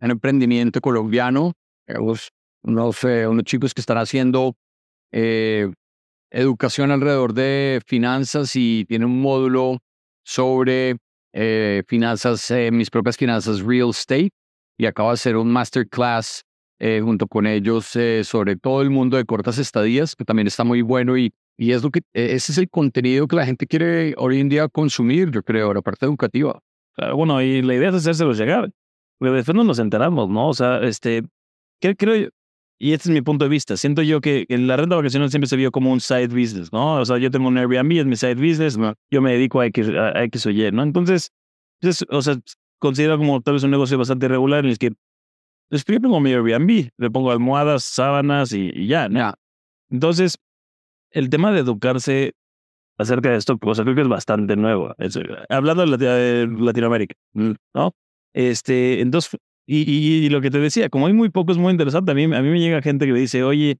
en 0.00 0.10
emprendimiento 0.10 0.80
colombiano. 0.80 1.52
Eh, 1.86 1.98
unos, 1.98 2.30
unos 2.62 3.44
chicos 3.44 3.74
que 3.74 3.80
están 3.80 3.98
haciendo 3.98 4.56
eh, 5.12 5.70
educación 6.30 6.90
alrededor 6.90 7.32
de 7.34 7.80
finanzas 7.86 8.54
y 8.56 8.84
tienen 8.86 9.08
un 9.08 9.20
módulo 9.20 9.78
sobre 10.24 10.96
eh, 11.32 11.82
finanzas, 11.86 12.50
eh, 12.50 12.70
mis 12.70 12.90
propias 12.90 13.16
finanzas 13.16 13.60
real 13.60 13.90
estate 13.90 14.30
y 14.78 14.86
acabo 14.86 15.10
de 15.10 15.14
hacer 15.14 15.36
un 15.36 15.50
masterclass 15.50 16.44
junto 16.80 17.26
con 17.26 17.46
ellos 17.46 17.98
sobre 18.22 18.56
todo 18.56 18.82
el 18.82 18.90
mundo 18.90 19.16
de 19.16 19.24
cortas 19.24 19.58
estadías, 19.58 20.14
que 20.14 20.24
también 20.24 20.46
está 20.46 20.62
muy 20.62 20.80
bueno 20.80 21.18
y, 21.18 21.32
y 21.58 21.72
es 21.72 21.82
lo 21.82 21.90
que, 21.90 22.00
e, 22.14 22.34
ese 22.34 22.52
es 22.52 22.58
el 22.58 22.70
contenido 22.70 23.26
que 23.26 23.36
la 23.36 23.44
gente 23.44 23.66
quiere 23.66 24.14
hoy 24.16 24.40
en 24.40 24.48
día 24.48 24.68
consumir, 24.68 25.30
yo 25.32 25.42
creo, 25.42 25.74
la 25.74 25.82
parte 25.82 26.06
educativa. 26.06 26.60
bueno, 27.14 27.42
y 27.42 27.62
la 27.62 27.74
idea 27.74 27.88
es 27.90 27.96
hacérselo 27.96 28.32
llegar. 28.32 28.70
Pero 29.18 29.32
después 29.34 29.56
no 29.56 29.64
nos 29.64 29.80
enteramos, 29.80 30.28
¿no? 30.30 30.48
O 30.48 30.54
sea, 30.54 30.80
este, 30.82 31.24
creo, 31.80 31.96
creo, 31.96 32.30
y 32.78 32.92
este 32.92 33.08
es 33.08 33.12
mi 33.12 33.22
punto 33.22 33.44
de 33.44 33.48
vista. 33.48 33.76
Siento 33.76 34.02
yo 34.02 34.20
que 34.20 34.46
en 34.48 34.68
la 34.68 34.76
renta 34.76 34.94
vacacional 34.94 35.30
siempre 35.30 35.48
se 35.48 35.56
vio 35.56 35.72
como 35.72 35.92
un 35.92 36.00
side 36.00 36.28
business, 36.28 36.72
¿no? 36.72 37.00
O 37.00 37.04
sea, 37.04 37.18
yo 37.18 37.30
tengo 37.30 37.48
un 37.48 37.58
Airbnb, 37.58 37.98
es 37.98 38.06
mi 38.06 38.14
side 38.14 38.36
business, 38.36 38.78
yo 39.10 39.20
me 39.20 39.32
dedico 39.32 39.60
a 39.60 39.66
X, 39.66 39.88
a 39.88 40.22
X 40.24 40.46
o 40.46 40.50
Y, 40.50 40.70
¿no? 40.70 40.84
Entonces, 40.84 41.32
pues, 41.80 42.04
o 42.08 42.22
sea, 42.22 42.38
considero 42.78 43.18
como 43.18 43.40
tal 43.40 43.54
vez 43.54 43.64
un 43.64 43.70
negocio 43.70 43.98
bastante 43.98 44.26
irregular 44.26 44.64
en 44.64 44.70
el 44.70 44.78
que 44.78 44.92
pues, 45.68 45.84
yo 45.84 46.00
pongo 46.00 46.20
mi 46.20 46.32
Airbnb, 46.32 46.90
le 46.96 47.10
pongo 47.10 47.30
almohadas, 47.30 47.84
sábanas 47.84 48.52
y, 48.52 48.86
ya, 48.86 49.08
¿no? 49.08 49.34
Entonces, 49.90 50.38
el 51.10 51.30
tema 51.30 51.52
de 51.52 51.60
educarse 51.60 52.34
acerca 52.98 53.30
de 53.30 53.36
esto, 53.36 53.58
o 53.60 53.74
sea, 53.74 53.84
creo 53.84 53.94
que 53.94 54.02
es 54.02 54.08
bastante 54.08 54.56
nuevo. 54.56 54.94
hablando 55.48 55.96
de, 55.96 56.48
Latinoamérica, 56.58 57.14
¿no? 57.34 57.94
Este, 58.32 59.00
entonces, 59.00 59.38
y, 59.66 59.82
y, 59.82 60.28
lo 60.30 60.40
que 60.40 60.50
te 60.50 60.58
decía, 60.58 60.88
como 60.88 61.06
hay 61.06 61.12
muy 61.12 61.28
poco, 61.28 61.52
es 61.52 61.58
muy 61.58 61.70
interesante. 61.70 62.12
A 62.12 62.14
mí, 62.14 62.24
a 62.24 62.42
mí 62.42 62.48
me 62.48 62.60
llega 62.60 62.80
gente 62.80 63.04
que 63.06 63.12
me 63.12 63.20
dice, 63.20 63.42
oye, 63.44 63.78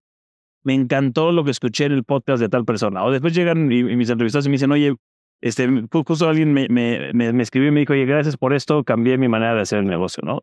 me 0.62 0.74
encantó 0.74 1.32
lo 1.32 1.44
que 1.44 1.50
escuché 1.50 1.86
en 1.86 1.92
el 1.92 2.04
podcast 2.04 2.40
de 2.40 2.48
tal 2.48 2.64
persona. 2.64 3.04
O 3.04 3.10
después 3.10 3.34
llegan 3.34 3.72
y, 3.72 3.82
mis 3.84 4.10
entrevistados 4.10 4.46
y 4.46 4.50
me 4.50 4.54
dicen, 4.54 4.70
oye, 4.70 4.94
este, 5.40 5.68
justo 5.90 6.28
alguien 6.28 6.52
me, 6.52 6.68
me, 6.68 7.12
me, 7.12 7.42
escribió 7.42 7.68
y 7.68 7.72
me 7.72 7.80
dijo, 7.80 7.92
oye, 7.92 8.06
gracias 8.06 8.36
por 8.36 8.52
esto, 8.52 8.84
cambié 8.84 9.18
mi 9.18 9.28
manera 9.28 9.54
de 9.54 9.62
hacer 9.62 9.78
el 9.78 9.86
negocio, 9.86 10.22
¿no? 10.24 10.42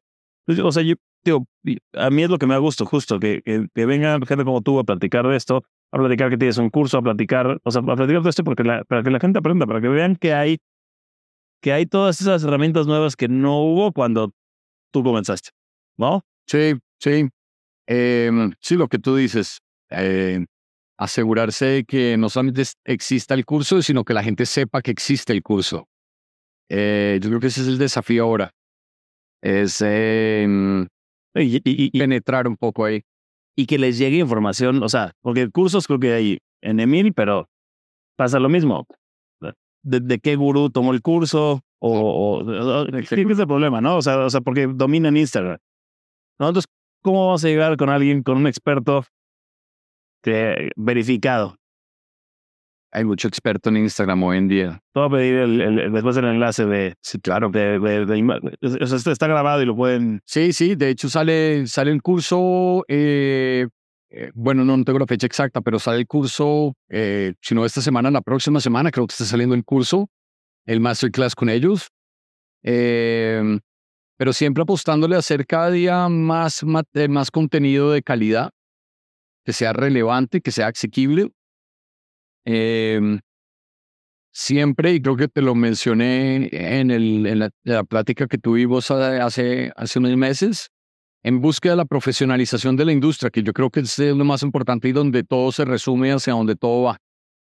o 0.64 0.72
sea, 0.72 0.84
yo, 0.84 0.96
digo, 1.24 1.48
a 1.93 2.10
mí 2.10 2.24
es 2.24 2.30
lo 2.30 2.38
que 2.38 2.46
me 2.46 2.54
ha 2.54 2.60
gustado, 2.60 2.89
justo, 2.89 3.20
que, 3.20 3.41
que, 3.41 3.68
que, 3.74 3.86
venga 3.86 4.20
gente 4.28 4.46
como 4.46 4.62
tú 4.62 4.78
a 4.80 4.84
platicar 4.84 5.28
de 5.28 5.36
esto, 5.36 5.64
a 5.91 5.98
platicar 5.98 6.30
que 6.30 6.38
tienes 6.38 6.58
un 6.58 6.70
curso, 6.70 7.00
a 7.00 7.02
platicar, 7.02 7.60
o 7.64 7.72
sea, 7.72 7.82
a 7.82 7.96
platicar 7.96 8.22
de 8.22 8.30
esto 8.30 8.43
porque 8.43 8.64
la, 8.64 8.84
para 8.84 9.02
que 9.02 9.10
la 9.10 9.20
gente 9.20 9.39
aprenda, 9.39 9.66
para 9.66 9.82
que 9.82 9.88
vean 9.88 10.16
que 10.16 10.34
hay, 10.34 10.60
que 11.62 11.74
hay 11.74 11.88
todas 11.88 12.22
esas 12.22 12.43
herramientas 12.43 12.86
nuevas 12.86 13.16
que 13.16 13.28
no 13.28 13.60
hubo 13.62 13.91
cuando 13.91 14.34
tú 14.91 15.04
comenzaste, 15.04 15.50
¿no? 15.98 16.24
Sí, 16.48 16.74
sí. 17.00 17.28
Em, 17.88 18.54
sí, 18.60 18.76
lo 18.76 18.88
que 18.88 19.00
tú 19.00 19.16
dices. 19.16 19.60
Eh, 19.89 20.46
asegurarse 20.98 21.66
de 21.66 21.84
que 21.84 22.18
no 22.18 22.30
solamente 22.30 22.64
exista 22.86 23.34
el 23.34 23.46
curso, 23.46 23.82
sino 23.82 24.04
que 24.04 24.14
la 24.14 24.24
gente 24.24 24.46
sepa 24.46 24.82
que 24.82 24.91
existe 24.91 25.34
el 25.34 25.43
curso. 25.43 25.88
Eh, 26.70 27.20
yo 27.22 27.30
creo 27.30 27.39
que 27.39 27.48
ese 27.48 27.62
es 27.62 27.68
el 27.68 27.78
desafío 27.78 28.24
ahora. 28.24 28.52
Es 29.41 29.82
em, 29.82 30.88
y, 31.36 32.00
penetrar 32.00 32.48
un 32.48 32.58
poco 32.58 32.86
ahí. 32.86 33.04
Y 33.58 33.68
que 33.68 33.78
les 33.78 33.98
llegue 33.98 34.18
información, 34.18 34.84
o 34.84 34.89
sea, 34.89 35.14
porque 35.22 35.50
cursos 35.50 35.88
creo 35.88 36.00
que 36.00 36.14
hay 36.14 36.38
en 36.62 36.80
Emil, 36.80 37.14
pero 37.14 37.48
pasa 38.18 38.39
lo 38.39 38.50
mismo. 38.50 38.86
¿De, 39.84 40.00
de 40.00 40.20
qué 40.20 40.36
gurú 40.36 40.70
tomó 40.70 40.93
el 40.93 41.02
curso? 41.02 41.62
O, 41.80 42.43
¿qué 42.91 43.22
es 43.22 43.39
el 43.39 43.48
problema, 43.48 43.82
no? 43.82 43.98
O 43.98 44.02
sea, 44.02 44.26
o 44.26 44.30
sea, 44.30 44.41
porque 44.41 44.68
dominan 44.68 45.16
Instagram. 45.16 45.60
¿no? 46.39 46.48
Entonces, 46.48 46.70
¿cómo 47.02 47.28
vamos 47.28 47.46
a 47.46 47.48
llegar 47.48 47.78
con 47.78 47.89
alguien, 47.89 48.24
con 48.24 48.38
un 48.38 48.48
experto 48.48 49.06
que, 50.26 50.71
verificado? 50.76 51.57
Hay 52.91 53.03
mucho 53.03 53.28
experto 53.28 53.69
en 53.69 53.78
Instagram 53.78 54.23
hoy 54.23 54.38
en 54.38 54.47
día. 54.47 54.82
Te 54.93 54.99
voy 54.99 55.07
a 55.07 55.11
pedir 55.11 55.36
el, 55.36 55.91
después 55.91 56.15
el 56.17 56.26
enlace 56.26 56.65
de. 56.65 56.95
Sí, 57.01 57.19
claro. 57.19 57.49
De, 57.49 57.78
o 58.61 58.88
sea, 58.88 59.11
está 59.11 59.28
grabado 59.28 59.61
y 59.61 59.65
lo 59.65 59.76
pueden. 59.76 60.21
Sí, 60.26 60.53
sí. 60.53 60.76
De 60.76 60.89
hecho, 60.89 61.09
sale, 61.09 61.67
sale 61.67 61.91
el 61.91 62.01
curso. 62.01 62.84
Eh, 62.88 63.67
eh, 64.09 64.32
bueno, 64.34 64.63
no, 64.63 64.78
no, 64.78 64.84
tengo 64.86 64.99
la 64.99 65.07
fecha 65.07 65.28
exacta, 65.28 65.59
pero 65.59 65.78
sale 65.78 65.99
el 65.99 66.07
curso. 66.07 66.73
Eh, 66.89 67.34
si 67.41 67.53
no 67.53 67.65
esta 67.65 67.82
semana, 67.82 68.09
la 68.11 68.21
próxima 68.21 68.61
semana, 68.61 68.91
creo 68.91 69.07
que 69.07 69.11
está 69.11 69.26
saliendo 69.26 69.55
el 69.55 69.65
curso 69.65 70.09
el 70.65 70.80
masterclass 70.80 71.36
con 71.36 71.49
ellos. 71.49 71.89
Em, 72.63 73.59
pero 74.17 74.34
siempre 74.34 74.63
apostándole 74.63 75.15
a 75.15 75.19
hacer 75.19 75.45
cada 75.45 75.69
día 75.69 76.09
más, 76.09 76.63
eh, 76.93 77.07
más, 77.07 77.32
contenido 77.32 77.91
de 77.91 78.01
calidad, 78.01 78.51
que 79.46 79.54
sea 79.54 79.74
relevante, 79.74 80.41
que 80.41 80.52
sea 80.52 80.68
asequible. 80.68 81.32
Em, 82.46 83.20
siempre, 84.34 84.93
y 84.93 85.02
creo 85.02 85.16
que 85.16 85.28
te 85.28 85.41
lo 85.41 85.56
mencioné 85.56 86.50
en, 86.52 86.91
el, 86.91 87.26
en 87.26 87.39
la, 87.64 87.84
plática 87.84 88.28
que 88.28 88.38
tuvimos 88.38 88.91
hace, 88.91 89.72
hace 89.76 90.00
unos 90.00 90.18
meses, 90.18 90.70
en 91.24 91.41
búsqueda 91.41 91.74
de 91.74 91.78
la 91.78 91.86
profesionalización 91.86 92.76
de 92.76 92.86
la 92.86 92.91
industria, 92.91 93.30
que 93.30 93.43
yo 93.43 93.54
creo 93.54 93.70
que 93.70 93.80
es 93.80 93.98
lo 94.00 94.26
más 94.26 94.43
importante 94.43 94.89
y 94.89 94.91
donde 94.91 95.24
todo 95.24 95.52
se 95.52 95.64
resume 95.66 96.12
hacia 96.12 96.34
donde 96.34 96.56
todo 96.56 96.84
va. 96.84 96.98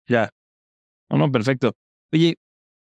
Ya. 0.07 0.29
No, 1.09 1.17
no, 1.17 1.31
perfecto. 1.31 1.73
Oye, 2.13 2.35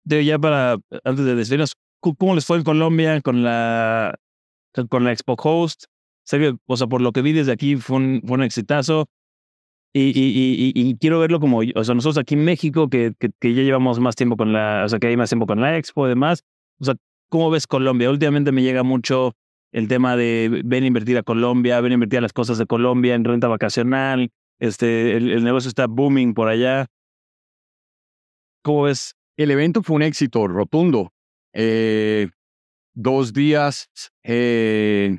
de 0.05 0.25
ya 0.25 0.39
para, 0.39 0.77
antes 1.05 1.25
de 1.25 1.35
despedirnos, 1.35 1.75
¿cómo 2.01 2.35
les 2.35 2.45
fue 2.45 2.59
en 2.59 2.65
Colombia 2.65 3.21
con 3.21 3.43
la, 3.43 4.15
con 4.89 5.05
la 5.05 5.13
Expo 5.13 5.37
Host? 5.39 5.85
Que, 6.39 6.57
o 6.67 6.77
sea, 6.77 6.87
por 6.87 7.01
lo 7.01 7.13
que 7.13 7.23
vi 7.23 7.33
desde 7.33 7.53
aquí 7.53 7.77
fue 7.77 7.97
un, 7.97 8.23
fue 8.25 8.37
un 8.37 8.43
exitazo. 8.43 9.09
Y, 9.93 10.13
y, 10.15 10.97
quiero 10.99 11.19
verlo 11.19 11.41
como, 11.41 11.63
o 11.75 11.85
sea, 11.85 11.97
nosotros 11.97 12.19
aquí 12.19 12.35
en 12.35 12.45
México, 12.45 12.89
que, 12.89 13.13
que, 13.19 13.55
ya 13.55 13.63
llevamos 13.63 13.99
más 13.99 14.15
tiempo 14.15 14.37
con 14.37 14.53
la, 14.53 14.85
o 14.85 14.89
sea, 14.89 15.01
que 15.01 15.09
hay 15.09 15.17
más 15.17 15.31
tiempo 15.31 15.47
con 15.47 15.61
la 15.61 15.77
Expo 15.77 16.07
y 16.07 16.11
demás. 16.11 16.45
O 16.79 16.85
sea, 16.85 16.95
¿cómo 17.29 17.51
ves 17.51 17.67
Colombia? 17.67 18.09
Últimamente 18.09 18.53
me 18.53 18.63
llega 18.63 18.85
mucho 18.85 19.35
el 19.73 19.89
tema 19.89 20.17
de 20.17 20.63
ven 20.65 20.85
a 20.85 20.87
invertir 20.87 21.19
a 21.19 21.25
Colombia, 21.25 21.81
ven 21.81 21.93
a 21.93 21.95
invertir 21.95 22.19
a 22.19 22.23
las 22.23 22.33
cosas 22.33 22.59
de 22.59 22.67
Colombia 22.67 23.17
en 23.17 23.25
renta 23.25 23.49
vacacional. 23.49 24.31
Este, 24.61 25.17
el, 25.17 25.31
el 25.33 25.43
negocio 25.43 25.69
está 25.69 25.89
booming 25.89 26.35
por 26.35 26.49
allá. 26.49 26.87
¿Cómo 28.63 28.83
ves 28.83 29.17
el 29.43 29.51
evento 29.51 29.83
fue 29.83 29.97
un 29.97 30.03
éxito 30.03 30.47
rotundo. 30.49 31.13
Eh, 31.55 32.29
dos 32.95 33.33
días, 33.33 33.89
eh, 34.23 35.19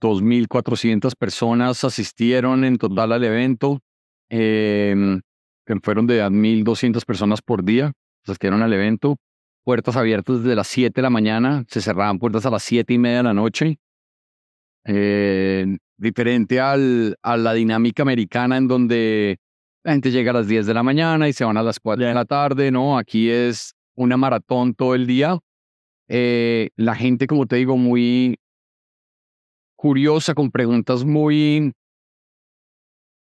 2.400 0.00 1.14
personas 1.16 1.84
asistieron 1.84 2.64
en 2.64 2.78
total 2.78 3.12
al 3.12 3.24
evento. 3.24 3.80
Eh, 4.30 5.20
fueron 5.82 6.06
de 6.06 6.22
1.200 6.22 7.04
personas 7.04 7.42
por 7.42 7.64
día, 7.64 7.92
asistieron 8.24 8.62
al 8.62 8.72
evento. 8.72 9.16
Puertas 9.64 9.96
abiertas 9.96 10.42
desde 10.42 10.56
las 10.56 10.68
7 10.68 10.92
de 10.94 11.02
la 11.02 11.10
mañana, 11.10 11.64
se 11.68 11.80
cerraban 11.80 12.18
puertas 12.18 12.46
a 12.46 12.50
las 12.50 12.62
7 12.62 12.94
y 12.94 12.98
media 12.98 13.18
de 13.18 13.22
la 13.24 13.34
noche. 13.34 13.78
diferente 15.98 16.60
al, 16.60 17.16
a 17.22 17.36
la 17.36 17.52
dinámica 17.52 18.02
americana 18.02 18.56
en 18.56 18.68
donde 18.68 19.38
la 19.84 19.92
gente 19.92 20.10
llega 20.10 20.30
a 20.30 20.34
las 20.34 20.48
10 20.48 20.66
de 20.66 20.74
la 20.74 20.82
mañana 20.82 21.28
y 21.28 21.32
se 21.32 21.44
van 21.44 21.56
a 21.56 21.62
las 21.62 21.80
4 21.80 22.06
de 22.06 22.14
la 22.14 22.24
tarde, 22.24 22.70
¿no? 22.70 22.98
Aquí 22.98 23.30
es 23.30 23.74
una 23.94 24.16
maratón 24.16 24.74
todo 24.74 24.94
el 24.94 25.06
día. 25.06 25.38
Eh, 26.08 26.70
la 26.76 26.94
gente, 26.94 27.26
como 27.26 27.46
te 27.46 27.56
digo, 27.56 27.76
muy 27.76 28.38
curiosa, 29.78 30.34
con 30.34 30.50
preguntas 30.50 31.04
muy, 31.04 31.72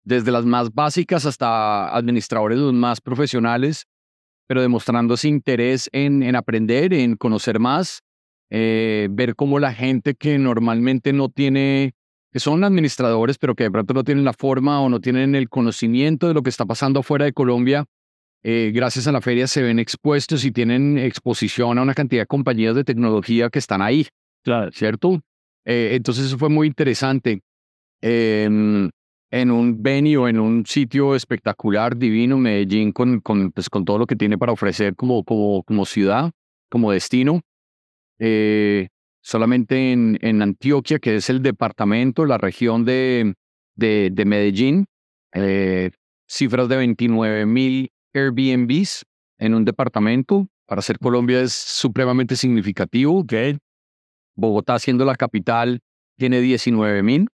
desde 0.03 0.31
las 0.31 0.45
más 0.45 0.71
básicas 0.73 1.25
hasta 1.25 1.93
administradores 1.95 2.59
los 2.59 2.73
más 2.73 3.01
profesionales, 3.01 3.87
pero 4.47 4.61
demostrando 4.61 5.15
ese 5.15 5.27
interés 5.27 5.89
en, 5.91 6.21
en 6.21 6.35
aprender, 6.35 6.93
en 6.93 7.15
conocer 7.15 7.59
más, 7.59 8.03
eh, 8.51 9.07
ver 9.09 9.35
cómo 9.35 9.57
la 9.57 9.73
gente 9.73 10.13
que 10.13 10.37
normalmente 10.37 11.13
no 11.13 11.29
tiene 11.29 11.93
que 12.31 12.39
son 12.39 12.65
administradores, 12.65 13.37
pero 13.37 13.55
que 13.55 13.63
de 13.63 13.71
pronto 13.71 13.93
no 13.93 14.03
tienen 14.03 14.25
la 14.25 14.33
forma 14.33 14.81
o 14.81 14.89
no 14.89 14.99
tienen 14.99 15.35
el 15.35 15.47
conocimiento 15.47 16.27
de 16.27 16.33
lo 16.33 16.43
que 16.43 16.49
está 16.49 16.65
pasando 16.65 16.99
afuera 16.99 17.23
de 17.23 17.31
Colombia, 17.31 17.85
eh, 18.43 18.71
gracias 18.75 19.07
a 19.07 19.13
la 19.13 19.21
feria 19.21 19.47
se 19.47 19.63
ven 19.63 19.79
expuestos 19.79 20.43
y 20.43 20.51
tienen 20.51 20.97
exposición 20.97 21.79
a 21.79 21.81
una 21.81 21.93
cantidad 21.93 22.23
de 22.23 22.27
compañías 22.27 22.75
de 22.75 22.83
tecnología 22.83 23.49
que 23.49 23.57
están 23.57 23.81
ahí. 23.81 24.07
Claro. 24.43 24.69
¿Cierto? 24.71 25.21
Eh, 25.65 25.91
entonces 25.93 26.25
eso 26.27 26.37
fue 26.37 26.49
muy 26.49 26.67
interesante. 26.67 27.41
en 28.01 29.51
un 29.51 29.81
venue, 29.83 30.29
en 30.29 30.39
un 30.39 30.65
sitio 30.65 31.15
espectacular, 31.15 31.97
divino, 31.97 32.37
Medellín, 32.37 32.91
con, 32.91 33.19
con, 33.19 33.51
pues, 33.51 33.69
con 33.69 33.83
todo 33.83 33.97
lo 33.97 34.05
que 34.07 34.15
tiene 34.15 34.37
para 34.37 34.53
ofrecer 34.53 34.95
como, 34.95 35.23
como, 35.23 35.63
como 35.63 35.85
ciudad, 35.85 36.31
como 36.69 36.91
destino. 36.91 37.41
Eh, 38.19 38.87
solamente 39.21 39.91
en, 39.91 40.17
en, 40.21 40.41
Antioquia, 40.41 40.99
que 40.99 41.15
es 41.15 41.29
el 41.29 41.41
departamento, 41.41 42.25
la 42.25 42.37
región 42.37 42.85
de, 42.85 43.33
de, 43.75 44.09
de 44.13 44.25
Medellín, 44.25 44.85
eh, 45.33 45.91
cifras 46.27 46.69
de 46.69 46.77
29 46.77 47.45
mil 47.45 47.91
Airbnbs 48.13 49.03
en 49.39 49.53
un 49.53 49.65
departamento. 49.65 50.47
Para 50.67 50.81
ser 50.81 50.97
Colombia 50.99 51.41
es 51.41 51.53
supremamente 51.53 52.35
significativo. 52.35 53.25
Bogotá, 54.35 54.79
siendo 54.79 55.05
la 55.05 55.15
capital, 55.15 55.79
tiene 56.17 56.41
19 56.41 57.03
mil. 57.03 57.27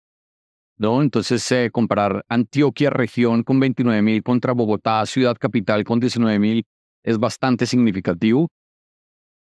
¿no? 0.78 1.04
Entonces, 1.04 1.50
eh, 1.52 1.70
comparar 1.72 2.26
Antioquia, 2.28 2.90
región, 2.90 3.44
con 3.44 3.60
29 3.60 4.02
mil 4.02 4.24
contra 4.24 4.54
Bogotá, 4.54 5.06
ciudad 5.06 5.38
capital, 5.38 5.84
con 5.84 6.00
19 6.00 6.40
mil, 6.40 6.66
es 7.04 7.20
bastante 7.20 7.68
significativo. 7.68 8.50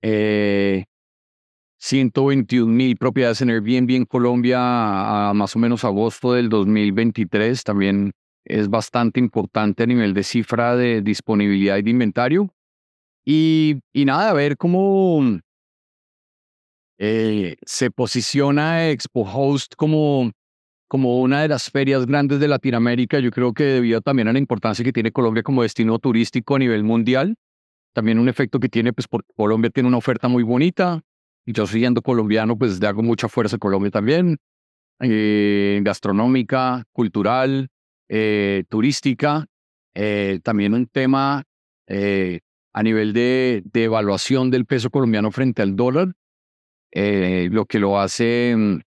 Eh, 0.04 0.86
121 1.80 2.72
mil 2.72 2.96
propiedades 2.98 3.42
en 3.42 3.50
Airbnb 3.50 3.90
en 3.96 4.06
Colombia 4.06 4.60
a 5.30 5.34
más 5.34 5.56
o 5.56 5.60
menos 5.60 5.84
agosto 5.84 6.34
del 6.34 6.50
2023. 6.50 7.64
También 7.64 8.12
es 8.46 8.70
bastante 8.70 9.20
importante 9.20 9.84
a 9.84 9.88
nivel 9.88 10.14
de 10.14 10.24
cifra 10.24 10.76
de 10.76 11.02
disponibilidad 11.02 11.78
y 11.78 11.82
de 11.82 11.90
inventario. 11.90 12.50
Y, 13.26 13.80
y 13.92 14.06
nada, 14.06 14.30
a 14.30 14.34
ver 14.34 14.56
cómo 14.56 15.40
eh, 17.06 17.58
se 17.66 17.92
posiciona 17.92 18.90
Expo 18.90 19.24
Host 19.30 19.74
como, 19.76 20.32
como 20.88 21.20
una 21.20 21.42
de 21.42 21.50
las 21.50 21.70
ferias 21.70 22.06
grandes 22.06 22.40
de 22.40 22.48
Latinoamérica. 22.48 23.20
Yo 23.20 23.30
creo 23.30 23.54
que 23.54 23.66
debido 23.66 24.00
también 24.00 24.30
a 24.30 24.34
la 24.34 24.40
importancia 24.40 24.86
que 24.86 24.94
tiene 24.94 25.12
Colombia 25.12 25.44
como 25.44 25.64
destino 25.64 26.00
turístico 26.00 26.56
a 26.56 26.60
nivel 26.60 26.86
mundial. 26.86 27.36
También 27.92 28.20
un 28.20 28.30
efecto 28.30 28.58
que 28.58 28.70
tiene, 28.70 28.94
pues 28.94 29.10
porque 29.10 29.34
Colombia 29.36 29.70
tiene 29.70 29.90
una 29.90 29.98
oferta 29.98 30.30
muy 30.30 30.44
bonita, 30.44 31.02
yo 31.46 31.68
siendo 31.68 32.02
colombiano, 32.02 32.58
pues 32.58 32.80
le 32.80 32.88
hago 32.88 33.04
mucha 33.04 33.28
fuerza 33.28 33.58
a 33.58 33.60
Colombia 33.60 33.92
también, 33.92 34.38
eh, 35.02 35.82
gastronómica, 35.84 36.86
cultural, 36.94 37.68
eh, 38.08 38.64
turística, 38.70 39.46
eh, 39.94 40.40
también 40.42 40.74
un 40.74 40.88
tema 40.88 41.44
a 42.76 42.82
nivel 42.82 43.12
de, 43.12 43.62
de, 43.66 43.84
evaluación 43.84 44.50
del 44.50 44.66
peso 44.66 44.90
colombiano 44.90 45.32
frente 45.32 45.62
al 45.62 45.76
dólar, 45.76 46.14
lo 46.94 47.66
que 47.66 47.80
lo 47.80 48.00
hace 48.00 48.56
mm, 48.56 48.80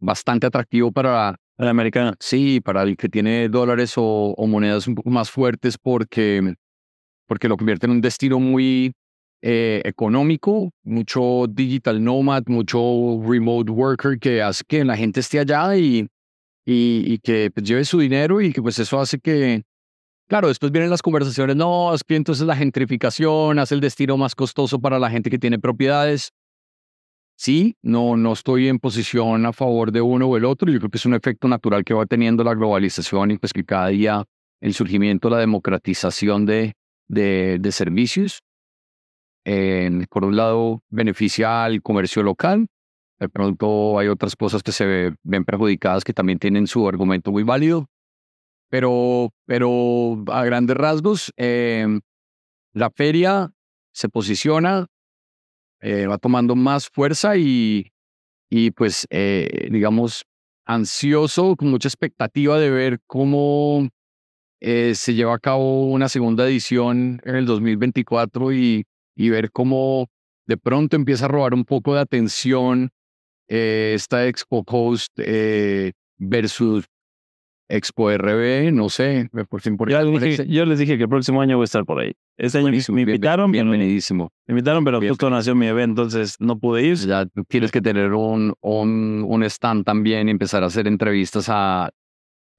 bastante 0.00 0.46
atractivo 0.46 0.92
para 0.92 1.36
la 1.58 1.70
americana. 1.70 2.14
Sí, 2.20 2.60
para 2.60 2.82
el 2.82 2.96
que 2.96 3.08
tiene 3.08 3.48
dólares 3.48 3.94
o, 3.96 4.34
o 4.36 4.46
monedas 4.46 4.86
un 4.86 4.94
poco 4.94 5.10
más 5.10 5.30
fuertes 5.30 5.78
porque, 5.78 6.54
porque 7.26 7.48
lo 7.48 7.56
convierte 7.56 7.86
en 7.86 7.92
un 7.92 8.00
destino 8.00 8.38
muy 8.38 8.92
eh, 9.42 9.82
económico, 9.84 10.70
mucho 10.82 11.46
digital 11.48 12.02
nomad, 12.02 12.42
mucho 12.46 13.20
remote 13.22 13.70
worker 13.70 14.18
que 14.18 14.42
hace 14.42 14.64
que 14.66 14.84
la 14.84 14.96
gente 14.96 15.20
esté 15.20 15.38
allá 15.38 15.76
y, 15.76 16.08
y, 16.64 17.18
que 17.18 17.50
pues, 17.54 17.66
lleve 17.66 17.84
su 17.84 17.98
dinero 17.98 18.40
y 18.40 18.52
que 18.52 18.60
pues 18.60 18.78
eso 18.78 18.98
hace 18.98 19.18
que, 19.18 19.62
claro, 20.28 20.48
después 20.48 20.72
vienen 20.72 20.90
las 20.90 21.02
conversaciones, 21.02 21.54
no, 21.54 21.94
es 21.94 22.02
que 22.02 22.16
entonces 22.16 22.46
la 22.46 22.56
gentrificación 22.56 23.58
hace 23.58 23.74
el 23.74 23.80
destino 23.80 24.16
más 24.16 24.34
costoso 24.34 24.80
para 24.80 24.98
la 24.98 25.10
gente 25.10 25.30
que 25.30 25.38
tiene 25.38 25.58
propiedades. 25.58 26.32
Sí, 27.38 27.76
no, 27.82 28.16
no 28.16 28.32
estoy 28.32 28.68
en 28.68 28.78
posición 28.78 29.44
a 29.46 29.52
favor 29.52 29.92
de 29.92 30.00
uno 30.00 30.26
o 30.26 30.36
el 30.36 30.44
otro. 30.44 30.72
Yo 30.72 30.78
creo 30.78 30.90
que 30.90 30.98
es 30.98 31.06
un 31.06 31.14
efecto 31.14 31.48
natural 31.48 31.84
que 31.84 31.94
va 31.94 32.06
teniendo 32.06 32.42
la 32.42 32.54
globalización 32.54 33.30
y 33.30 33.38
pues 33.38 33.52
que 33.52 33.64
cada 33.64 33.88
día 33.88 34.24
el 34.60 34.72
surgimiento, 34.72 35.28
la 35.28 35.38
democratización 35.38 36.46
de, 36.46 36.74
de, 37.08 37.58
de 37.60 37.72
servicios 37.72 38.42
por 40.10 40.24
un 40.24 40.36
lado, 40.36 40.82
beneficia 40.90 41.64
al 41.64 41.82
comercio 41.82 42.22
local. 42.22 42.66
De 43.18 43.28
pronto 43.28 43.98
hay 43.98 44.08
otras 44.08 44.36
cosas 44.36 44.62
que 44.62 44.72
se 44.72 45.14
ven 45.22 45.44
perjudicadas 45.44 46.04
que 46.04 46.12
también 46.12 46.38
tienen 46.38 46.66
su 46.66 46.88
argumento 46.88 47.30
muy 47.30 47.44
válido. 47.44 47.86
Pero, 48.68 49.30
pero 49.46 50.24
a 50.26 50.44
grandes 50.44 50.76
rasgos, 50.76 51.32
em, 51.36 52.00
la 52.72 52.90
feria 52.90 53.52
se 53.92 54.08
posiciona, 54.08 54.86
eh, 55.80 56.06
va 56.06 56.18
tomando 56.18 56.56
más 56.56 56.88
fuerza 56.88 57.36
y, 57.36 57.92
y 58.50 58.70
pues, 58.72 59.06
eh, 59.10 59.68
digamos, 59.70 60.24
ansioso, 60.64 61.56
con 61.56 61.70
mucha 61.70 61.88
expectativa 61.88 62.58
de 62.58 62.70
ver 62.70 62.98
cómo 63.06 63.88
eh, 64.60 64.94
se 64.94 65.14
lleva 65.14 65.34
a 65.34 65.38
cabo 65.38 65.86
una 65.86 66.08
segunda 66.08 66.46
edición 66.46 67.20
en 67.24 67.36
el 67.36 67.46
2024 67.46 68.52
y 68.52 68.84
y 69.16 69.30
ver 69.30 69.50
cómo 69.50 70.08
de 70.46 70.56
pronto 70.58 70.94
empieza 70.94 71.24
a 71.24 71.28
robar 71.28 71.54
un 71.54 71.64
poco 71.64 71.94
de 71.94 72.00
atención 72.00 72.90
eh, 73.48 73.92
esta 73.96 74.26
Expo 74.26 74.64
eh, 75.16 75.92
versus 76.18 76.84
Expo 77.68 78.10
RB, 78.10 78.72
no 78.72 78.88
sé. 78.88 79.28
Por 79.48 79.90
yo, 79.90 80.64
les 80.64 80.78
dije 80.78 80.96
que 80.96 81.02
el 81.02 81.08
próximo 81.08 81.40
año 81.40 81.56
voy 81.56 81.64
a 81.64 81.66
estar 81.66 81.84
por 81.84 82.00
ahí. 82.00 82.12
Este 82.36 82.58
año 82.58 82.70
me 82.90 83.00
invitaron. 83.02 83.50
bienvenidísimo. 83.50 84.30
Me 84.46 84.52
invitaron, 84.52 84.84
pero 84.84 85.00
justo 85.00 85.28
nació 85.30 85.54
mi 85.54 85.66
evento, 85.66 86.02
entonces 86.02 86.36
no 86.38 86.58
pude 86.58 86.84
ir. 86.84 86.96
Ya 86.96 87.26
tienes 87.48 87.72
que 87.72 87.80
tener 87.80 88.12
un, 88.12 88.54
un, 88.60 89.24
un 89.26 89.42
stand 89.44 89.84
también 89.84 90.28
y 90.28 90.30
empezar 90.30 90.62
a 90.62 90.66
hacer 90.66 90.86
entrevistas 90.86 91.48
a, 91.48 91.90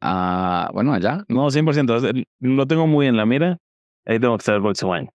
a 0.02 0.70
bueno, 0.74 0.94
allá. 0.94 1.24
No, 1.30 1.48
100%. 1.48 2.26
Lo 2.40 2.68
tengo 2.68 2.88
muy 2.88 3.08
en 3.08 3.16
la 3.16 3.26
mira. 3.26 3.58
Ahí 4.06 4.20
tengo 4.20 4.38
que 4.38 4.42
estar 4.42 4.56
el 4.56 4.62
próximo 4.62 4.94
año. 4.94 5.10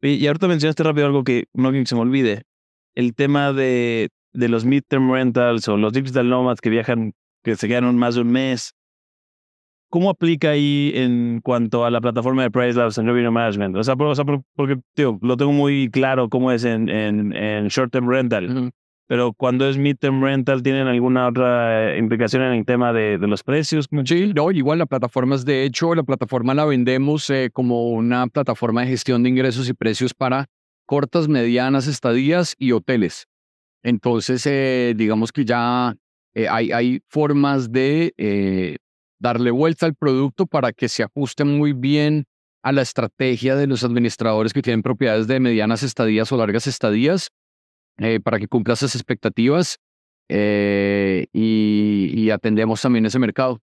Y, 0.00 0.26
ahorita 0.26 0.48
mencionaste 0.48 0.82
rápido 0.82 1.06
algo 1.06 1.24
que 1.24 1.46
no 1.54 1.72
que 1.72 1.84
se 1.86 1.94
me 1.94 2.02
olvide. 2.02 2.42
El 2.94 3.14
tema 3.14 3.52
de, 3.52 4.10
de 4.32 4.48
los 4.48 4.64
midterm 4.64 5.10
rentals 5.10 5.68
o 5.68 5.76
los 5.76 5.92
digital 5.92 6.28
nomads 6.28 6.60
que 6.60 6.70
viajan, 6.70 7.12
que 7.42 7.56
se 7.56 7.68
quedan 7.68 7.96
más 7.96 8.14
de 8.14 8.22
un 8.22 8.30
mes. 8.30 8.75
¿Cómo 9.88 10.10
aplica 10.10 10.50
ahí 10.50 10.92
en 10.94 11.40
cuanto 11.42 11.84
a 11.84 11.90
la 11.90 12.00
plataforma 12.00 12.42
de 12.42 12.50
Price 12.50 12.76
Labs 12.78 12.98
en 12.98 13.06
Revenue 13.06 13.30
Management? 13.30 13.76
O 13.76 13.84
sea, 13.84 13.94
porque, 13.96 14.80
tío, 14.94 15.18
lo 15.22 15.36
tengo 15.36 15.52
muy 15.52 15.88
claro 15.90 16.28
cómo 16.28 16.50
es 16.50 16.64
en, 16.64 16.88
en, 16.88 17.34
en 17.34 17.68
short 17.68 17.92
term 17.92 18.08
rental 18.08 18.72
pero 19.08 19.32
cuando 19.32 19.68
es 19.68 19.78
midterm 19.78 20.22
rental, 20.22 20.62
¿tienen 20.62 20.88
alguna 20.88 21.28
otra 21.28 21.94
eh, 21.94 21.98
implicación 21.98 22.42
en 22.42 22.52
el 22.54 22.64
tema 22.64 22.92
de, 22.92 23.18
de 23.18 23.26
los 23.28 23.42
precios? 23.42 23.88
Sí, 24.04 24.32
no, 24.34 24.50
igual 24.50 24.78
la 24.78 24.86
plataforma 24.86 25.36
es 25.36 25.44
de 25.44 25.64
hecho, 25.64 25.94
la 25.94 26.02
plataforma 26.02 26.54
la 26.54 26.64
vendemos 26.64 27.30
eh, 27.30 27.50
como 27.52 27.90
una 27.90 28.26
plataforma 28.26 28.82
de 28.82 28.88
gestión 28.88 29.22
de 29.22 29.28
ingresos 29.28 29.68
y 29.68 29.74
precios 29.74 30.12
para 30.12 30.46
cortas, 30.86 31.28
medianas 31.28 31.86
estadías 31.86 32.54
y 32.58 32.72
hoteles. 32.72 33.26
Entonces, 33.84 34.44
eh, 34.46 34.94
digamos 34.96 35.30
que 35.30 35.44
ya 35.44 35.94
hay, 36.50 36.72
hay 36.72 37.00
formas 37.08 37.70
de 37.70 38.12
darle 39.18 39.50
vuelta 39.50 39.86
al 39.86 39.94
producto 39.94 40.46
para 40.46 40.72
que 40.72 40.88
se 40.88 41.02
ajuste 41.02 41.44
muy 41.44 41.72
bien 41.72 42.26
a 42.66 42.72
la 42.72 42.82
estrategia 42.82 43.54
de 43.54 43.68
los 43.68 43.84
administradores 43.84 44.52
que 44.52 44.60
tienen 44.60 44.82
propiedades 44.82 45.28
de 45.28 45.38
medianas 45.38 45.84
estadías 45.84 46.32
o 46.32 46.36
largas 46.36 46.66
estadías 46.66 47.30
eh, 47.98 48.18
para 48.18 48.40
que 48.40 48.48
cumpla 48.48 48.74
esas 48.74 48.96
expectativas 48.96 49.78
eh, 50.28 51.26
y, 51.32 52.28
atendemos 52.30 52.82
también 52.82 53.06
ese 53.06 53.20
mercado. 53.20 53.60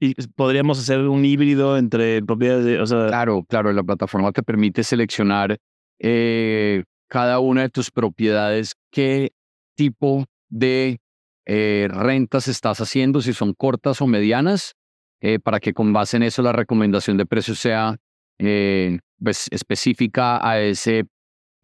Y 0.00 0.14
podríamos 0.34 0.80
hacer 0.80 0.98
un 0.98 1.24
híbrido 1.24 1.78
entre 1.78 2.20
propiedades, 2.22 2.64
de, 2.64 2.80
o 2.80 2.86
sea... 2.86 3.06
Claro, 3.06 3.44
claro, 3.48 3.72
la 3.72 3.84
plataforma 3.84 4.32
te 4.32 4.42
permite 4.42 4.82
seleccionar 4.82 5.58
eh, 6.00 6.82
cada 7.08 7.38
una 7.38 7.62
de 7.62 7.68
tus 7.68 7.92
propiedades 7.92 8.74
qué 8.90 9.30
tipo 9.76 10.24
de 10.48 10.98
rentas 11.46 12.48
estás 12.48 12.80
haciendo, 12.80 13.20
si 13.20 13.32
son 13.32 13.54
cortas 13.54 14.00
o 14.00 14.08
medianas, 14.08 14.74
eh, 15.22 15.38
para 15.38 15.60
que 15.60 15.72
con 15.72 15.92
base 15.92 16.16
en 16.16 16.24
eso 16.24 16.42
la 16.42 16.52
recomendación 16.52 17.16
de 17.16 17.24
precio 17.24 17.54
sea 17.54 17.96
eh, 18.38 18.98
pues, 19.22 19.46
específica 19.50 20.46
a 20.46 20.60
ese 20.60 21.06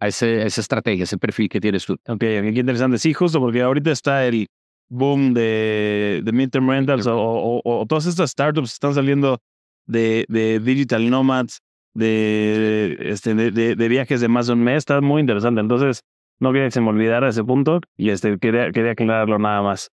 a 0.01 0.07
ese, 0.07 0.47
esa 0.47 0.61
estrategia, 0.61 1.03
ese 1.03 1.19
perfil 1.19 1.49
que 1.49 1.61
tienes 1.61 1.85
tú. 1.85 1.95
Ok, 2.07 2.21
qué 2.21 2.53
interesante. 2.55 2.99
Sí, 2.99 3.13
justo 3.13 3.41
porque 3.41 3.63
ahorita 3.63 3.91
está 3.91 4.25
el 4.25 4.47
boom 4.89 5.35
de, 5.35 6.21
de 6.25 6.33
midterm 6.33 6.71
rentals 6.71 7.09
o, 7.09 7.61
o, 7.65 7.87
todas 7.87 8.07
estas 8.07 8.31
startups 8.31 8.75
están 8.75 8.95
saliendo 8.95 9.41
de, 9.87 10.25
de 10.29 10.61
digital 10.61 11.11
nomads, 11.11 11.59
de, 11.95 12.97
este, 13.01 13.35
de, 13.35 13.75
de, 13.75 13.89
viajes 13.89 14.21
de 14.21 14.29
más 14.29 14.47
de 14.47 14.53
un 14.53 14.63
mes. 14.63 14.79
Está 14.79 15.01
muy 15.01 15.21
interesante. 15.21 15.61
Entonces, 15.61 16.05
no 16.39 16.53
quería 16.53 16.69
que 16.69 16.73
se 16.73 16.81
me 16.81 16.91
olvidara 16.91 17.29
ese 17.31 17.43
punto 17.43 17.81
y 17.97 18.11
este, 18.11 18.39
quería, 18.39 18.71
quería 18.71 18.93
aclararlo 18.93 19.37
nada 19.41 19.63
más. 19.63 19.91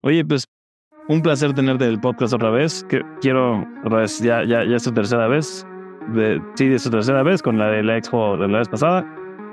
Oye, 0.00 0.24
pues 0.24 0.46
un 1.08 1.22
placer 1.22 1.52
tenerte 1.52 1.84
en 1.84 1.90
el 1.90 2.00
podcast 2.00 2.34
otra 2.34 2.50
vez. 2.50 2.84
Que 2.88 3.02
quiero, 3.20 3.66
otra 3.84 4.00
vez, 4.00 4.20
ya, 4.20 4.44
ya, 4.44 4.64
ya 4.64 4.76
es 4.76 4.82
tu 4.82 4.92
tercera 4.92 5.26
vez. 5.28 5.66
De, 6.14 6.40
sí, 6.54 6.66
es 6.66 6.84
tu 6.84 6.90
tercera 6.90 7.22
vez 7.22 7.42
con 7.42 7.58
la 7.58 7.68
de 7.68 7.82
la 7.82 7.96
expo 7.96 8.36
de 8.36 8.48
la 8.48 8.58
vez 8.58 8.68
pasada. 8.68 9.04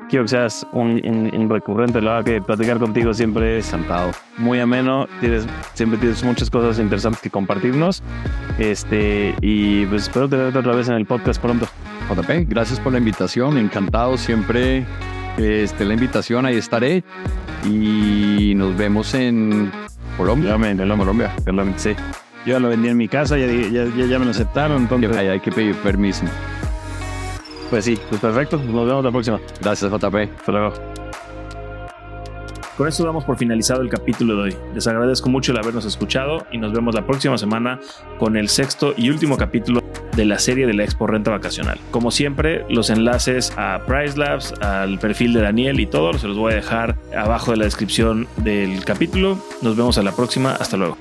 Quiero 0.10 0.26
que 0.26 0.30
seas 0.30 0.68
un, 0.74 1.02
un, 1.34 1.50
recurrente. 1.50 2.02
La 2.02 2.22
que 2.24 2.42
platicar 2.42 2.80
contigo 2.80 3.14
siempre 3.14 3.60
es 3.60 3.66
sentado. 3.66 4.12
muy 4.38 4.60
ameno. 4.60 5.08
Tienes, 5.22 5.48
siempre 5.74 5.98
tienes 6.00 6.24
muchas 6.24 6.50
cosas 6.50 6.80
interesantes 6.80 7.22
que 7.22 7.30
compartirnos. 7.30 8.04
Este, 8.60 9.34
y 9.42 9.86
pues 9.86 10.04
espero 10.04 10.28
tenerte 10.28 10.60
otra 10.60 10.76
vez 10.76 10.90
en 10.90 10.96
el 10.96 11.06
podcast 11.06 11.42
pronto. 11.42 11.66
JP, 12.10 12.50
gracias 12.50 12.80
por 12.80 12.92
la 12.92 12.98
invitación. 12.98 13.58
Encantado 13.58 14.18
siempre 14.18 14.86
esté 15.38 15.86
la 15.86 15.94
invitación. 15.94 16.46
Ahí 16.46 16.58
estaré. 16.58 17.06
Y 17.64 18.54
nos 18.56 18.76
vemos 18.76 19.14
en 19.14 19.72
Colombia. 20.18 20.56
en 20.56 20.78
Colombia. 20.78 21.34
sí. 21.78 21.96
Yo 22.46 22.54
ya 22.54 22.60
lo 22.60 22.70
vendí 22.70 22.88
en 22.90 22.98
mi 22.98 23.08
casa, 23.08 23.38
ya, 23.38 23.46
ya, 23.46 23.86
ya, 23.86 24.18
me 24.18 24.26
lo 24.26 24.32
aceptaron. 24.32 24.82
Entonces... 24.82 25.16
Hay, 25.16 25.28
hay 25.28 25.40
que 25.40 25.52
pedir 25.52 25.76
permiso. 25.76 26.26
Pues 27.70 27.86
sí, 27.86 28.00
pues 28.10 28.20
perfecto. 28.20 28.58
Nos 28.58 28.88
vemos 28.88 29.04
la 29.04 29.12
próxima. 29.12 29.40
Gracias, 29.62 29.92
JP. 29.92 30.16
Hasta 30.40 30.52
luego. 30.52 30.91
Con 32.78 32.88
esto 32.88 33.04
damos 33.04 33.26
por 33.26 33.38
finalizado 33.38 33.82
el 33.82 33.90
capítulo 33.90 34.36
de 34.36 34.42
hoy. 34.42 34.58
Les 34.74 34.88
agradezco 34.88 35.30
mucho 35.30 35.52
el 35.52 35.60
habernos 35.60 35.86
escuchado 35.86 36.46
y 36.52 36.58
nos 36.58 36.72
vemos 36.72 36.96
la 36.96 37.06
próxima 37.06 37.38
semana 37.38 37.80
con 38.18 38.38
el 38.38 38.50
sexto 38.50 38.94
y 38.98 39.10
último 39.10 39.38
capítulo 39.38 39.82
de 40.16 40.26
la 40.26 40.40
serie 40.40 40.66
de 40.68 40.74
la 40.74 40.84
Expo 40.84 41.08
Renta 41.08 41.32
Vacacional. 41.32 41.80
Como 41.92 42.12
siempre, 42.12 42.66
los 42.70 42.90
enlaces 42.90 43.54
a 43.58 43.82
Price 43.86 44.18
Labs, 44.18 44.54
al 44.62 45.00
perfil 45.00 45.34
de 45.34 45.42
Daniel 45.42 45.80
y 45.80 45.86
todo, 45.86 46.14
se 46.18 46.28
los 46.28 46.38
voy 46.38 46.54
a 46.54 46.56
dejar 46.56 46.98
abajo 47.16 47.52
de 47.52 47.58
la 47.58 47.66
descripción 47.66 48.28
del 48.38 48.84
capítulo. 48.86 49.38
Nos 49.62 49.76
vemos 49.76 49.98
a 49.98 50.04
la 50.04 50.14
próxima. 50.14 50.54
Hasta 50.54 50.78
luego. 50.78 50.98